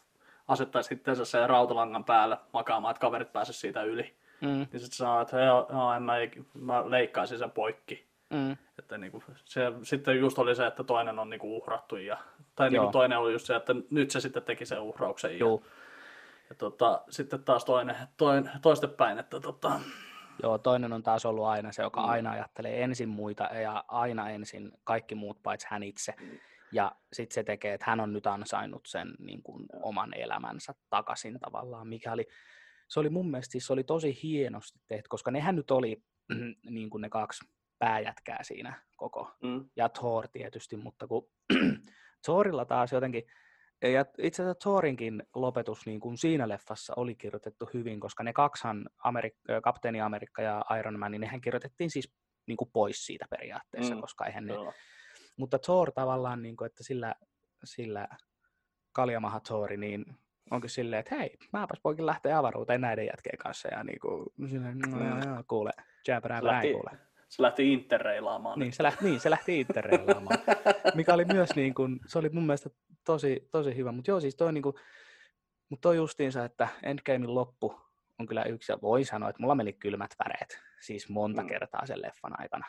asettaisi 0.48 0.94
itseensä 0.94 1.24
sen 1.24 1.48
rautalangan 1.48 2.04
päälle 2.04 2.38
makaamaan, 2.52 2.90
että 2.90 3.00
kaverit 3.00 3.32
pääsisi 3.32 3.60
siitä 3.60 3.82
yli. 3.82 4.14
Mm. 4.40 4.48
Niin 4.48 4.80
sitten 4.80 4.96
sanoo, 4.96 5.20
että 5.20 5.40
joo, 5.40 5.66
joo, 5.70 5.92
en 5.92 6.02
mä, 6.02 6.14
mä 6.54 6.90
leikkaisin 6.90 7.38
sen 7.38 7.50
poikki. 7.50 8.06
Mm. 8.30 8.56
Että 8.78 8.98
niin 8.98 9.12
kuin, 9.12 9.24
se, 9.44 9.72
sitten 9.82 10.18
just 10.18 10.38
oli 10.38 10.54
se, 10.54 10.66
että 10.66 10.84
toinen 10.84 11.18
on 11.18 11.30
niin 11.30 11.40
kuin 11.40 11.52
uhrattu 11.52 11.96
ja 11.96 12.18
tai 12.56 12.70
niin 12.70 12.80
kuin 12.80 12.92
toinen 12.92 13.18
oli 13.18 13.32
just 13.32 13.46
se, 13.46 13.56
että 13.56 13.74
nyt 13.90 14.10
se 14.10 14.20
sitten 14.20 14.42
teki 14.42 14.66
sen 14.66 14.80
uhrauksen. 14.80 15.38
Ja, 15.38 15.46
ja 16.48 16.54
tota, 16.58 17.04
sitten 17.10 17.44
taas 17.44 17.64
toinen, 17.64 17.96
toinen 18.16 18.50
toistepäin, 18.62 19.18
että 19.18 19.40
tota... 19.40 19.80
Joo, 20.42 20.58
toinen 20.58 20.92
on 20.92 21.02
taas 21.02 21.26
ollut 21.26 21.44
aina 21.44 21.72
se, 21.72 21.82
joka 21.82 22.02
mm. 22.02 22.08
aina 22.08 22.30
ajattelee 22.30 22.82
ensin 22.82 23.08
muita 23.08 23.44
ja 23.44 23.84
aina 23.88 24.30
ensin 24.30 24.72
kaikki 24.84 25.14
muut 25.14 25.42
paitsi 25.42 25.66
hän 25.70 25.82
itse. 25.82 26.14
Mm. 26.20 26.38
Ja 26.72 26.92
sitten 27.12 27.34
se 27.34 27.44
tekee, 27.44 27.74
että 27.74 27.86
hän 27.90 28.00
on 28.00 28.12
nyt 28.12 28.26
ansainnut 28.26 28.86
sen 28.86 29.14
niin 29.18 29.42
kuin, 29.42 29.66
oman 29.82 30.14
elämänsä 30.14 30.74
takaisin 30.90 31.40
tavallaan, 31.40 31.88
mikä 31.88 32.12
oli, 32.12 32.26
se 32.88 33.00
oli 33.00 33.10
mun 33.10 33.30
mielestä 33.30 33.52
siis, 33.52 33.66
se 33.66 33.72
oli 33.72 33.84
tosi 33.84 34.22
hienosti 34.22 34.80
tehty, 34.88 35.08
koska 35.08 35.30
nehän 35.30 35.56
nyt 35.56 35.70
oli 35.70 36.02
niin 36.70 36.90
kuin 36.90 37.00
ne 37.00 37.08
kaksi 37.08 37.44
pääjätkää 37.78 38.38
siinä 38.42 38.82
koko, 38.96 39.30
mm. 39.42 39.64
ja 39.76 39.88
Thor 39.88 40.28
tietysti, 40.28 40.76
mutta 40.76 41.06
kun 41.06 41.28
Thorilla 42.24 42.64
taas 42.64 42.92
jotenkin, 42.92 43.22
ja 43.82 44.04
itse 44.18 44.42
asiassa 44.42 44.58
Thorinkin 44.58 45.22
lopetus 45.34 45.86
niin 45.86 46.00
kuin 46.00 46.18
siinä 46.18 46.48
leffassa 46.48 46.92
oli 46.96 47.14
kirjoitettu 47.14 47.70
hyvin, 47.74 48.00
koska 48.00 48.22
ne 48.22 48.32
kaksihan, 48.32 48.88
Amerik- 48.98 49.60
Kapteeni 49.62 50.00
Amerikka 50.00 50.42
ja 50.42 50.64
Iron 50.78 50.98
Man, 50.98 51.10
niin 51.10 51.20
nehän 51.20 51.40
kirjoitettiin 51.40 51.90
siis 51.90 52.12
niin 52.46 52.56
kuin 52.56 52.70
pois 52.72 53.06
siitä 53.06 53.26
periaatteessa, 53.30 53.94
mm, 53.94 54.00
koska 54.00 54.26
eihän 54.26 54.46
ne... 54.46 54.54
Mutta 55.36 55.58
Thor 55.58 55.92
tavallaan, 55.92 56.42
niin 56.42 56.56
kuin, 56.56 56.66
että 56.66 56.84
sillä, 56.84 57.14
sillä 57.64 58.08
kaljamaha 58.92 59.40
Thori, 59.40 59.76
niin 59.76 60.04
onkin 60.50 60.70
silleen, 60.70 61.00
että 61.00 61.14
hei, 61.14 61.38
mäpäs 61.52 61.80
voikin 61.84 62.06
lähteä 62.06 62.38
avaruuteen 62.38 62.80
näiden 62.80 63.06
jätkeen 63.06 63.38
kanssa, 63.38 63.68
ja 63.68 63.84
niin 63.84 64.00
kuin, 64.00 64.26
silleen, 64.50 64.78
no, 64.78 64.96
mm. 64.96 65.44
kuule, 65.48 65.70
jääpärään 66.08 66.42
päin 66.44 66.72
kuule. 66.72 66.90
Se 67.32 67.42
lähti 67.42 67.72
interreilaamaan. 67.72 68.58
Niin, 68.58 68.72
se 68.72 68.82
lähti, 68.82 69.04
niin, 69.04 69.20
se 69.20 69.30
lähti 69.30 69.60
interreilaamaan. 69.60 70.38
mikä 70.94 71.14
oli 71.14 71.24
myös 71.24 71.54
niin 71.56 71.74
kuin, 71.74 72.00
se 72.06 72.18
oli 72.18 72.28
mun 72.28 72.46
mielestä 72.46 72.70
tosi, 73.04 73.48
tosi 73.50 73.76
hyvä. 73.76 73.92
Mutta 73.92 74.10
joo, 74.10 74.20
siis 74.20 74.36
toi, 74.36 74.52
niin 74.52 74.62
kuin, 74.62 74.74
mutta 75.68 75.82
toi 75.82 75.96
justiinsa, 75.96 76.44
että 76.44 76.68
Endgamein 76.82 77.34
loppu 77.34 77.80
on 78.18 78.26
kyllä 78.26 78.44
yksi, 78.44 78.72
ja 78.72 78.78
voi 78.82 79.04
sanoa, 79.04 79.28
että 79.28 79.42
mulla 79.42 79.54
meni 79.54 79.72
kylmät 79.72 80.14
väreet, 80.24 80.60
siis 80.80 81.08
monta 81.08 81.42
mm. 81.42 81.48
kertaa 81.48 81.86
sen 81.86 82.02
leffan 82.02 82.40
aikana. 82.40 82.66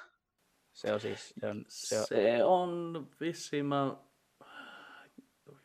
Se 0.74 0.94
on 0.94 1.00
siis... 1.00 1.34
Se 1.40 1.48
on, 1.48 1.66
se 1.68 2.00
on, 2.00 2.06
se 2.08 2.44
on 2.44 3.08
vissiin, 3.20 3.66
mä... 3.66 3.96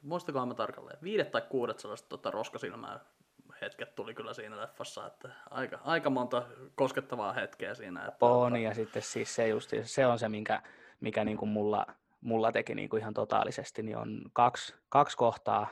Muistakohan 0.02 0.48
mä 0.48 0.54
tarkalleen, 0.54 0.98
viidet 1.02 1.30
tai 1.30 1.42
kuudet 1.48 1.78
sellaista 1.78 2.08
tota, 2.08 2.30
roskasilmää 2.30 3.00
hetket 3.60 3.94
tuli 3.94 4.14
kyllä 4.14 4.34
siinä 4.34 4.60
leffassa, 4.60 5.06
että 5.06 5.28
aika, 5.50 5.78
aika 5.84 6.10
monta 6.10 6.42
koskettavaa 6.74 7.32
hetkeä 7.32 7.74
siinä. 7.74 8.00
Että 8.00 8.26
on, 8.26 8.52
tota... 8.52 8.58
ja 8.58 8.74
sitten 8.74 9.02
siis 9.02 9.34
se, 9.34 9.48
just, 9.48 9.70
se 9.82 10.06
on 10.06 10.18
se, 10.18 10.28
minkä, 10.28 10.62
mikä 11.00 11.24
niin 11.24 11.36
kuin 11.36 11.48
mulla, 11.48 11.86
mulla 12.20 12.52
teki 12.52 12.74
niin 12.74 12.88
kuin 12.88 13.00
ihan 13.00 13.14
totaalisesti, 13.14 13.82
niin 13.82 13.96
on 13.96 14.20
kaksi, 14.32 14.74
kaksi 14.88 15.16
kohtaa 15.16 15.68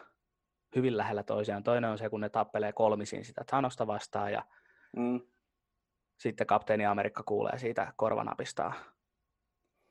hyvin 0.76 0.96
lähellä 0.96 1.22
toisiaan. 1.22 1.62
Toinen 1.62 1.90
on 1.90 1.98
se, 1.98 2.10
kun 2.10 2.20
ne 2.20 2.28
tappelee 2.28 2.72
kolmisin 2.72 3.24
sitä 3.24 3.44
Thanosta 3.46 3.86
vastaan, 3.86 4.32
ja 4.32 4.42
mm. 4.96 5.20
sitten 6.18 6.46
kapteeni 6.46 6.86
Amerikka 6.86 7.22
kuulee 7.22 7.58
siitä 7.58 7.92
korvanapistaa 7.96 8.72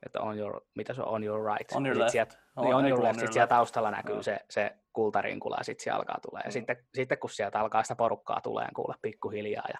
että 0.06 0.20
on 0.20 0.38
your, 0.38 0.60
mitä 0.74 0.94
se 0.94 1.02
on, 1.02 1.08
on 1.08 1.24
your 1.24 1.52
right. 1.52 1.72
On 1.72 1.86
your 1.86 1.98
left. 1.98 2.10
Sieltä, 2.10 2.36
on, 2.56 2.84
niin 2.84 2.94
on 2.94 3.02
left, 3.02 3.14
sitten 3.14 3.32
siellä 3.32 3.46
taustalla 3.46 3.90
näkyy 3.90 4.16
no. 4.16 4.22
se, 4.22 4.38
se 4.50 4.76
kultarinkula, 4.92 5.56
ja 5.58 5.64
sitten 5.64 5.84
se 5.84 5.90
alkaa 5.90 6.18
tulee. 6.30 6.42
Ja 6.44 6.48
mm. 6.48 6.52
sitten, 6.52 6.76
sitten 6.94 7.18
kun 7.18 7.30
sieltä 7.30 7.60
alkaa 7.60 7.82
sitä 7.82 7.96
porukkaa 7.96 8.40
tulee 8.40 8.68
kuule 8.74 8.94
pikkuhiljaa, 9.02 9.66
ja 9.68 9.78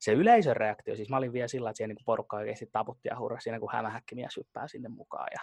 se 0.00 0.12
yleisön 0.12 0.56
reaktio, 0.56 0.96
siis 0.96 1.10
mä 1.10 1.16
olin 1.16 1.32
vielä 1.32 1.48
sillä, 1.48 1.70
että 1.70 1.76
siellä 1.76 1.94
niin 1.94 2.04
porukka 2.04 2.36
oikeasti 2.36 2.68
taputti 2.72 3.08
ja 3.08 3.18
hurra 3.18 3.40
siinä, 3.40 3.60
kun 3.60 3.72
hämähäkkimies 3.72 4.36
hyppää 4.36 4.68
sinne 4.68 4.88
mukaan, 4.88 5.28
ja 5.32 5.40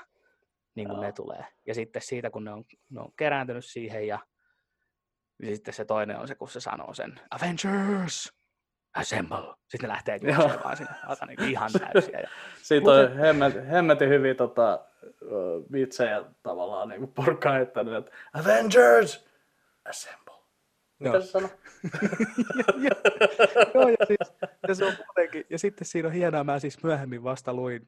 niin 0.75 0.87
kuin 0.87 0.95
no. 0.95 1.01
ne 1.01 1.11
tulee. 1.11 1.45
Ja 1.67 1.75
sitten 1.75 2.01
siitä, 2.01 2.29
kun 2.29 2.43
ne 2.43 2.51
on, 2.51 2.63
ne 2.89 3.01
on 3.01 3.11
kerääntynyt 3.17 3.65
siihen, 3.65 4.07
ja, 4.07 4.19
ja 5.41 5.55
sitten 5.55 5.73
se 5.73 5.85
toinen 5.85 6.19
on 6.19 6.27
se, 6.27 6.35
kun 6.35 6.49
se 6.49 6.59
sanoo 6.59 6.93
sen 6.93 7.19
Avengers! 7.31 8.42
Assemble. 8.93 9.53
Sitten 9.67 9.87
ne 9.87 9.93
lähtee 9.93 10.19
juoksemaan 10.37 10.77
sinne, 10.77 10.91
alkaa 11.07 11.27
niin 11.27 11.49
ihan 11.49 11.71
täysiä. 11.71 12.19
Ja... 12.19 12.27
Siitä 12.61 12.91
on 12.91 13.17
hemmetin, 13.17 13.65
hemmetin 13.65 14.09
hyviä 14.09 14.35
tota, 14.35 14.85
vitsejä 15.71 16.23
tavallaan 16.43 16.89
niin 16.89 17.07
porukka 17.07 17.51
heittänyt, 17.51 17.93
että 17.93 18.11
Avengers, 18.33 19.29
assemble. 19.85 20.33
Mitä 20.99 21.21
se 21.21 21.27
sanoo? 21.27 21.49
Joo, 23.73 23.87
ja, 23.87 24.05
siis, 24.07 24.33
ja, 24.67 24.75
se 24.75 24.85
on 24.85 24.93
muutenkin, 25.07 25.45
ja 25.49 25.59
sitten 25.59 25.87
siinä 25.87 26.07
on 26.07 26.13
hienoa, 26.13 26.43
mä 26.43 26.59
siis 26.59 26.83
myöhemmin 26.83 27.23
vasta 27.23 27.53
luin 27.53 27.85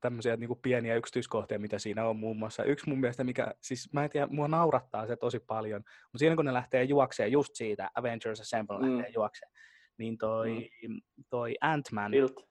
tämmöisiä 0.00 0.36
niin 0.36 0.48
kuin 0.48 0.58
pieniä 0.62 0.94
yksityiskohtia, 0.94 1.58
mitä 1.58 1.78
siinä 1.78 2.06
on 2.08 2.16
muun 2.16 2.36
muassa. 2.36 2.64
Yksi 2.64 2.88
mun 2.88 3.00
mielestä, 3.00 3.24
mikä, 3.24 3.54
siis 3.60 3.92
mä 3.92 4.04
en 4.04 4.10
tiedä, 4.10 4.26
mua 4.26 4.48
naurattaa 4.48 5.06
se 5.06 5.16
tosi 5.16 5.38
paljon, 5.38 5.80
mutta 5.80 6.18
siinä 6.18 6.36
kun 6.36 6.44
ne 6.44 6.52
lähtee 6.52 6.84
juokseen 6.84 7.32
just 7.32 7.54
siitä, 7.54 7.90
Avengers 7.94 8.40
Assemble 8.40 8.78
mm. 8.78 8.96
lähtee 8.96 9.12
juokseen, 9.14 9.52
niin 9.98 10.18
toi, 10.18 10.70
mm. 10.88 11.00
toi 11.30 11.54
Ant-Man... 11.60 12.10
Tilt. 12.10 12.48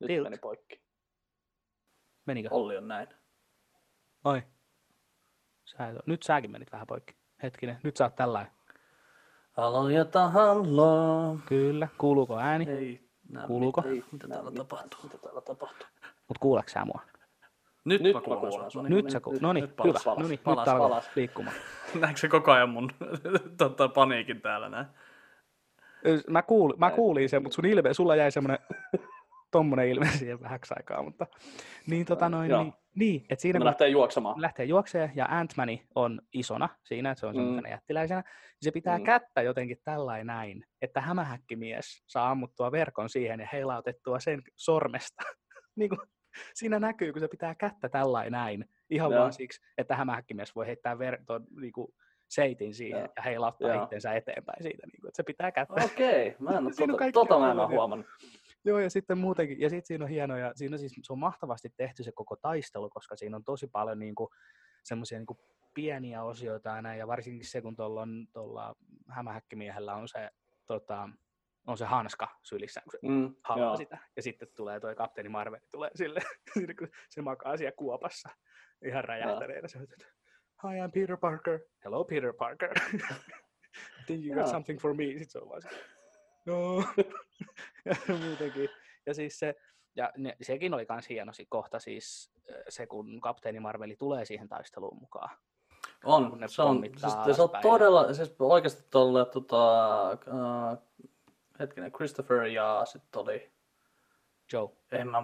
Nyt 0.00 0.06
Tilt. 0.08 0.24
meni 0.24 0.38
poikki. 0.38 0.82
Menikö? 2.26 2.48
Olli 2.52 2.76
on 2.76 2.88
näin. 2.88 3.08
Oi. 4.24 4.42
Sä 5.64 5.88
et, 5.88 6.06
nyt 6.06 6.22
säkin 6.22 6.50
menit 6.50 6.72
vähän 6.72 6.86
poikki. 6.86 7.14
Hetkinen, 7.42 7.78
nyt 7.82 7.96
sä 7.96 8.04
oot 8.04 8.16
tällainen. 8.16 8.52
Aloita 9.56 10.28
halloo. 10.28 11.38
Kyllä, 11.46 11.88
kuuluuko 11.98 12.38
ääni? 12.38 12.70
Ei 12.70 13.08
näe 13.28 13.46
Kuuluuko? 13.46 13.80
Mitä, 13.80 13.94
ei, 13.94 14.04
mitä 14.12 14.28
täällä 14.28 14.50
tapahtuu? 14.50 15.00
Mitä 15.02 15.18
täällä 15.18 15.40
tapahtuu? 15.40 15.86
Mut 16.28 16.38
kuuleeko 16.38 16.68
sä 16.68 16.84
mua? 16.84 17.00
Nyt, 17.84 18.02
Nyt 18.02 18.14
mä 18.14 18.20
mä 18.20 18.24
kuulen 18.24 18.52
sua. 18.52 18.70
sua. 18.70 18.82
Nyt 18.82 19.10
sä 19.10 19.20
kuulut. 19.20 19.42
No 19.42 19.52
niin, 19.52 19.62
nyt 19.62 19.70
hyvä. 19.84 20.00
palas, 20.02 20.06
No 20.06 20.14
niin, 20.14 20.30
nyt 20.30 20.44
palas, 20.44 20.68
alkaa 20.68 20.88
palas. 20.88 21.10
liikkumaan. 21.16 21.56
Näetkö 22.00 22.20
se 22.20 22.28
koko 22.28 22.52
ajan 22.52 22.68
mun 22.68 22.90
tota, 23.58 23.88
paniikin 23.88 24.40
täällä 24.40 24.68
näin? 24.68 24.86
Mä, 26.28 26.42
kuul, 26.42 26.72
mä 26.76 26.90
kuulin 26.90 27.28
sen, 27.28 27.42
mutta 27.42 27.56
sun 27.56 27.66
ilme, 27.66 27.94
sulla 27.94 28.16
jäi 28.16 28.30
semmoinen 28.32 28.58
tommonen 29.52 29.88
ilme 29.88 30.06
siihen 30.06 30.40
vähäksi 30.40 30.74
aikaa, 30.76 31.02
mutta 31.02 31.26
niin 31.86 32.06
tota 32.06 32.28
noin, 32.28 32.50
Joo. 32.50 32.62
niin, 32.62 32.72
niin 32.94 33.26
että 33.30 33.42
siinä 33.42 33.58
kun 33.58 33.64
lähtee 33.66 33.88
juoksemaan. 33.88 34.42
lähtee 34.42 34.64
juokseen 34.66 35.12
ja 35.14 35.26
Ant-Mani 35.26 35.86
on 35.94 36.20
isona 36.32 36.68
siinä, 36.84 37.10
että 37.10 37.20
se 37.20 37.26
on 37.26 37.34
Mm. 37.34 37.38
semmoisena 37.38 37.68
jättiläisenä, 37.68 38.20
niin 38.20 38.30
se 38.60 38.70
pitää 38.70 38.98
Mm. 38.98 39.04
kättä 39.04 39.42
jotenkin 39.42 39.76
tällainen 39.84 40.26
näin, 40.26 40.64
että 40.82 41.00
hämähäkkimies 41.00 42.02
saa 42.06 42.30
ammuttua 42.30 42.72
verkon 42.72 43.08
siihen 43.08 43.40
ja 43.40 43.48
heilautettua 43.52 44.20
sen 44.20 44.42
sormesta. 44.56 45.22
niin 45.76 45.88
kuin, 45.88 46.00
siinä 46.54 46.78
näkyy, 46.80 47.12
kun 47.12 47.20
se 47.20 47.28
pitää 47.28 47.54
kättä 47.54 47.88
tällainen 47.88 48.32
näin, 48.32 48.64
ihan 48.90 49.10
Joo. 49.10 49.20
vaan 49.20 49.32
siksi, 49.32 49.60
että 49.78 49.96
hämähäkkimies 49.96 50.54
voi 50.54 50.66
heittää 50.66 50.94
ver- 50.94 51.24
ton, 51.26 51.46
niin 51.60 51.72
kuin, 51.72 51.88
seitin 52.34 52.74
siihen 52.74 53.00
Joo. 53.00 53.08
ja 53.16 53.22
heilauttaa 53.22 53.74
Joo. 53.74 53.82
itsensä 53.82 54.12
eteenpäin 54.14 54.62
siitä, 54.62 54.86
niin 54.86 55.00
kuin, 55.00 55.08
että 55.08 55.16
se 55.16 55.22
pitää 55.22 55.52
kättä. 55.52 55.84
Okei, 55.84 56.36
mä 56.38 56.50
en 56.50 56.56
ole 56.66 56.72
tota, 56.74 57.12
tota 57.12 57.38
mä 57.38 57.50
en 57.50 57.58
ole 57.58 57.68
huomannut. 57.68 58.06
Joo, 58.64 58.78
ja 58.78 58.90
sitten 58.90 59.18
muutenkin, 59.18 59.60
ja 59.60 59.70
sitten 59.70 59.86
siinä 59.86 60.04
on 60.04 60.10
hienoja, 60.10 60.52
siinä 60.54 60.78
siis, 60.78 60.92
se 61.02 61.12
on 61.12 61.18
mahtavasti 61.18 61.68
tehty 61.76 62.02
se 62.02 62.12
koko 62.12 62.36
taistelu, 62.36 62.90
koska 62.90 63.16
siinä 63.16 63.36
on 63.36 63.44
tosi 63.44 63.66
paljon 63.66 63.98
niinku, 63.98 64.30
semmoisia 64.82 65.18
niinku 65.18 65.38
pieniä 65.74 66.22
osioita 66.22 66.68
ja 66.68 66.82
näin, 66.82 66.98
ja 66.98 67.06
varsinkin 67.06 67.48
se, 67.48 67.62
kun 67.62 67.76
tuolla 67.76 68.02
on 68.02 68.26
tuolla 68.32 68.74
hämähäkkimiehellä 69.08 69.94
on 69.94 70.08
se, 70.08 70.30
tota, 70.66 71.08
on 71.66 71.78
se 71.78 71.84
hanska 71.84 72.28
sylissä, 72.42 72.80
kun 72.84 72.92
se 72.92 72.98
Mm, 73.02 73.34
haluaa 73.44 73.68
joo. 73.68 73.76
sitä, 73.76 73.98
ja 74.16 74.22
sitten 74.22 74.48
tulee 74.56 74.80
toi 74.80 74.94
kapteeni 74.94 75.28
Marvel, 75.28 75.60
tulee 75.70 75.90
sille, 75.94 76.20
kun 76.78 76.88
se 77.10 77.22
makaa 77.22 77.56
siellä 77.56 77.72
kuopassa 77.76 78.28
ihan 78.84 79.04
räjähtäneenä, 79.04 79.68
se 79.68 79.78
Hi, 80.64 80.78
I'm 80.78 80.90
Peter 80.90 81.16
Parker. 81.16 81.60
Hello, 81.84 82.04
Peter 82.04 82.32
Parker. 82.32 82.72
I 84.00 84.04
think 84.06 84.24
you 84.24 84.34
got 84.34 84.48
something 84.48 84.80
for 84.80 84.94
me. 84.94 85.04
Sitten 85.04 85.28
se 85.28 85.38
on 85.38 85.48
vaan 85.48 85.62
se, 85.62 85.68
no. 86.46 86.84
ja 87.84 87.96
muutenkin. 88.28 88.68
Ja 89.06 89.14
siis 89.14 89.38
se, 89.38 89.54
ja 89.96 90.12
ne, 90.16 90.36
sekin 90.42 90.74
oli 90.74 90.86
kans 90.86 91.08
hieno 91.08 91.32
kohta 91.48 91.78
siis 91.78 92.32
se, 92.68 92.86
kun 92.86 93.20
kapteeni 93.20 93.60
Marveli 93.60 93.96
tulee 93.96 94.24
siihen 94.24 94.48
taisteluun 94.48 95.00
mukaan. 95.00 95.36
kun 96.04 96.14
On, 96.14 96.40
ne 96.40 96.48
se 96.48 96.62
on, 96.62 96.84
siis, 96.96 97.36
se 97.36 97.42
on 97.42 97.50
todella, 97.62 98.12
siis 98.14 98.36
oikeasti 98.38 98.82
tuolle 98.90 99.24
tota, 99.24 100.10
äh, 100.10 100.78
hetkinen, 101.60 101.92
Christopher 101.92 102.44
ja 102.44 102.82
sitten 102.84 103.22
oli, 103.22 103.52
Joe. 104.52 104.68
en 104.92 105.08
mä, 105.08 105.22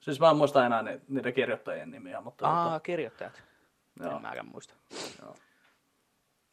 siis 0.00 0.20
mä 0.20 0.30
en 0.30 0.36
muista 0.36 0.66
enää 0.66 0.82
ni, 0.82 1.00
niiden 1.08 1.34
kirjoittajien 1.34 1.90
nimiä, 1.90 2.20
mutta, 2.20 2.48
Aa, 2.48 2.80
kirjoittajat. 2.80 3.47
Joo. 4.00 4.16
En 4.16 4.22
mäkään 4.22 4.48
muista. 4.48 4.74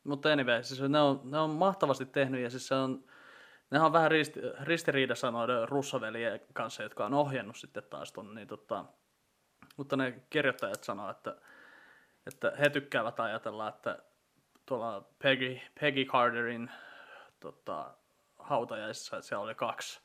mutta 0.04 0.30
anyway, 0.32 0.64
siis 0.64 0.82
ne 0.82 1.00
on, 1.02 1.22
ne 1.24 1.40
on 1.40 1.50
mahtavasti 1.50 2.06
tehnyt 2.06 2.42
ja 2.42 2.50
siis 2.50 2.68
se 2.68 2.76
on, 2.76 3.04
ne 3.72 3.80
on 3.80 3.94
vähän 3.94 4.12
risti, 4.12 4.40
ristiriidassa 4.62 5.32
noiden 5.32 5.70
russoveljen 5.70 6.42
kanssa, 6.54 6.84
jotka 6.84 7.06
on 7.06 7.14
ohjannut 7.14 7.58
sitten 7.58 7.84
taas 7.90 8.12
ton, 8.12 8.36
niin 8.36 8.48
tota, 8.48 8.86
mutta 9.78 9.98
ne 9.98 10.22
kirjoittajat 10.30 10.84
sanoo, 10.84 11.10
että, 11.10 11.36
että 12.28 12.54
he 12.60 12.70
tykkäävät 12.70 13.20
ajatella, 13.20 13.68
että 13.68 14.00
tuolla 14.66 15.06
Peggy, 15.24 15.60
Peggy 15.80 16.06
Carterin 16.06 16.72
tota, 17.40 17.94
hautajaisissa, 18.40 19.18
että 19.18 19.28
siellä 19.28 19.44
oli 19.44 19.56
kaksi, 19.56 20.02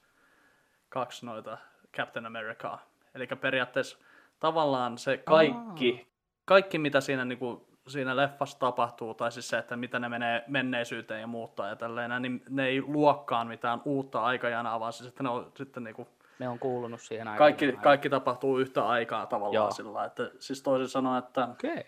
kaksi 0.88 1.26
noita 1.26 1.58
Captain 1.96 2.26
Americaa. 2.26 2.86
Eli 3.14 3.26
periaatteessa 3.26 3.98
tavallaan 4.40 4.98
se 4.98 5.16
kaikki, 5.16 6.09
kaikki 6.44 6.78
mitä 6.78 7.00
siinä, 7.00 7.24
niinku, 7.24 7.68
siinä 7.88 8.16
leffassa 8.16 8.58
tapahtuu, 8.58 9.14
tai 9.14 9.32
siis 9.32 9.48
se, 9.48 9.58
että 9.58 9.76
mitä 9.76 9.98
ne 9.98 10.08
menee 10.08 10.44
menneisyyteen 10.46 11.20
ja 11.20 11.26
muuttaa 11.26 11.68
ja 11.68 11.76
tälleen, 11.76 12.22
niin 12.22 12.42
ne 12.48 12.66
ei 12.66 12.82
luokkaan 12.82 13.48
mitään 13.48 13.82
uutta 13.84 14.22
aikajanaa, 14.22 14.80
vaan 14.80 14.92
siis, 14.92 15.08
että 15.08 15.22
ne 15.22 15.28
on 15.28 15.52
sitten 15.56 15.84
niinku, 15.84 16.08
Ne 16.38 16.48
on 16.48 16.58
kuulunut 16.58 17.00
siihen 17.00 17.28
aikaan. 17.28 17.38
kaikki, 17.38 17.72
kaikki 17.82 18.10
tapahtuu 18.10 18.58
yhtä 18.58 18.86
aikaa 18.86 19.26
tavallaan 19.26 19.54
Joo. 19.54 19.70
sillä 19.70 20.04
että 20.04 20.30
siis 20.38 20.62
toisin 20.62 20.88
sanoen, 20.88 21.18
että. 21.18 21.44
Okay. 21.44 21.82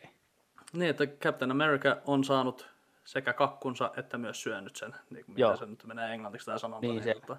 niin, 0.72 0.90
että 0.90 1.06
Captain 1.06 1.50
America 1.50 1.96
on 2.06 2.24
saanut 2.24 2.72
sekä 3.04 3.32
kakkunsa 3.32 3.90
että 3.96 4.18
myös 4.18 4.42
syönyt 4.42 4.76
sen, 4.76 4.94
niin 5.10 5.24
kuin 5.24 5.34
mitä 5.34 5.56
se 5.56 5.66
nyt 5.66 5.84
menee 5.84 6.12
englanniksi 6.14 6.46
tämä 6.46 6.58
sanonta. 6.58 6.86
Niin 6.86 7.02
se, 7.02 7.14
tota, 7.14 7.36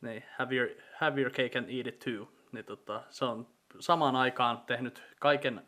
niin, 0.00 0.24
have 0.38 0.56
your, 0.56 0.68
have 0.94 1.20
your 1.20 1.32
cake 1.32 1.58
and 1.58 1.70
eat 1.70 1.86
it 1.86 1.98
too. 1.98 2.28
Niin, 2.52 2.64
tota, 2.64 3.02
se 3.10 3.24
on 3.24 3.46
samaan 3.78 4.16
aikaan 4.16 4.62
tehnyt 4.66 5.02
kaiken, 5.20 5.62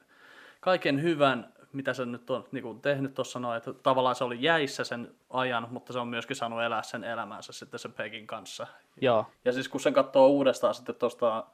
kaiken 0.60 1.02
hyvän, 1.02 1.52
mitä 1.72 1.94
se 1.94 2.06
nyt 2.06 2.30
on 2.30 2.48
niin 2.52 2.62
kuin 2.62 2.80
tehnyt 2.80 3.14
tuossa 3.14 3.38
noin, 3.38 3.56
että 3.56 3.72
tavallaan 3.72 4.14
se 4.14 4.24
oli 4.24 4.42
jäissä 4.42 4.84
sen 4.84 5.14
ajan, 5.30 5.66
mutta 5.70 5.92
se 5.92 5.98
on 5.98 6.08
myöskin 6.08 6.36
saanut 6.36 6.62
elää 6.62 6.82
sen 6.82 7.04
elämänsä 7.04 7.52
sitten 7.52 7.80
sen 7.80 7.92
Pegin 7.92 8.26
kanssa. 8.26 8.66
Joo. 9.00 9.26
Ja 9.44 9.52
siis 9.52 9.68
kun 9.68 9.80
sen 9.80 9.94
katsoo 9.94 10.26
uudestaan 10.26 10.74
sitten 10.74 10.94
tuosta 10.94 11.44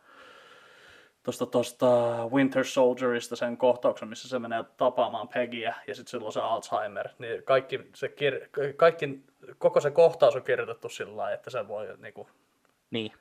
tosta, 1.23 1.47
tosta 1.47 1.87
Winter 2.33 2.65
Soldierista 2.65 3.37
sen 3.37 3.57
kohtauksen, 3.57 4.09
missä 4.09 4.29
se 4.29 4.39
menee 4.39 4.65
tapaamaan 4.77 5.29
Peggyä 5.29 5.75
ja 5.87 5.95
sitten 5.95 6.11
silloin 6.11 6.33
se 6.33 6.41
Alzheimer, 6.41 7.09
niin 7.19 7.43
kaikki 7.43 7.81
se 7.95 8.07
kir- 8.07 8.73
kaikki, 8.77 9.25
koko 9.59 9.81
se 9.81 9.91
kohtaus 9.91 10.37
on 10.37 10.43
kirjoitettu 10.43 10.89
sillä 10.89 11.17
lailla, 11.17 11.35
että 11.35 11.51
se 11.51 11.69
voi, 11.69 11.89
niinku, 11.99 12.29
Niin. 12.91 13.13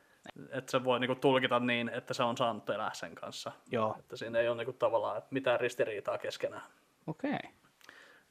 Että 0.51 0.71
se 0.71 0.83
voi 0.83 0.99
niinku, 0.99 1.15
tulkita 1.15 1.59
niin, 1.59 1.89
että 1.89 2.13
se 2.13 2.23
on 2.23 2.37
saanut 2.37 2.69
elää 2.69 2.93
sen 2.93 3.15
kanssa. 3.15 3.51
Joo. 3.71 3.95
Että 3.99 4.17
siinä 4.17 4.39
ei 4.39 4.47
ole 4.47 4.57
niinku, 4.57 4.73
tavallaan 4.73 5.21
mitään 5.29 5.59
ristiriitaa 5.59 6.17
keskenään. 6.17 6.63
Okei. 7.07 7.33
Okay. 7.33 7.51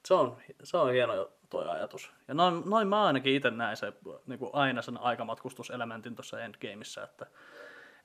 Se 0.04 0.14
on, 0.14 0.36
se 0.62 0.76
on 0.76 0.92
hieno 0.92 1.28
tuo 1.50 1.70
ajatus. 1.70 2.12
Ja 2.28 2.34
noin, 2.34 2.62
noin 2.66 2.88
mä 2.88 3.04
ainakin 3.04 3.34
itse 3.34 3.50
näin 3.50 3.76
se, 3.76 3.92
niin 4.26 4.38
kuin 4.38 4.50
aina 4.52 4.82
sen 4.82 4.98
aikamatkustuselementin 4.98 6.16
tuossa 6.16 6.40
Endgameissa, 6.40 7.02
että, 7.02 7.26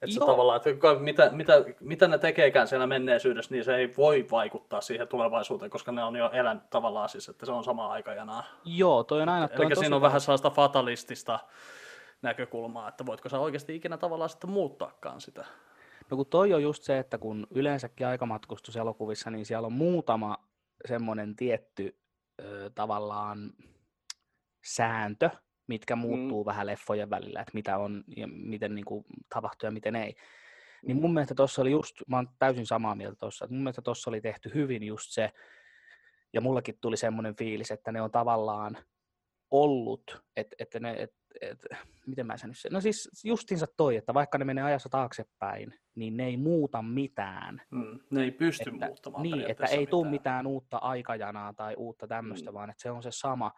että 0.02 0.14
se 0.14 0.20
Joo. 0.20 0.28
tavallaan, 0.28 0.58
että 0.58 1.00
mitä, 1.00 1.30
mitä, 1.32 1.54
mitä 1.80 2.08
ne 2.08 2.18
tekeekään 2.18 2.68
siellä 2.68 2.88
menneisyydessä, 2.88 3.54
niin 3.54 3.64
se 3.64 3.76
ei 3.76 3.94
voi 3.98 4.28
vaikuttaa 4.32 4.82
siihen 4.82 5.08
tulevaisuuteen, 5.08 5.72
koska 5.72 5.92
ne 5.92 6.04
on 6.04 6.16
jo 6.16 6.30
elänyt 6.34 6.70
tavallaan 6.70 7.10
siis, 7.10 7.30
että 7.30 7.46
se 7.46 7.52
on 7.52 7.64
sama 7.64 7.88
aikajanaa. 7.88 8.44
Joo, 8.66 9.04
toi 9.04 9.22
on 9.22 9.30
aina... 9.30 9.48
Toi 9.48 9.66
Eli 9.66 9.74
on 9.74 9.80
siinä 9.80 9.96
on 9.96 10.02
vähän 10.02 10.22
sellaista 10.22 10.50
fatalistista 10.50 11.40
näkökulmaa, 12.22 12.90
että 12.90 13.06
voitko 13.06 13.30
sä 13.30 13.40
oikeasti 13.40 13.76
ikinä 13.76 13.98
tavallaan 13.98 14.30
sitten 14.30 14.50
muuttaakaan 14.50 15.22
sitä. 15.22 15.46
No 16.12 16.18
kun 16.18 16.26
toi 16.26 16.54
on 16.54 16.64
just 16.64 16.84
se, 16.84 17.00
että 17.00 17.18
kun 17.18 17.48
yleensäkin 17.50 18.08
aikamatkustuselokuvissa, 18.08 19.32
niin 19.32 19.46
siellä 19.46 19.66
on 19.66 19.74
muutama 19.74 20.38
semmoinen 20.88 21.36
tietty 21.36 21.98
ö, 22.42 22.70
tavallaan 22.76 23.54
sääntö, 24.66 25.30
mitkä 25.68 25.96
muuttuu 25.96 26.44
mm. 26.44 26.46
vähän 26.46 26.68
leffojen 26.68 27.10
välillä, 27.10 27.42
että 27.42 27.52
mitä 27.54 27.78
on 27.78 28.04
ja 28.18 28.28
miten 28.28 28.76
niin 28.76 28.86
kuin, 28.86 29.06
tapahtuu 29.30 29.68
ja 29.68 29.72
miten 29.72 29.96
ei. 29.96 30.16
Niin 30.86 30.98
mun 30.98 31.14
mielestä 31.14 31.36
tuossa 31.36 31.62
oli 31.62 31.72
just, 31.72 31.96
mä 32.08 32.16
oon 32.16 32.30
täysin 32.40 32.66
samaa 32.66 32.96
mieltä 32.96 33.16
tuossa, 33.20 33.46
että 33.46 33.54
mun 33.54 33.64
mielestä 33.64 33.82
tuossa 33.82 34.10
oli 34.10 34.22
tehty 34.22 34.52
hyvin 34.54 34.84
just 34.84 35.12
se, 35.12 35.32
ja 36.34 36.42
mullakin 36.42 36.78
tuli 36.82 36.98
semmoinen 36.98 37.36
fiilis, 37.36 37.72
että 37.72 37.92
ne 37.92 38.02
on 38.02 38.12
tavallaan 38.12 38.78
ollut, 39.52 40.24
että, 40.36 40.56
että 40.60 40.80
ne, 40.80 40.92
et, 40.92 41.14
et, 41.42 41.66
miten 42.08 42.28
mä 42.28 42.38
sen 42.38 42.50
nyt, 42.50 42.58
se- 42.58 42.70
no 42.72 42.82
siis 42.82 43.10
justinsa 43.24 43.66
toi, 43.78 43.96
että 43.96 44.14
vaikka 44.14 44.38
ne 44.38 44.46
menee 44.46 44.64
ajassa 44.64 44.90
taaksepäin, 44.90 45.74
niin 45.96 46.18
ne 46.18 46.26
ei 46.26 46.38
muuta 46.38 46.82
mitään. 46.82 47.62
Mm. 47.72 48.00
Ne 48.12 48.24
ei 48.24 48.32
pysty 48.32 48.70
Että, 48.70 48.86
muuttamaan 48.88 49.24
niin, 49.24 49.42
että 49.52 49.66
ei 49.66 49.88
tule 49.88 50.10
mitään. 50.10 50.48
uutta 50.48 50.78
aikajanaa 50.78 51.54
tai 51.54 51.76
uutta 51.76 52.08
tämmöistä, 52.08 52.50
Mm. 52.50 52.54
mm. 52.54 52.58
vaan 52.58 52.70
että 52.70 52.82
se 52.82 52.92
on 52.92 53.04
se 53.04 53.12
sama. 53.12 53.52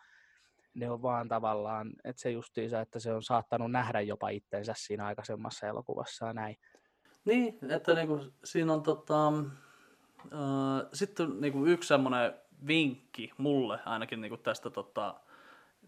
Ne 0.73 0.89
on 0.91 1.01
vaan 1.01 1.27
tavallaan, 1.27 1.91
että 2.03 2.21
se 2.21 2.31
justiinsa, 2.31 2.81
että 2.81 2.99
se 2.99 3.13
on 3.13 3.23
saattanut 3.23 3.71
nähdä 3.71 4.01
jopa 4.01 4.29
itsensä 4.29 4.73
siinä 4.77 5.05
aikaisemmassa 5.05 5.67
elokuvassa 5.67 6.25
ja 6.25 6.33
näin. 6.33 6.57
Niin, 7.25 7.57
että 7.71 7.93
niinku, 7.93 8.19
siinä 8.43 8.73
on 8.73 8.83
tota, 8.83 9.27
äh, 10.33 10.89
sitten 10.93 11.41
niinku 11.41 11.65
yksi 11.65 11.87
semmoinen 11.87 12.33
vinkki 12.67 13.31
mulle 13.37 13.79
ainakin 13.85 14.21
niinku 14.21 14.37
tästä 14.37 14.69
tota, 14.69 15.19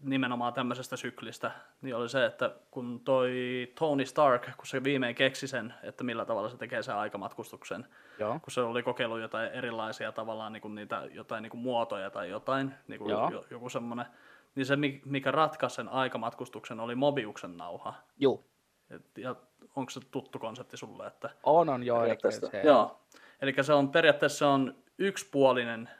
nimenomaan 0.02 0.52
tämmöisestä 0.52 0.96
syklistä, 0.96 1.50
niin 1.82 1.96
oli 1.96 2.08
se, 2.08 2.24
että 2.24 2.50
kun 2.70 3.00
toi 3.04 3.32
Tony 3.78 4.06
Stark, 4.06 4.42
kun 4.56 4.66
se 4.66 4.84
viimein 4.84 5.14
keksi 5.14 5.46
sen, 5.48 5.74
että 5.82 6.04
millä 6.04 6.24
tavalla 6.24 6.48
se 6.48 6.56
tekee 6.56 6.82
sen 6.82 6.94
aikamatkustuksen, 6.96 7.86
Joo. 8.18 8.32
kun 8.42 8.50
se 8.50 8.60
oli 8.60 8.82
kokeillut 8.82 9.20
jotain 9.20 9.52
erilaisia 9.52 10.12
tavallaan 10.12 10.52
niin 10.52 10.60
kuin 10.60 10.74
niitä, 10.74 11.08
jotain 11.12 11.42
niin 11.42 11.50
kuin 11.50 11.60
muotoja 11.60 12.10
tai 12.10 12.30
jotain, 12.30 12.74
niin 12.88 12.98
kuin 12.98 13.10
Joo. 13.10 13.30
jo, 13.30 13.44
joku 13.50 13.68
semmoinen, 13.68 14.06
niin 14.54 14.66
se 14.66 14.76
mi- 14.76 15.02
mikä 15.04 15.30
ratkaisi 15.30 15.76
sen 15.76 15.88
aikamatkustuksen 15.88 16.80
oli 16.80 16.94
Mobiuksen 16.94 17.56
nauha. 17.56 17.94
Juu. 18.18 18.44
Et, 18.90 19.18
ja 19.18 19.36
onko 19.76 19.90
se 19.90 20.00
tuttu 20.10 20.38
konsepti 20.38 20.76
sulle, 20.76 21.06
että 21.06 21.30
On, 21.42 21.68
on 21.68 21.82
joo. 21.82 21.98
Eli 21.98 22.02
Periaatteessa. 22.04 22.46
se, 22.50 22.60
Joo. 22.64 23.00
Eli 23.42 23.54
se 23.62 23.72
on 23.72 23.88
periaatteessa 23.88 24.48
on 24.48 24.74
yksipuolinen 24.98 25.90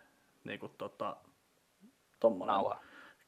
niin 0.44 0.60
kuin, 0.60 0.72
tota, 0.78 1.16
tommonen 2.20 2.52
Nauha. 2.54 2.80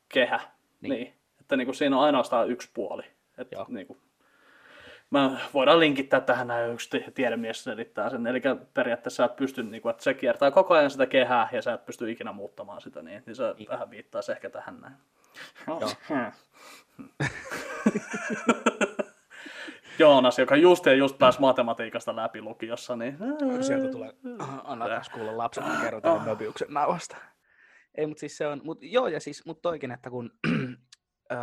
kehä. 0.09 0.41
Niin. 0.89 1.05
Niin. 1.05 1.15
Että 1.41 1.57
niin 1.57 1.67
kuin, 1.67 1.75
siinä 1.75 1.97
on 1.97 2.05
ainoastaan 2.05 2.51
yksi 2.51 2.71
puoli. 2.75 3.03
Että, 3.39 3.57
Joo. 3.57 3.67
niin 3.69 3.87
kuin, 3.87 3.99
mä 5.11 5.31
voidaan 5.55 5.81
linkittää 5.81 6.21
tähän 6.21 6.47
näin 6.47 6.73
yksi 6.73 6.91
ti- 6.91 7.05
tiedemies 7.15 7.65
selittää 7.65 8.11
sen. 8.11 8.27
Eli 8.27 8.41
periaatteessa 8.75 9.17
sä 9.17 9.25
et 9.25 9.37
pysty, 9.37 9.63
niin 9.63 9.83
kuin, 9.83 9.91
että 9.91 10.03
se 10.03 10.15
kiertää 10.15 10.51
koko 10.51 10.75
ajan 10.75 10.91
sitä 10.91 11.07
kehää 11.07 11.49
ja 11.53 11.63
sä 11.63 11.73
et 11.73 11.87
pysty 11.87 12.11
ikinä 12.11 12.33
muuttamaan 12.33 12.81
sitä, 12.81 13.03
niin, 13.03 13.23
niin 13.27 13.37
se 13.37 13.55
niin. 13.59 13.69
vähän 13.69 13.91
viittaisi 13.91 14.33
ehkä 14.33 14.51
tähän 14.51 14.81
näin. 14.81 14.95
Joo. 15.67 15.81
Joonas, 19.99 20.39
joka 20.39 20.57
just 20.57 20.87
ja 20.87 20.95
just 20.95 21.19
pääsi 21.19 21.41
matematiikasta 21.41 22.17
läpi 22.17 22.43
lukiossa, 22.43 22.97
niin... 22.97 23.19
Sieltä 23.61 23.89
tulee, 23.89 24.13
anna 24.65 24.89
taas 24.89 25.09
kuulla 25.09 25.39
lapset, 25.39 25.65
kun 25.65 25.77
kerrotaan 25.83 26.25
Möbiuksen 26.25 26.69
nauhasta. 26.71 27.17
Ei, 27.95 28.07
mutta 28.07 28.21
siis 28.21 28.37
se 28.37 28.47
on, 28.47 28.61
mut, 28.65 28.79
joo, 28.83 29.09
ja 29.09 29.21
siis, 29.21 29.47
mutta 29.47 29.63
toikin, 29.63 29.91
että 29.91 30.11
kun 30.11 30.31
öö, 31.33 31.39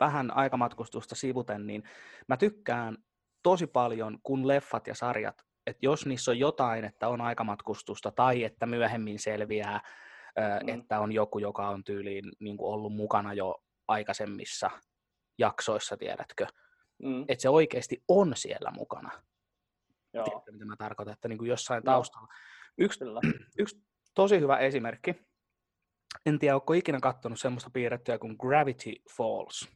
vähän 0.00 0.36
aikamatkustusta 0.36 1.14
sivuten, 1.14 1.66
niin 1.66 1.82
mä 2.28 2.36
tykkään 2.36 2.98
tosi 3.42 3.66
paljon, 3.66 4.18
kun 4.22 4.48
leffat 4.48 4.86
ja 4.86 4.94
sarjat, 4.94 5.42
että 5.66 5.86
jos 5.86 6.06
niissä 6.06 6.30
on 6.30 6.38
jotain, 6.38 6.84
että 6.84 7.08
on 7.08 7.20
aikamatkustusta, 7.20 8.10
tai 8.12 8.44
että 8.44 8.66
myöhemmin 8.66 9.18
selviää, 9.18 9.80
öö, 10.38 10.60
Mm. 10.62 10.68
että 10.68 11.00
on 11.00 11.12
joku, 11.12 11.38
joka 11.38 11.68
on 11.68 11.84
tyyliin 11.84 12.24
niin 12.40 12.56
kuin 12.56 12.74
ollut 12.74 12.92
mukana 12.94 13.34
jo 13.34 13.62
aikaisemmissa 13.88 14.70
jaksoissa, 15.38 15.96
tiedätkö, 15.96 16.46
Mm, 17.02 17.24
että 17.28 17.42
se 17.42 17.48
oikeasti 17.48 18.04
on 18.08 18.32
siellä 18.36 18.70
mukana. 18.70 19.10
joo, 20.14 20.24
Tiedätkö, 20.24 20.52
mitä 20.52 20.64
mä 20.64 20.76
tarkoitan, 20.76 21.12
että 21.14 21.28
niin 21.28 21.38
kuin 21.38 21.48
jossain 21.48 21.82
Joo. 21.86 21.94
taustalla. 21.94 22.28
Yksi, 22.78 22.98
kyllä. 22.98 23.20
yksi 23.58 23.82
tosi 24.14 24.40
hyvä 24.40 24.58
esimerkki. 24.58 25.14
En 26.26 26.38
tiedä, 26.38 26.54
onko 26.54 26.72
ikinä 26.72 27.00
katsonut 27.00 27.40
semmoista 27.40 27.70
piirrettyä 27.70 28.18
kuin 28.18 28.36
Gravity 28.38 28.92
Falls. 29.16 29.68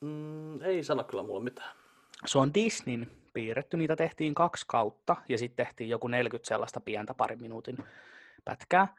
Mm, 0.00 0.62
ei 0.62 0.84
sano 0.84 1.04
kyllä 1.04 1.22
mulle 1.22 1.44
mitään. 1.44 1.76
Se 2.26 2.38
on 2.38 2.54
Disneyn 2.54 3.10
piirretty, 3.32 3.76
niitä 3.76 3.96
tehtiin 3.96 4.34
kaksi 4.34 4.64
kautta 4.68 5.16
ja 5.28 5.38
sitten 5.38 5.66
tehtiin 5.66 5.90
joku 5.90 6.08
40 6.08 6.48
sellaista 6.48 6.80
pientä 6.80 7.14
parin 7.14 7.42
minuutin 7.42 7.76
pätkää. 8.44 8.94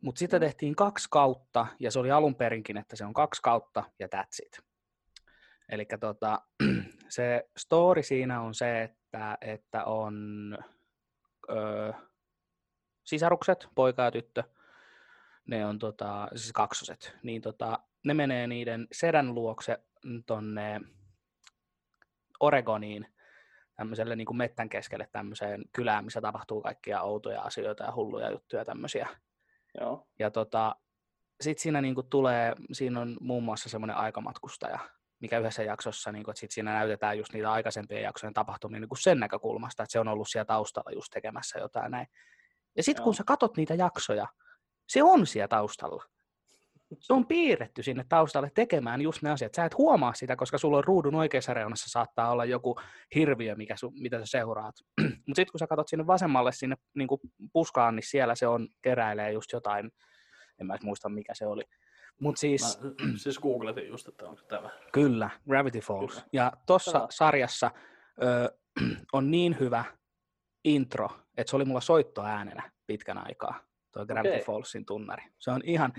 Mutta 0.00 0.18
sitten 0.18 0.40
tehtiin 0.40 0.76
kaksi 0.76 1.08
kautta 1.10 1.66
ja 1.80 1.90
se 1.90 1.98
oli 1.98 2.10
alun 2.10 2.34
perinkin, 2.34 2.76
että 2.76 2.96
se 2.96 3.04
on 3.04 3.14
kaksi 3.14 3.42
kautta 3.42 3.84
ja 3.98 4.06
that's 4.06 4.46
it. 4.46 4.58
Eli 5.68 5.86
tota, 6.00 6.42
se 7.08 7.48
story 7.56 8.02
siinä 8.02 8.40
on 8.40 8.54
se, 8.54 8.82
että, 8.82 9.38
että 9.40 9.84
on 9.84 10.58
ö, 11.50 11.92
sisarukset, 13.10 13.68
poika 13.74 14.02
ja 14.02 14.10
tyttö, 14.10 14.42
ne 15.46 15.66
on 15.66 15.78
tota, 15.78 16.28
siis 16.34 16.52
kaksoset, 16.52 17.16
niin 17.22 17.42
tota, 17.42 17.78
ne 18.04 18.14
menee 18.14 18.46
niiden 18.46 18.88
sedän 18.92 19.34
luokse 19.34 19.78
tonne 20.26 20.80
Oregoniin, 22.40 23.06
tämmöiselle 23.76 24.16
niin 24.16 24.26
kuin 24.26 24.36
mettän 24.36 24.68
keskelle 24.68 25.08
tämmöiseen 25.12 25.64
kylään, 25.72 26.04
missä 26.04 26.20
tapahtuu 26.20 26.62
kaikkia 26.62 27.02
outoja 27.02 27.42
asioita 27.42 27.84
ja 27.84 27.94
hulluja 27.94 28.30
juttuja 28.30 28.64
tämmöisiä. 28.64 29.08
Joo, 29.80 30.06
Ja 30.18 30.30
tota, 30.30 30.76
sitten 31.40 31.62
siinä 31.62 31.80
niinku 31.80 32.02
tulee, 32.02 32.54
siinä 32.72 33.00
on 33.00 33.16
muun 33.20 33.42
muassa 33.42 33.68
semmoinen 33.68 33.96
aikamatkustaja, 33.96 34.78
mikä 35.20 35.38
yhdessä 35.38 35.62
jaksossa, 35.62 36.12
niinku, 36.12 36.30
että 36.30 36.40
sit 36.40 36.50
siinä 36.50 36.72
näytetään 36.72 37.18
just 37.18 37.32
niitä 37.32 37.52
aikaisempien 37.52 38.02
jaksojen 38.02 38.34
tapahtumia 38.34 38.80
niinku 38.80 38.96
sen 38.96 39.20
näkökulmasta, 39.20 39.82
että 39.82 39.92
se 39.92 40.00
on 40.00 40.08
ollut 40.08 40.28
siellä 40.28 40.44
taustalla 40.44 40.90
just 40.90 41.10
tekemässä 41.12 41.58
jotain 41.58 41.90
näin. 41.90 42.06
Ja 42.76 42.82
sitten 42.82 43.04
kun 43.04 43.14
sä 43.14 43.22
katot 43.26 43.56
niitä 43.56 43.74
jaksoja, 43.74 44.26
se 44.88 45.02
on 45.02 45.26
siellä 45.26 45.48
taustalla. 45.48 46.04
Se 46.98 47.12
on 47.12 47.26
piirretty 47.26 47.82
sinne 47.82 48.04
taustalle 48.08 48.50
tekemään 48.54 49.00
just 49.00 49.22
ne 49.22 49.30
asiat. 49.30 49.54
Sä 49.54 49.64
et 49.64 49.78
huomaa 49.78 50.14
sitä, 50.14 50.36
koska 50.36 50.58
sulla 50.58 50.78
on 50.78 50.84
ruudun 50.84 51.14
oikeassa 51.14 51.54
reunassa 51.54 51.90
saattaa 51.90 52.30
olla 52.30 52.44
joku 52.44 52.80
hirviö, 53.14 53.54
mikä 53.54 53.76
su, 53.76 53.90
mitä 53.90 54.18
sä 54.18 54.26
seuraat. 54.26 54.74
Mutta 55.02 55.36
sitten 55.36 55.52
kun 55.52 55.58
sä 55.58 55.66
katsot 55.66 55.88
sinne 55.88 56.06
vasemmalle 56.06 56.52
sinne 56.52 56.76
niin 56.94 57.08
puskaan, 57.52 57.96
niin 57.96 58.06
siellä 58.06 58.34
se 58.34 58.46
on, 58.46 58.68
keräilee 58.82 59.32
just 59.32 59.52
jotain, 59.52 59.90
en 60.60 60.66
mä 60.66 60.76
muista 60.82 61.08
mikä 61.08 61.34
se 61.34 61.46
oli. 61.46 61.62
Mutta 62.20 62.40
siis 62.40 62.80
mä 62.82 62.90
siis 63.22 63.38
googletin 63.38 63.88
just, 63.88 64.08
että 64.08 64.28
onko 64.28 64.42
tämä. 64.42 64.70
kyllä, 64.92 65.30
Gravity 65.48 65.80
Falls. 65.80 66.14
Kyllä. 66.14 66.26
Ja 66.32 66.52
tuossa 66.66 66.98
Joo. 66.98 67.06
sarjassa 67.10 67.70
ö, 68.22 68.56
on 69.12 69.30
niin 69.30 69.56
hyvä 69.60 69.84
intro, 70.64 71.08
että 71.36 71.50
se 71.50 71.56
oli 71.56 71.64
mulla 71.64 71.80
soittoäänenä 71.80 72.70
pitkän 72.86 73.26
aikaa, 73.26 73.60
toi 73.92 74.06
Gravity 74.06 74.34
Okei. 74.34 74.44
Fallsin 74.44 74.86
tunnari. 74.86 75.22
Se 75.38 75.50
on 75.50 75.60
ihan, 75.64 75.92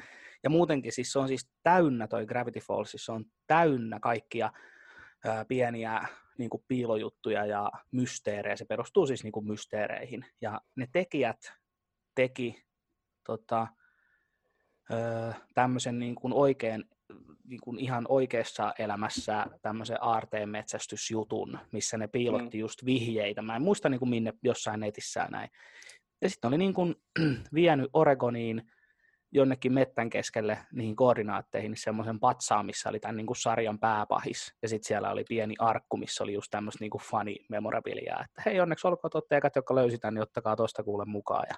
ja 0.44 0.50
muutenkin 0.50 0.92
siis 0.92 1.12
se 1.12 1.20
on 1.20 1.28
siis 1.28 1.52
täynnä 1.64 2.08
toi 2.08 2.26
Gravity 2.26 2.60
Falls, 2.60 2.92
siis 2.92 3.06
se 3.06 3.12
on 3.12 3.26
täynnä 3.48 4.00
kaikkia 4.00 4.52
ö, 5.26 5.46
pieniä 5.48 6.08
niin 6.38 6.50
kuin 6.50 6.64
piilojuttuja 6.68 7.46
ja 7.46 7.72
mysteerejä. 7.92 8.56
Se 8.56 8.66
perustuu 8.66 9.08
siis 9.08 9.24
niin 9.24 9.32
kuin 9.32 9.48
mysteereihin. 9.48 10.26
Ja 10.42 10.62
ne 10.76 10.88
tekijät 10.92 11.54
teki 12.16 12.64
tota, 13.26 13.68
tämmöisen 15.54 16.00
niin 16.00 16.16
kuin 16.16 16.34
oikein, 16.34 16.86
niin 17.44 17.62
kuin 17.62 17.80
ihan 17.80 18.06
oikeassa 18.10 18.74
elämässä 18.80 19.46
tämmöisen 19.62 19.98
aarteenmetsästysjutun, 20.02 21.60
missä 21.72 21.98
ne 21.98 22.08
piilotti 22.08 22.58
mm. 22.58 22.62
just 22.62 22.86
vihjeitä. 22.86 23.42
Mä 23.42 23.56
en 23.56 23.62
muista 23.62 23.90
niin 23.90 24.00
kuin 24.00 24.10
minne 24.10 24.34
jossain 24.44 24.80
netissä 24.80 25.28
näin. 25.32 25.50
Ja 26.22 26.30
sitten 26.30 26.48
oli 26.48 26.58
niin 26.58 26.74
kuin 26.74 26.96
vienyt 27.54 27.90
Oregoniin 27.94 28.72
jonnekin 29.32 29.74
mettän 29.74 30.10
keskelle 30.10 30.58
niihin 30.72 30.96
koordinaatteihin 30.96 31.78
semmoisen 31.78 32.20
patsaan, 32.20 32.66
missä 32.66 32.90
oli 32.90 33.00
tämän 33.00 33.18
niin 33.18 33.28
kuin 33.28 33.38
sarjan 33.38 33.80
pääpahis. 33.80 34.54
Ja 34.62 34.68
sitten 34.70 34.88
siellä 34.88 35.12
oli 35.12 35.24
pieni 35.24 35.56
arkku, 35.60 35.98
missä 35.98 36.24
oli 36.24 36.34
just 36.34 36.48
tämmöistä 36.52 36.84
niin 36.84 36.92
funny 37.02 37.36
memorabiliaa, 37.50 38.24
että 38.26 38.42
hei 38.46 38.60
onneksi 38.60 38.88
olkoon 38.88 39.12
totte 39.12 39.38
ekat, 39.38 39.56
jotka 39.56 39.76
löysitään, 39.76 40.14
niin 40.14 40.22
ottakaa 40.22 40.56
tosta 40.56 40.84
kuule 40.84 41.06
mukaan. 41.06 41.46
Ja 41.50 41.56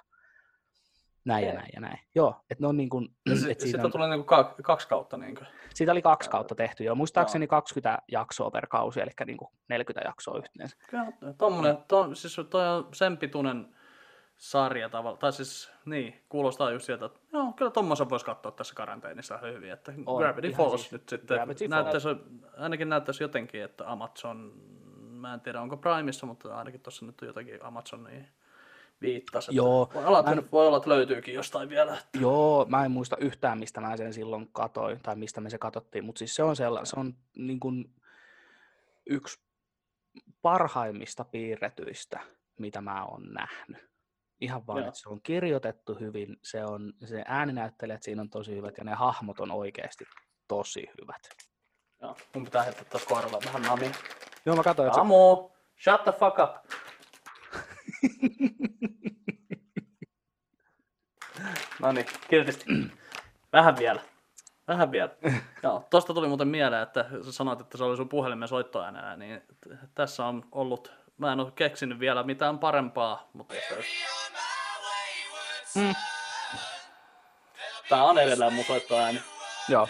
näin 1.24 1.46
ja 1.46 1.52
näin 1.52 1.70
ja 1.74 1.80
näin. 1.80 1.98
Joo, 2.14 2.36
että 2.50 2.64
ne 2.64 2.68
on 2.68 2.76
niin 2.76 2.88
kuin, 2.88 3.08
se, 3.34 3.50
et 3.50 3.60
siitä, 3.60 3.82
on, 3.82 3.92
tulee 3.92 4.08
niinku 4.08 4.24
ka- 4.24 4.54
kaksi 4.62 4.88
kautta. 4.88 5.16
Niinku. 5.16 5.44
siitä 5.74 5.92
oli 5.92 6.02
kaksi 6.02 6.30
kautta 6.30 6.54
tehty 6.54 6.84
jo. 6.84 6.94
Muistaakseni 6.94 7.46
20 7.46 8.02
jaksoa 8.08 8.50
per 8.50 8.66
kausi, 8.66 9.00
eli 9.00 9.10
niin 9.26 9.36
kuin 9.36 9.48
40 9.68 10.08
jaksoa 10.08 10.38
yhteensä. 10.38 10.76
Kyllä, 10.90 11.12
tommonen, 11.38 11.76
to, 11.88 12.14
siis 12.14 12.36
toi 12.50 12.68
on 12.68 12.88
sen 12.92 13.16
pituinen 13.16 13.74
sarja 14.36 14.88
tavalla, 14.88 15.16
tai 15.16 15.32
siis 15.32 15.70
niin, 15.84 16.24
kuulostaa 16.28 16.70
just 16.70 16.86
sieltä, 16.86 17.06
että 17.06 17.20
joo, 17.32 17.52
kyllä 17.52 17.70
tommosen 17.70 18.10
voisi 18.10 18.24
katsoa 18.24 18.52
tässä 18.52 18.74
karanteenissa 18.74 19.38
hyvin, 19.38 19.72
että 19.72 19.92
On, 20.06 20.22
Gravity 20.22 20.48
ihan 20.48 20.56
Falls 20.56 20.80
siis 20.80 20.92
nyt 20.92 21.08
sitten 21.08 21.36
Gravity 21.36 21.68
näyttäisi, 21.68 22.08
ainakin 22.56 22.88
näyttäisi 22.88 23.24
jotenkin, 23.24 23.62
että 23.62 23.90
Amazon, 23.92 24.52
mä 25.10 25.34
en 25.34 25.40
tiedä 25.40 25.60
onko 25.60 25.76
Primeissa, 25.76 26.26
mutta 26.26 26.56
ainakin 26.56 26.80
tuossa 26.80 27.06
nyt 27.06 27.22
on 27.22 27.28
jotakin 27.28 27.64
Amazonin 27.64 28.28
viittasi. 29.04 29.54
Joo, 29.54 29.90
Voi 29.94 30.04
olla, 30.04 30.22
mä 30.22 30.30
että, 30.30 30.42
en- 30.42 30.50
voi 30.52 30.66
olla, 30.66 30.76
että 30.76 30.90
löytyykin 30.90 31.34
jostain 31.34 31.68
vielä. 31.68 31.92
Että, 31.98 32.18
Joo, 32.18 32.66
mä 32.68 32.84
en 32.84 32.90
muista 32.90 33.16
yhtään, 33.16 33.58
mistä 33.58 33.80
mä 33.80 33.96
sen 33.96 34.12
silloin 34.12 34.48
katoin, 34.52 35.00
tai 35.02 35.16
mistä 35.16 35.40
me 35.40 35.50
se 35.50 35.58
katsottiin, 35.58 36.04
mutta 36.04 36.18
siis 36.18 36.34
se 36.34 36.42
on, 36.42 36.56
sella, 36.56 36.84
se 36.84 37.00
on 37.00 37.14
niin 37.36 37.60
kuin 37.60 37.94
yksi 39.06 39.44
parhaimmista 40.42 41.24
piirretyistä, 41.24 42.20
mitä 42.58 42.80
mä 42.80 43.04
oon 43.04 43.22
nähnyt. 43.32 43.90
Ihan 44.40 44.66
vaan, 44.66 44.78
Joo. 44.78 44.88
että 44.88 45.00
se 45.00 45.08
on 45.08 45.20
kirjoitettu 45.22 45.94
hyvin, 45.94 46.36
se 46.42 46.64
on, 46.64 46.92
se 47.04 47.24
ääninäyttelijät 47.26 48.02
siinä 48.02 48.22
on 48.22 48.30
tosi 48.30 48.56
hyvät, 48.56 48.78
ja 48.78 48.84
ne 48.84 48.94
hahmot 48.94 49.40
on 49.40 49.50
oikeasti 49.50 50.04
tosi 50.48 50.86
hyvät. 51.00 51.22
joo, 52.02 52.16
mun 52.34 52.44
pitää 52.44 52.62
heittää 52.62 52.84
taas 52.84 53.04
korvaan 53.04 53.42
vähän 53.46 53.62
nami. 53.62 53.90
Joo, 54.46 54.56
mä 54.56 54.62
katsoin, 54.62 54.86
että 54.86 54.94
se, 54.94 55.00
Amo, 55.00 55.52
shut 55.84 56.02
the 56.04 56.12
fuck 56.12 56.38
up. 56.38 56.70
No 61.80 61.92
niin, 61.92 62.06
kiltisti. 62.30 62.64
Vähän 63.52 63.76
vielä. 63.78 64.00
Vähän 64.68 64.92
vielä. 64.92 65.10
Joo, 65.62 65.86
tosta 65.90 66.14
tuli 66.14 66.28
muuten 66.28 66.48
mieleen, 66.48 66.82
että 66.82 67.06
sä 67.24 67.32
sanoit, 67.32 67.60
että 67.60 67.78
se 67.78 67.84
oli 67.84 67.96
sun 67.96 68.08
puhelimen 68.08 68.48
soittoäänenä, 68.48 69.16
niin 69.16 69.42
tässä 69.94 70.26
on 70.26 70.44
ollut, 70.52 70.92
mä 71.18 71.32
en 71.32 71.40
ole 71.40 71.50
keksinyt 71.50 71.98
vielä 72.00 72.22
mitään 72.22 72.58
parempaa, 72.58 73.28
mutta 73.32 73.54
Mm. 75.74 75.94
tää 77.88 78.04
on 78.04 78.18
edelleen 78.18 78.52
mun 78.52 78.64
soittoääni. 78.64 79.22
joo. 79.68 79.88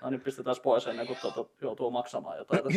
No 0.00 0.10
niin, 0.10 0.20
pistetään 0.20 0.56
pois 0.62 0.86
ennen 0.86 1.06
kuin 1.06 1.18
tuota, 1.22 1.44
joutuu 1.60 1.90
maksamaan 1.90 2.38
jotain 2.38 2.62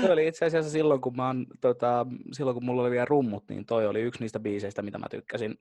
Se 0.00 0.12
oli 0.12 0.26
itse 0.26 0.46
asiassa 0.46 0.70
silloin, 0.70 1.00
kun, 1.00 1.16
mä 1.16 1.26
oon, 1.26 1.46
tota, 1.60 2.06
silloin, 2.32 2.54
kun 2.54 2.64
mulla 2.64 2.82
oli 2.82 2.90
vielä 2.90 3.04
rummut, 3.04 3.44
niin 3.48 3.66
toi 3.66 3.86
oli 3.86 4.00
yksi 4.00 4.20
niistä 4.20 4.40
biiseistä, 4.40 4.82
mitä 4.82 4.98
mä 4.98 5.06
tykkäsin 5.10 5.58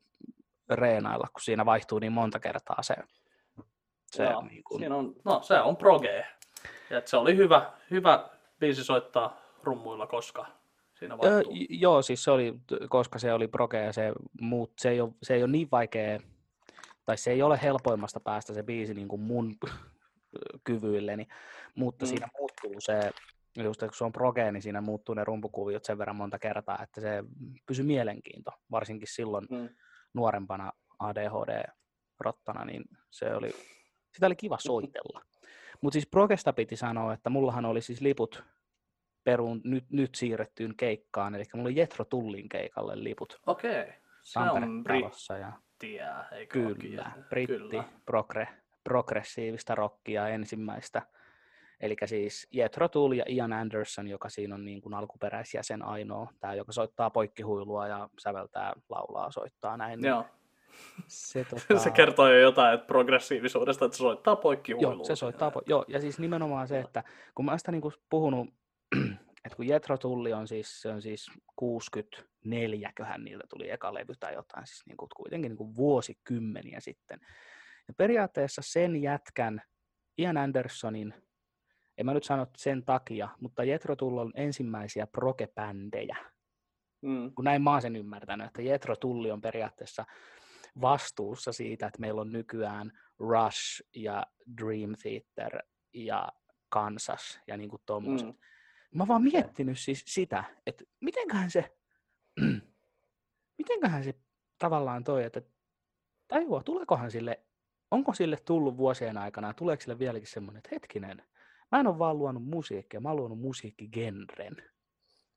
reenailla, 0.70 1.28
kun 1.34 1.42
siinä 1.42 1.66
vaihtuu 1.66 2.00
niin 2.00 2.12
monta 2.12 2.40
kertaa 2.40 2.84
se. 2.84 2.96
se 4.06 4.24
Joo, 4.24 4.42
niin 4.42 4.64
kuin, 4.64 4.80
Siinä 4.80 4.96
on, 4.96 5.16
no 5.26 5.42
se 5.42 5.60
on 5.60 5.78
proge. 5.78 6.26
Ja 6.90 6.98
et 6.98 7.08
se 7.08 7.18
oli 7.18 7.38
hyvä, 7.38 7.74
hyvä 7.92 8.30
biisi 8.60 8.84
soittaa 8.84 9.42
rummuilla, 9.64 10.08
koska 10.08 10.46
siinä 10.94 11.18
Öö, 11.24 11.32
vaihtuu? 11.32 11.54
j- 11.56 11.66
joo, 11.70 12.02
siis 12.02 12.24
se 12.24 12.32
oli, 12.32 12.54
koska 12.90 13.20
se 13.20 13.34
oli 13.34 13.48
proge 13.48 13.84
ja 13.84 13.94
se, 13.94 14.14
muut, 14.42 14.72
se, 14.78 14.90
ei 14.90 15.02
ole, 15.02 15.12
se 15.24 15.34
ei 15.34 15.44
ole 15.44 15.52
niin 15.52 15.68
vaikea, 15.72 16.20
tai 17.06 17.18
se 17.18 17.32
ei 17.32 17.42
ole 17.42 17.60
helpoimmasta 17.64 18.20
päästä 18.20 18.54
se 18.54 18.64
biisi 18.64 18.94
niin 18.94 19.08
kuin 19.08 19.22
mun 19.22 19.56
kyvyilleni, 20.64 21.28
mutta 21.76 22.06
mm. 22.06 22.10
siinä 22.10 22.28
muuttuu 22.40 22.76
se, 22.80 23.12
just 23.64 23.80
kun 23.80 23.90
se 23.94 24.04
on 24.04 24.12
proge, 24.12 24.52
niin 24.52 24.62
siinä 24.62 24.82
muuttuu 24.82 25.16
ne 25.16 25.24
rumpukuviot 25.24 25.84
sen 25.84 25.98
verran 25.98 26.16
monta 26.16 26.40
kertaa, 26.40 26.80
että 26.84 27.02
se 27.02 27.24
pysyy 27.66 27.86
mielenkiinto, 27.86 28.52
varsinkin 28.72 29.08
silloin 29.12 29.48
Mm. 29.50 29.70
nuorempana 30.14 30.72
ADHD-rottana, 31.00 32.66
niin 32.66 32.84
se 33.12 33.36
oli, 33.36 33.50
sitä 34.14 34.26
oli 34.26 34.36
kiva 34.36 34.58
soitella. 34.60 35.22
Mutta 35.82 35.94
siis 35.94 36.08
Progesta 36.08 36.54
piti 36.54 36.76
sanoa, 36.76 37.14
että 37.14 37.30
mullahan 37.30 37.66
oli 37.66 37.82
siis 37.82 38.02
liput 38.02 38.44
peruun 39.24 39.62
nyt, 39.64 39.86
nyt 39.92 40.16
siirrettyyn 40.16 40.74
keikkaan, 40.78 41.36
eli 41.36 41.44
mulla 41.54 41.68
oli 41.68 41.76
Jetro 41.80 42.06
Tullin 42.06 42.50
keikalle 42.50 43.04
liput 43.04 43.40
Okei, 43.48 43.94
se 44.24 44.40
on 44.40 44.48
Tampere-talossa. 44.48 45.38
Ja 45.38 45.52
brittiä, 45.80 46.26
eikö 46.32 46.60
kyllä, 46.76 47.12
britti, 47.30 47.54
Kyllä. 47.58 47.84
progre, 48.06 48.48
progressiivista 48.84 49.76
rockia 49.76 50.28
ensimmäistä. 50.28 51.02
Eli 51.82 51.96
siis 52.06 52.48
Jethro 52.52 52.88
Tull 52.88 53.12
ja 53.12 53.26
Ian 53.28 53.54
Anderson, 53.54 54.08
joka 54.08 54.30
siinä 54.30 54.56
on 54.56 54.66
niin 54.66 54.82
kuin 54.82 54.94
alkuperäisjäsen 54.94 55.86
ainoa, 55.86 56.32
tämä 56.40 56.54
joka 56.54 56.72
soittaa 56.72 57.10
poikkihuilua 57.10 57.88
ja 57.88 58.10
säveltää, 58.20 58.74
laulaa, 58.90 59.32
soittaa 59.32 59.78
näin. 59.78 60.00
niin 60.00 60.10
Joo. 60.10 60.26
Se, 61.08 61.44
tota, 61.50 61.80
Se 61.80 61.92
kertoo 61.92 62.28
jo 62.28 62.40
jotain 62.40 62.74
että 62.74 62.88
progressiivisuudesta, 62.88 63.86
että 63.86 63.98
se 63.98 64.02
soittaa 64.02 64.36
poikki 64.36 64.76
Joo, 64.80 65.04
se 65.04 65.16
soittaa. 65.16 65.50
Po- 65.50 65.64
joo, 65.66 65.86
ja 65.88 66.02
siis 66.02 66.20
nimenomaan 66.20 66.68
se, 66.68 66.80
että 66.80 67.04
kun 67.36 67.46
mä 67.46 67.58
sitä 67.58 67.72
niinku 67.72 67.94
puhunut, 68.10 68.50
että 69.46 69.56
kun 69.56 69.68
Jetro 69.68 69.98
Tulli 69.98 70.34
on 70.34 70.48
siis, 70.48 70.82
se 70.82 70.90
on 70.90 71.02
siis 71.02 71.32
64, 71.56 72.92
köhän 72.96 73.24
niiltä 73.24 73.44
tuli 73.50 73.70
eka 73.70 73.94
levy 73.94 74.14
tai 74.20 74.34
jotain, 74.34 74.68
siis 74.68 74.84
niinku 74.88 75.08
kuitenkin 75.16 75.50
niinku 75.50 75.76
vuosikymmeniä 75.76 76.80
sitten. 76.80 77.20
Ja 77.88 77.94
periaatteessa 77.98 78.62
sen 78.66 79.02
jätkän, 79.02 79.62
Ian 80.18 80.38
Andersonin, 80.38 81.14
en 81.98 82.06
mä 82.06 82.14
nyt 82.14 82.24
sano 82.24 82.48
sen 82.58 82.86
takia, 82.86 83.30
mutta 83.42 83.64
Jetro 83.64 83.96
Tull 83.96 84.18
on 84.18 84.32
ensimmäisiä 84.36 85.08
proge-bändejä, 85.08 86.18
Mm. 87.02 87.32
kun 87.36 87.46
näin 87.46 87.62
mä 87.62 87.72
oon 87.72 87.82
sen 87.82 87.96
ymmärtänyt, 87.96 88.48
että 88.48 88.62
Jetro 88.62 88.96
Tulli 88.96 89.32
on 89.32 89.42
periaatteessa 89.42 90.06
vastuussa 90.82 91.52
siitä, 91.52 91.88
että 91.88 92.00
meillä 92.02 92.22
on 92.22 92.32
nykyään 92.32 92.92
Rush 93.20 93.84
ja 93.96 94.26
Dream 94.62 94.94
Theater 95.02 95.60
ja 95.94 96.30
Kansas 96.70 97.40
ja 97.48 97.58
niin 97.58 97.70
kuin 97.70 97.82
tommoset. 97.86 98.28
Mm. 98.28 98.34
Mä 98.96 99.04
oon 99.04 99.08
vaan 99.08 99.24
miettinyt 99.24 99.80
siis 99.80 100.04
sitä, 100.08 100.44
että 100.66 100.84
mitenköhän 101.02 101.52
se, 101.52 101.76
mitenköhän 103.58 104.04
se 104.04 104.14
tavallaan 104.58 105.04
toi, 105.04 105.24
että 105.24 105.42
tajua, 106.28 106.64
tuleekohan 106.64 107.12
sille, 107.12 107.44
onko 107.92 108.14
sille 108.14 108.38
tullut 108.46 108.78
vuosien 108.78 109.18
aikana, 109.18 109.54
tuleeko 109.54 109.82
sille 109.82 110.00
vieläkin 110.00 110.28
semmoinen, 110.28 110.58
että 110.58 110.70
hetkinen, 110.72 111.24
mä 111.72 111.80
en 111.80 111.88
ole 111.88 112.00
vaan 112.00 112.18
luonut 112.18 112.44
musiikkia, 112.44 113.00
mä 113.00 113.10
oon 113.10 113.18
luonut 113.18 113.40
musiikkigenren. 113.40 114.56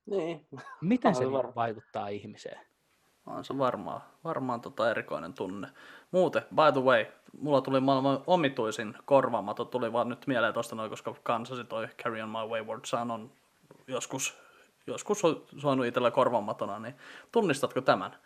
Niin, 0.07 0.47
Miten 0.81 1.15
se 1.15 1.21
niinku 1.21 1.37
varma. 1.37 1.53
vaikuttaa 1.55 2.09
ihmiseen? 2.09 2.71
on 3.27 3.45
se 3.45 3.59
varmaan, 3.59 4.01
varmaan 4.25 4.61
tota 4.61 4.91
erikoinen 4.91 5.33
tunne. 5.35 5.69
Muuten, 6.11 6.43
by 6.43 6.73
the 6.73 6.81
way, 6.81 7.07
mulla 7.41 7.61
tuli 7.61 7.81
maailman 7.81 8.23
omituisin 8.27 8.95
korvaamato, 9.05 9.65
tuli 9.65 9.93
vaan 9.93 10.09
nyt 10.09 10.27
mieleen 10.27 10.55
tosta 10.55 10.77
noin, 10.77 10.91
koska 10.91 11.15
kansasi 11.23 11.65
toi 11.65 11.89
Carry 12.03 12.21
on 12.21 12.29
my 12.29 12.47
wayward 12.49 12.81
son 12.85 13.11
on 13.11 13.31
joskus, 13.87 14.39
joskus 14.87 15.25
on 15.25 15.47
soinut 15.59 15.87
itsellä 15.87 16.11
korvaamatona, 16.11 16.79
niin 16.79 16.95
tunnistatko 17.33 17.81
tämän? 17.81 18.17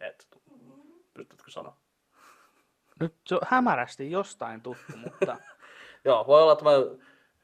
Et, 0.00 0.28
pystytkö 1.14 1.50
sanoa? 1.50 1.76
Nyt 3.00 3.14
se 3.26 3.34
on 3.34 3.40
hämärästi 3.46 4.10
jostain 4.10 4.60
tuttu, 4.60 4.96
mutta 4.96 5.36
Joo, 6.04 6.26
voi 6.26 6.42
olla, 6.42 6.52
että 6.52 6.64
mä 6.64 6.70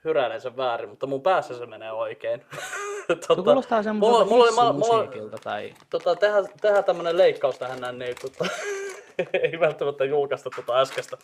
hyräilen 0.05 0.41
sen 0.41 0.57
väärin, 0.57 0.89
mutta 0.89 1.07
mun 1.07 1.23
päässä 1.23 1.59
se 1.59 1.67
menee 1.67 1.93
oikein. 1.93 2.45
se 3.07 3.35
kuulostaa 3.45 3.83
semmoiselta 3.83 4.25
mulla 4.25 4.45
oli- 4.45 4.51
mulla- 4.51 4.73
mulla- 4.73 5.39
tai... 5.43 5.75
tota, 5.91 6.17
tehdään, 6.17 6.47
tehdään 6.61 6.85
tämmönen 6.85 7.19
leikkaus 7.19 7.59
tähän 7.59 7.81
näin, 7.81 7.99
niin 7.99 8.17
tota, 8.23 8.51
ei 9.43 9.61
välttämättä 9.61 10.05
julkaista 10.05 10.51
tota 10.57 10.81
äskeistä. 10.81 11.17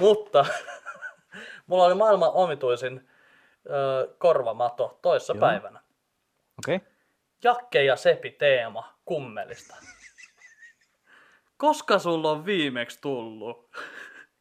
Mutta 0.00 0.46
mulla 1.66 1.84
oli 1.84 1.94
maailman 1.94 2.30
omituisin 2.32 3.08
ö, 3.70 4.14
korvamato 4.18 4.98
toissa 5.02 5.32
Joo. 5.32 5.40
päivänä. 5.40 5.80
Okei. 6.58 6.76
Okay. 6.76 6.88
Jakke 7.44 7.84
ja 7.84 7.96
Sepi 7.96 8.30
teema 8.30 8.94
kummelista. 9.04 9.76
Koska 11.56 11.98
sulla 11.98 12.30
on 12.30 12.44
viimeksi 12.44 13.00
tullut 13.00 13.70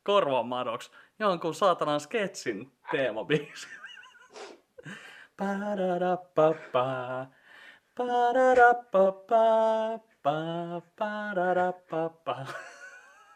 korvamadoksi 0.04 0.92
jonkun 1.20 1.56
saatanan 1.56 2.00
sketsin 2.00 2.72
teemabiisi? 2.92 3.68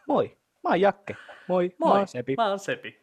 Moi, 0.06 0.38
mä 0.62 0.68
oon 0.68 0.80
Jakke. 0.80 1.16
Moi, 1.48 1.74
Moi, 1.78 1.90
mä 1.92 1.98
oon 1.98 2.08
Sepi. 2.08 2.34
mä 2.36 2.48
oon 2.48 2.58
Sepi. 2.58 3.02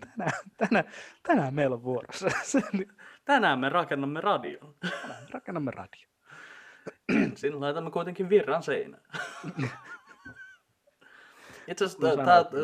Tänään, 0.00 0.32
tänään, 0.56 0.84
tänään 1.22 1.54
meillä 1.54 1.74
on 1.74 1.82
vuorossa. 1.82 2.26
Tänään 3.24 3.58
me 3.58 3.68
rakennamme 3.68 4.20
radion. 4.20 4.74
tänään 4.80 5.26
rakennamme 5.30 5.70
radio. 5.70 6.08
Ensin 7.08 7.60
laitamme 7.60 7.90
kuitenkin 7.90 8.28
virran 8.28 8.62
seinään. 8.62 9.02
Itse 11.68 11.84
asiassa 11.84 12.08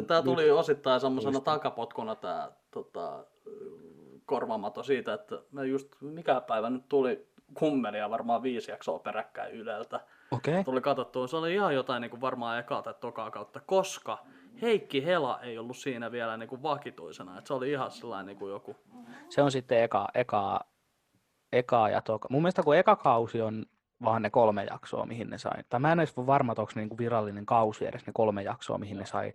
tämä 0.06 0.22
tuli 0.22 0.42
nyt 0.42 0.52
osittain 0.52 1.00
semmoisena 1.00 1.40
takapotkuna 1.40 2.14
tämä 2.14 2.50
tota, 2.70 3.24
korvamato 4.26 4.82
siitä, 4.82 5.14
että 5.14 5.42
me 5.52 5.66
just 5.66 5.88
mikä 6.00 6.40
päivä 6.40 6.70
nyt 6.70 6.88
tuli 6.88 7.26
kummelia 7.54 8.10
varmaan 8.10 8.42
viisi 8.42 8.70
jaksoa 8.70 8.98
peräkkäin 8.98 9.52
Yleltä. 9.52 10.00
Okay. 10.30 10.64
Tuli 10.64 10.80
katsottua, 10.80 11.26
se 11.26 11.36
oli 11.36 11.54
ihan 11.54 11.74
jotain 11.74 12.00
niin 12.00 12.10
kuin 12.10 12.20
varmaan 12.20 12.58
ekaa 12.58 12.82
tai 12.82 12.94
tokaa 13.00 13.30
kautta, 13.30 13.60
koska 13.60 14.18
Heikki 14.62 15.04
Hela 15.06 15.40
ei 15.42 15.58
ollut 15.58 15.76
siinä 15.76 16.12
vielä 16.12 16.36
niin 16.36 16.48
kuin 16.48 16.62
vakituisena. 16.62 17.38
että 17.38 17.48
se 17.48 17.54
oli 17.54 17.70
ihan 17.70 17.90
sellainen 17.90 18.26
niin 18.26 18.38
kuin 18.38 18.50
joku 18.52 18.76
Se 19.28 19.42
on 19.42 19.50
sitten 19.50 19.82
eka, 19.82 20.08
eka, 20.14 20.60
eka 21.52 21.88
ja 21.88 22.00
toka. 22.00 22.28
Mun 22.30 22.42
mielestä 22.42 22.62
kun 22.62 22.76
eka 22.76 22.96
kausi 22.96 23.42
on 23.42 23.66
vaan 24.04 24.22
ne 24.22 24.30
kolme 24.30 24.64
jaksoa, 24.70 25.06
mihin 25.06 25.30
ne 25.30 25.38
sai. 25.38 25.62
Tai 25.68 25.80
mä 25.80 25.92
en 25.92 26.00
edes 26.00 26.18
ole 26.18 26.26
varma, 26.26 26.52
että 26.52 26.62
onko 26.62 26.72
ne 26.74 26.80
niinku 26.82 26.98
virallinen 26.98 27.46
kausi 27.46 27.86
edes 27.86 28.06
ne 28.06 28.12
kolme 28.12 28.42
jaksoa, 28.42 28.78
mihin 28.78 28.96
ne 28.96 29.06
sai 29.06 29.32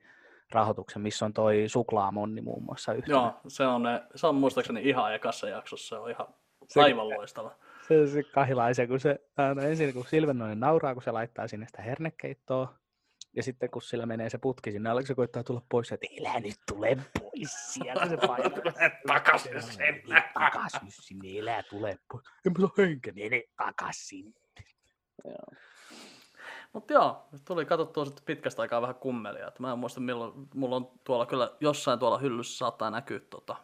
rahoituksen, 0.51 1.01
missä 1.01 1.26
on 1.26 1.34
toi 1.34 1.63
suklaamonni 1.67 2.41
muun 2.41 2.63
muassa 2.63 2.93
yhtenä. 2.93 3.17
Joo, 3.17 3.34
se 3.47 3.65
on, 3.65 3.84
ne, 3.84 4.03
se 4.15 4.28
on 4.28 4.36
muistaakseni 4.36 4.89
ihan 4.89 5.15
ekassa 5.15 5.49
jaksossa, 5.49 5.95
se 5.95 6.01
on 6.01 6.09
ihan 6.09 6.28
Se- 6.67 6.82
aivan 6.82 7.09
loistava. 7.09 7.51
Se, 7.88 8.07
se 8.07 8.24
kahilaisen, 8.24 8.88
kun 8.88 8.99
se 8.99 9.19
aina 9.38 9.61
ensin 9.61 9.93
kun 9.93 10.05
Silvennoinen 10.05 10.59
nauraa, 10.59 10.93
kun 10.93 11.03
se 11.03 11.11
laittaa 11.11 11.47
sinne 11.47 11.67
sitä 11.67 11.82
hernekeittoa, 11.82 12.74
ja 13.36 13.43
sitten 13.43 13.69
kun 13.69 13.81
sillä 13.81 14.05
menee 14.05 14.29
se 14.29 14.38
putki 14.38 14.71
sinne, 14.71 14.89
alle 14.89 15.05
se 15.05 15.15
koittaa 15.15 15.43
tulla 15.43 15.61
pois, 15.69 15.91
että 15.91 16.07
elä 16.17 16.39
nyt 16.39 16.59
tule 16.67 16.97
pois 17.19 17.73
sieltä, 17.73 18.09
se 18.09 18.17
painaa. 18.27 18.49
Takaisin 19.07 19.61
sinne. 19.61 20.03
Takaisin 20.34 20.91
sinne, 20.91 21.39
elä 21.39 21.63
tule 21.69 21.99
pois. 22.11 22.25
En 22.45 22.51
mä 22.51 22.59
saa 22.67 22.69
henkeä, 22.77 23.13
mene 23.13 23.43
takaisin. 23.57 24.36
Mutta 26.73 26.93
joo, 26.93 27.27
tuli 27.47 27.65
katsottua 27.65 28.05
sitten 28.05 28.25
pitkästä 28.25 28.61
aikaa 28.61 28.81
vähän 28.81 28.95
kummelia. 28.95 29.47
Et 29.47 29.59
mä 29.59 29.71
en 29.71 29.79
muista 29.79 29.99
milloin, 29.99 30.34
mulla 30.55 30.75
on 30.75 30.91
tuolla 31.03 31.25
kyllä 31.25 31.51
jossain 31.59 31.99
tuolla 31.99 32.17
hyllyssä 32.17 32.57
saattaa 32.57 32.91
näkyä 32.91 33.19
tota, 33.19 33.55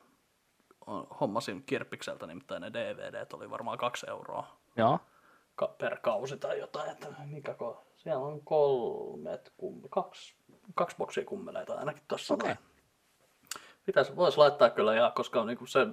on- 0.87 1.07
hommasin 1.19 1.63
kirppikseltä 1.63 2.27
nimittäin 2.27 2.61
ne 2.61 2.73
DVDt 2.73 3.33
oli 3.33 3.49
varmaan 3.49 3.77
kaksi 3.77 4.09
euroa 4.09 4.59
Joo, 4.77 4.99
ka- 5.55 5.75
per 5.77 5.97
kausi 5.99 6.37
tai 6.37 6.59
jotain, 6.59 6.91
että 6.91 7.07
mikä 7.25 7.53
ko, 7.53 7.85
siellä 7.99 8.25
on 8.25 8.41
kolmet, 8.41 9.53
kum, 9.57 9.81
kaksi, 9.89 10.35
kaksi 10.75 10.97
boksia 10.97 11.25
kummeleita 11.25 11.73
ainakin 11.73 12.03
Okei. 12.29 12.47
noin. 12.47 12.57
Pitäisi, 13.85 14.15
vois 14.15 14.37
laittaa 14.37 14.69
kyllä 14.69 14.95
ja 14.95 15.11
koska 15.15 15.45
niinku 15.45 15.65
se, 15.65 15.87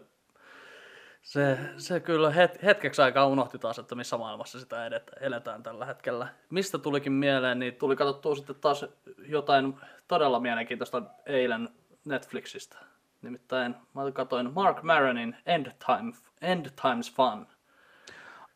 se, 1.23 1.59
se 1.77 2.01
kyllä 2.01 2.31
het, 2.31 2.63
hetkeksi 2.63 3.03
aikaa 3.03 3.27
unohti 3.27 3.59
taas, 3.59 3.79
että 3.79 3.95
missä 3.95 4.19
maailmassa 4.19 4.61
sitä 4.61 4.87
edet, 4.87 5.11
eletään 5.21 5.63
tällä 5.63 5.87
hetkellä. 5.87 6.29
Mistä 6.51 6.79
tulikin 6.79 7.13
mieleen, 7.13 7.59
niin 7.59 7.75
tuli 7.75 7.97
katsottua 7.97 8.35
sitten 8.35 8.57
taas 8.61 8.85
jotain 9.19 9.75
todella 10.09 10.41
mielenkiintoista 10.41 11.03
eilen 11.27 11.69
Netflixistä. 12.05 12.77
Nimittäin 13.23 13.75
mä 13.95 14.13
katsoin 14.13 14.53
Mark 14.53 14.83
Maronin 14.83 15.37
End, 15.47 15.67
Time, 15.87 16.13
End 16.43 16.67
Times 16.83 17.15
Fun. 17.15 17.47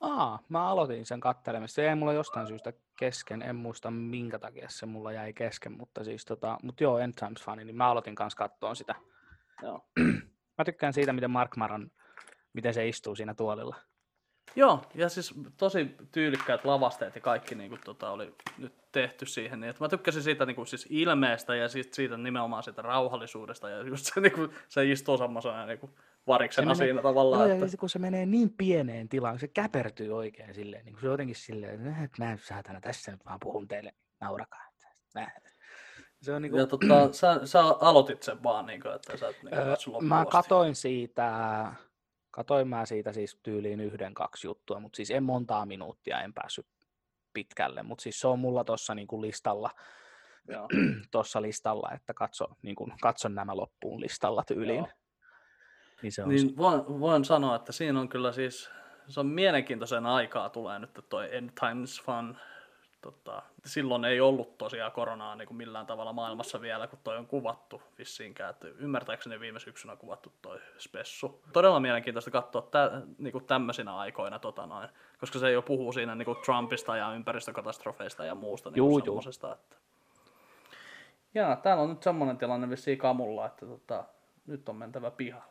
Aa, 0.00 0.38
mä 0.48 0.68
aloitin 0.68 1.06
sen 1.06 1.20
kattelemista. 1.20 1.74
Se 1.74 1.84
jäi 1.84 1.94
mulla 1.94 2.12
jostain 2.12 2.46
syystä 2.46 2.72
kesken. 2.98 3.42
En 3.42 3.56
muista 3.56 3.90
minkä 3.90 4.38
takia 4.38 4.68
se 4.68 4.86
mulla 4.86 5.12
jäi 5.12 5.32
kesken, 5.32 5.72
mutta 5.72 6.04
siis 6.04 6.24
tota, 6.24 6.58
mut 6.62 6.80
joo, 6.80 6.98
End 6.98 7.14
Times 7.14 7.42
fani, 7.42 7.64
niin 7.64 7.76
mä 7.76 7.90
aloitin 7.90 8.14
kanssa 8.14 8.36
kattoon 8.36 8.76
sitä. 8.76 8.94
Joo. 9.62 9.86
Mä 10.58 10.64
tykkään 10.64 10.92
siitä, 10.92 11.12
miten 11.12 11.30
Mark 11.30 11.56
Maron, 11.56 11.90
miten 12.52 12.74
se 12.74 12.88
istuu 12.88 13.14
siinä 13.14 13.34
tuolilla. 13.34 13.76
Joo, 14.56 14.82
ja 14.94 15.08
siis 15.08 15.34
tosi 15.56 15.96
tyylikkäät 16.12 16.64
lavasteet 16.64 17.14
ja 17.14 17.20
kaikki 17.20 17.54
niin 17.54 17.68
kuin, 17.68 17.80
tota, 17.84 18.10
oli 18.10 18.34
nyt 18.58 18.74
tehty 18.92 19.26
siihen. 19.26 19.60
Niin, 19.60 19.70
että 19.70 19.84
mä 19.84 19.88
tykkäsin 19.88 20.22
siitä 20.22 20.46
niin 20.46 20.56
kuin, 20.56 20.66
siis 20.66 20.86
ilmeestä 20.90 21.54
ja 21.54 21.68
siis 21.68 21.88
siitä 21.92 22.16
nimenomaan 22.16 22.62
siitä 22.62 22.82
rauhallisuudesta 22.82 23.70
ja 23.70 23.82
just 23.82 24.06
se, 24.06 24.20
niin 24.20 24.32
kuin, 24.32 24.50
se 24.68 24.90
istuu 24.90 25.18
semmoisena 25.18 25.66
niin 25.66 25.78
kuin, 25.78 25.92
variksena 26.32 26.66
menee- 26.66 26.86
siinä 26.86 27.02
tavallaan. 27.02 27.48
Joo, 27.48 27.52
että... 27.58 27.66
ja 27.72 27.78
kun 27.78 27.88
se 27.88 27.98
menee 27.98 28.26
niin 28.26 28.50
pieneen 28.56 29.08
tilaan, 29.08 29.38
se 29.38 29.48
käpertyy 29.48 30.12
oikein 30.16 30.54
silleen, 30.54 30.84
niin 30.84 30.92
kuin 30.92 31.00
se 31.00 31.06
on 31.08 31.12
jotenkin 31.12 31.36
silleen, 31.36 31.96
että 32.04 32.24
mä 32.24 32.36
saatana 32.40 32.80
tässä 32.80 33.12
nyt 33.12 33.24
vaan 33.24 33.40
puhun 33.42 33.68
teille, 33.68 33.94
naurakaa. 34.20 34.64
Mä- 35.14 35.30
Se 36.22 36.32
on 36.32 36.42
niin 36.42 36.56
Ja 36.56 36.66
kuin, 36.66 36.80
tota, 36.88 37.12
sä, 37.12 37.40
sä, 37.46 37.60
aloitit 37.60 38.22
sen 38.22 38.42
vaan, 38.42 38.66
niin 38.66 38.80
kuin, 38.80 38.94
että 38.94 39.16
sä 39.16 39.28
et 39.28 39.42
niin 39.42 39.54
Öö, 39.54 39.64
kuin, 39.64 39.92
loppuun 39.92 40.04
mä 40.04 40.24
katoin 40.30 40.74
siitä, 40.74 41.66
katoin 42.30 42.68
mä 42.68 42.86
siitä 42.86 43.12
siis 43.12 43.38
tyyliin 43.42 43.80
yhden, 43.80 44.14
kaksi 44.14 44.46
juttua, 44.46 44.80
mutta 44.80 44.96
siis 44.96 45.10
en 45.10 45.22
montaa 45.22 45.66
minuuttia, 45.66 46.20
en 46.22 46.34
päässyt 46.34 46.66
pitkälle, 47.32 47.82
mutta 47.82 48.02
siis 48.02 48.20
se 48.20 48.28
on 48.28 48.38
mulla 48.38 48.64
tuossa 48.64 48.94
niinku 48.94 49.22
listalla, 49.22 49.70
Joo. 50.48 50.68
tossa 51.10 51.42
listalla, 51.42 51.90
että 51.94 52.14
katso, 52.14 52.44
niinku, 52.62 52.88
katson 53.00 53.34
nämä 53.34 53.56
loppuun 53.56 54.00
listalla 54.00 54.42
tyyliin. 54.46 54.78
Joo. 54.78 54.88
Niin 56.02 56.12
se 56.12 56.22
on 56.22 56.28
Niin 56.28 56.56
voin, 56.56 57.00
voin 57.00 57.24
sanoa, 57.24 57.56
että 57.56 57.72
siinä 57.72 58.00
on 58.00 58.08
kyllä 58.08 58.32
siis, 58.32 58.70
se 59.08 59.20
on 59.20 59.26
mielenkiintoisen 59.26 60.06
aikaa 60.06 60.48
tulee 60.48 60.78
nyt 60.78 60.90
toi 61.08 61.36
End 61.36 61.50
Times 61.60 62.02
Fun. 62.02 62.36
Tota, 63.00 63.42
silloin 63.64 64.04
ei 64.04 64.20
ollut 64.20 64.58
tosiaan 64.58 64.92
koronaa 64.92 65.36
niin 65.36 65.48
kuin 65.48 65.56
millään 65.56 65.86
tavalla 65.86 66.12
maailmassa 66.12 66.60
vielä, 66.60 66.86
kun 66.86 66.98
toi 67.04 67.16
on 67.16 67.26
kuvattu 67.26 67.82
vissiinkään. 67.98 68.50
Että 68.50 68.68
ymmärtääkseni 68.68 69.40
viime 69.40 69.60
syksynä 69.60 69.96
kuvattu 69.96 70.32
toi 70.42 70.58
spessu. 70.78 71.42
Todella 71.52 71.80
mielenkiintoista 71.80 72.30
katsoa 72.30 72.62
tä, 72.62 73.02
niin 73.18 73.32
kuin 73.32 73.44
tämmöisinä 73.44 73.96
aikoina, 73.96 74.38
tota 74.38 74.66
noin, 74.66 74.88
koska 75.18 75.38
se 75.38 75.50
jo 75.50 75.62
puhuu 75.62 75.92
siinä 75.92 76.14
niin 76.14 76.26
kuin 76.26 76.38
Trumpista 76.44 76.96
ja 76.96 77.12
ympäristökatastrofeista 77.12 78.24
ja 78.24 78.34
muusta 78.34 78.70
niin 78.70 78.76
Juu, 78.76 78.98
juu. 79.04 79.22
Että... 79.34 79.56
Ja 81.34 81.56
täällä 81.56 81.82
on 81.82 81.88
nyt 81.88 82.02
semmoinen 82.02 82.38
tilanne 82.38 82.70
vissiin 82.70 82.98
kamulla, 82.98 83.46
että 83.46 83.66
tota, 83.66 84.04
nyt 84.46 84.68
on 84.68 84.76
mentävä 84.76 85.10
pihalle. 85.10 85.49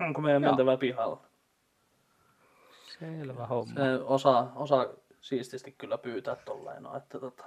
Onko 0.00 0.20
meidän 0.20 0.42
Joo. 0.42 0.50
mentävä 0.52 0.76
pihalle? 0.76 1.16
selvä 2.98 3.46
homma. 3.46 3.74
Se 3.74 3.94
osaa, 4.04 4.52
osaa 4.56 4.86
siististi 5.20 5.72
kyllä 5.72 5.98
pyytää 5.98 6.36
tolleen, 6.36 6.82
no, 6.82 6.96
että 6.96 7.20
tota, 7.20 7.44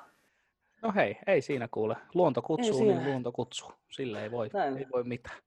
No 0.82 0.92
hei, 0.96 1.20
ei 1.28 1.42
siinä 1.42 1.68
kuule. 1.72 1.96
Luonto 2.14 2.42
kutsuu, 2.42 2.80
niin 2.84 3.06
luonto 3.06 3.32
kutsuu. 3.32 3.74
Sille 3.92 4.24
ei 4.24 4.32
voi, 4.32 4.50
Näin. 4.54 4.78
ei 4.78 4.86
voi 4.94 5.04
mitään. 5.04 5.38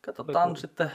katsotaan 0.00 0.48
Joku- 0.48 0.60
sitten, 0.60 0.92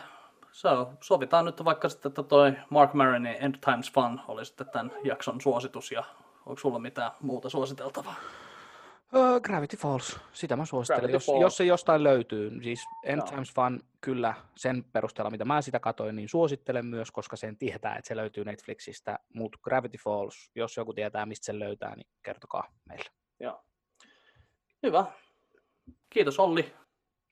se 0.51 0.67
on, 0.67 0.97
sovitaan 1.01 1.45
nyt 1.45 1.65
vaikka 1.65 1.89
sitten, 1.89 2.09
että 2.09 2.23
toi 2.23 2.53
Mark 2.69 2.93
Maronin 2.93 3.35
End 3.39 3.55
Times 3.65 3.91
Fun 3.93 4.21
oli 4.27 4.45
sitten 4.45 4.69
tämän 4.69 4.91
jakson 5.03 5.41
suositus 5.41 5.91
ja 5.91 6.03
onko 6.45 6.59
sulla 6.59 6.79
mitään 6.79 7.11
muuta 7.21 7.49
suositeltavaa? 7.49 8.15
Öö, 9.13 9.39
Gravity 9.39 9.77
Falls, 9.77 10.19
sitä 10.33 10.55
mä 10.55 10.65
suosittelen. 10.65 10.99
Gravity 10.99 11.15
Jos, 11.15 11.25
Falls. 11.25 11.41
jos 11.41 11.57
se 11.57 11.65
jostain 11.65 12.03
löytyy, 12.03 12.51
siis 12.63 12.83
End 13.03 13.17
Joo. 13.17 13.27
Times 13.27 13.53
Fun 13.53 13.79
kyllä 14.01 14.33
sen 14.55 14.83
perusteella, 14.83 15.31
mitä 15.31 15.45
mä 15.45 15.61
sitä 15.61 15.79
katoin, 15.79 16.15
niin 16.15 16.29
suosittelen 16.29 16.85
myös, 16.85 17.11
koska 17.11 17.35
sen 17.35 17.57
tietää, 17.57 17.95
että 17.95 18.07
se 18.07 18.15
löytyy 18.15 18.45
Netflixistä. 18.45 19.19
Mutta 19.33 19.57
Gravity 19.63 19.97
Falls, 19.97 20.51
jos 20.55 20.77
joku 20.77 20.93
tietää, 20.93 21.25
mistä 21.25 21.45
sen 21.45 21.59
löytää, 21.59 21.95
niin 21.95 22.07
kertokaa 22.23 22.63
meille. 22.89 23.05
Joo. 23.39 23.63
Hyvä. 24.83 25.05
Kiitos 26.09 26.39
Olli. 26.39 26.73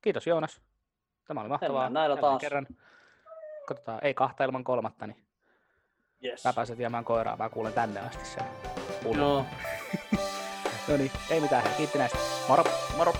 Kiitos 0.01 0.27
Joonas. 0.27 0.61
Tämä 1.27 1.41
oli 1.41 1.49
mahtavaa. 1.49 1.83
Mennään 1.83 1.93
näillä 1.93 2.13
Jälleen 2.15 2.31
taas. 2.31 2.41
Kerran. 2.41 2.67
Katsotaan, 3.67 3.99
ei 4.03 4.13
kahta 4.13 4.43
ilman 4.43 4.63
kolmatta, 4.63 5.07
niin 5.07 5.23
Yes. 6.25 6.43
sä 6.43 6.53
pääset 6.53 6.77
viemään 6.77 7.05
koiraa, 7.05 7.37
mä 7.37 7.49
kuulen 7.49 7.73
tänne 7.73 7.99
asti 7.99 8.25
sen. 8.25 8.43
Joo. 9.17 9.45
No 10.87 10.97
niin, 10.97 11.11
ei 11.29 11.39
mitään, 11.39 11.63
kiitti 11.77 11.97
näistä. 11.97 12.17
Moro! 12.47 12.63
Moro. 12.97 13.13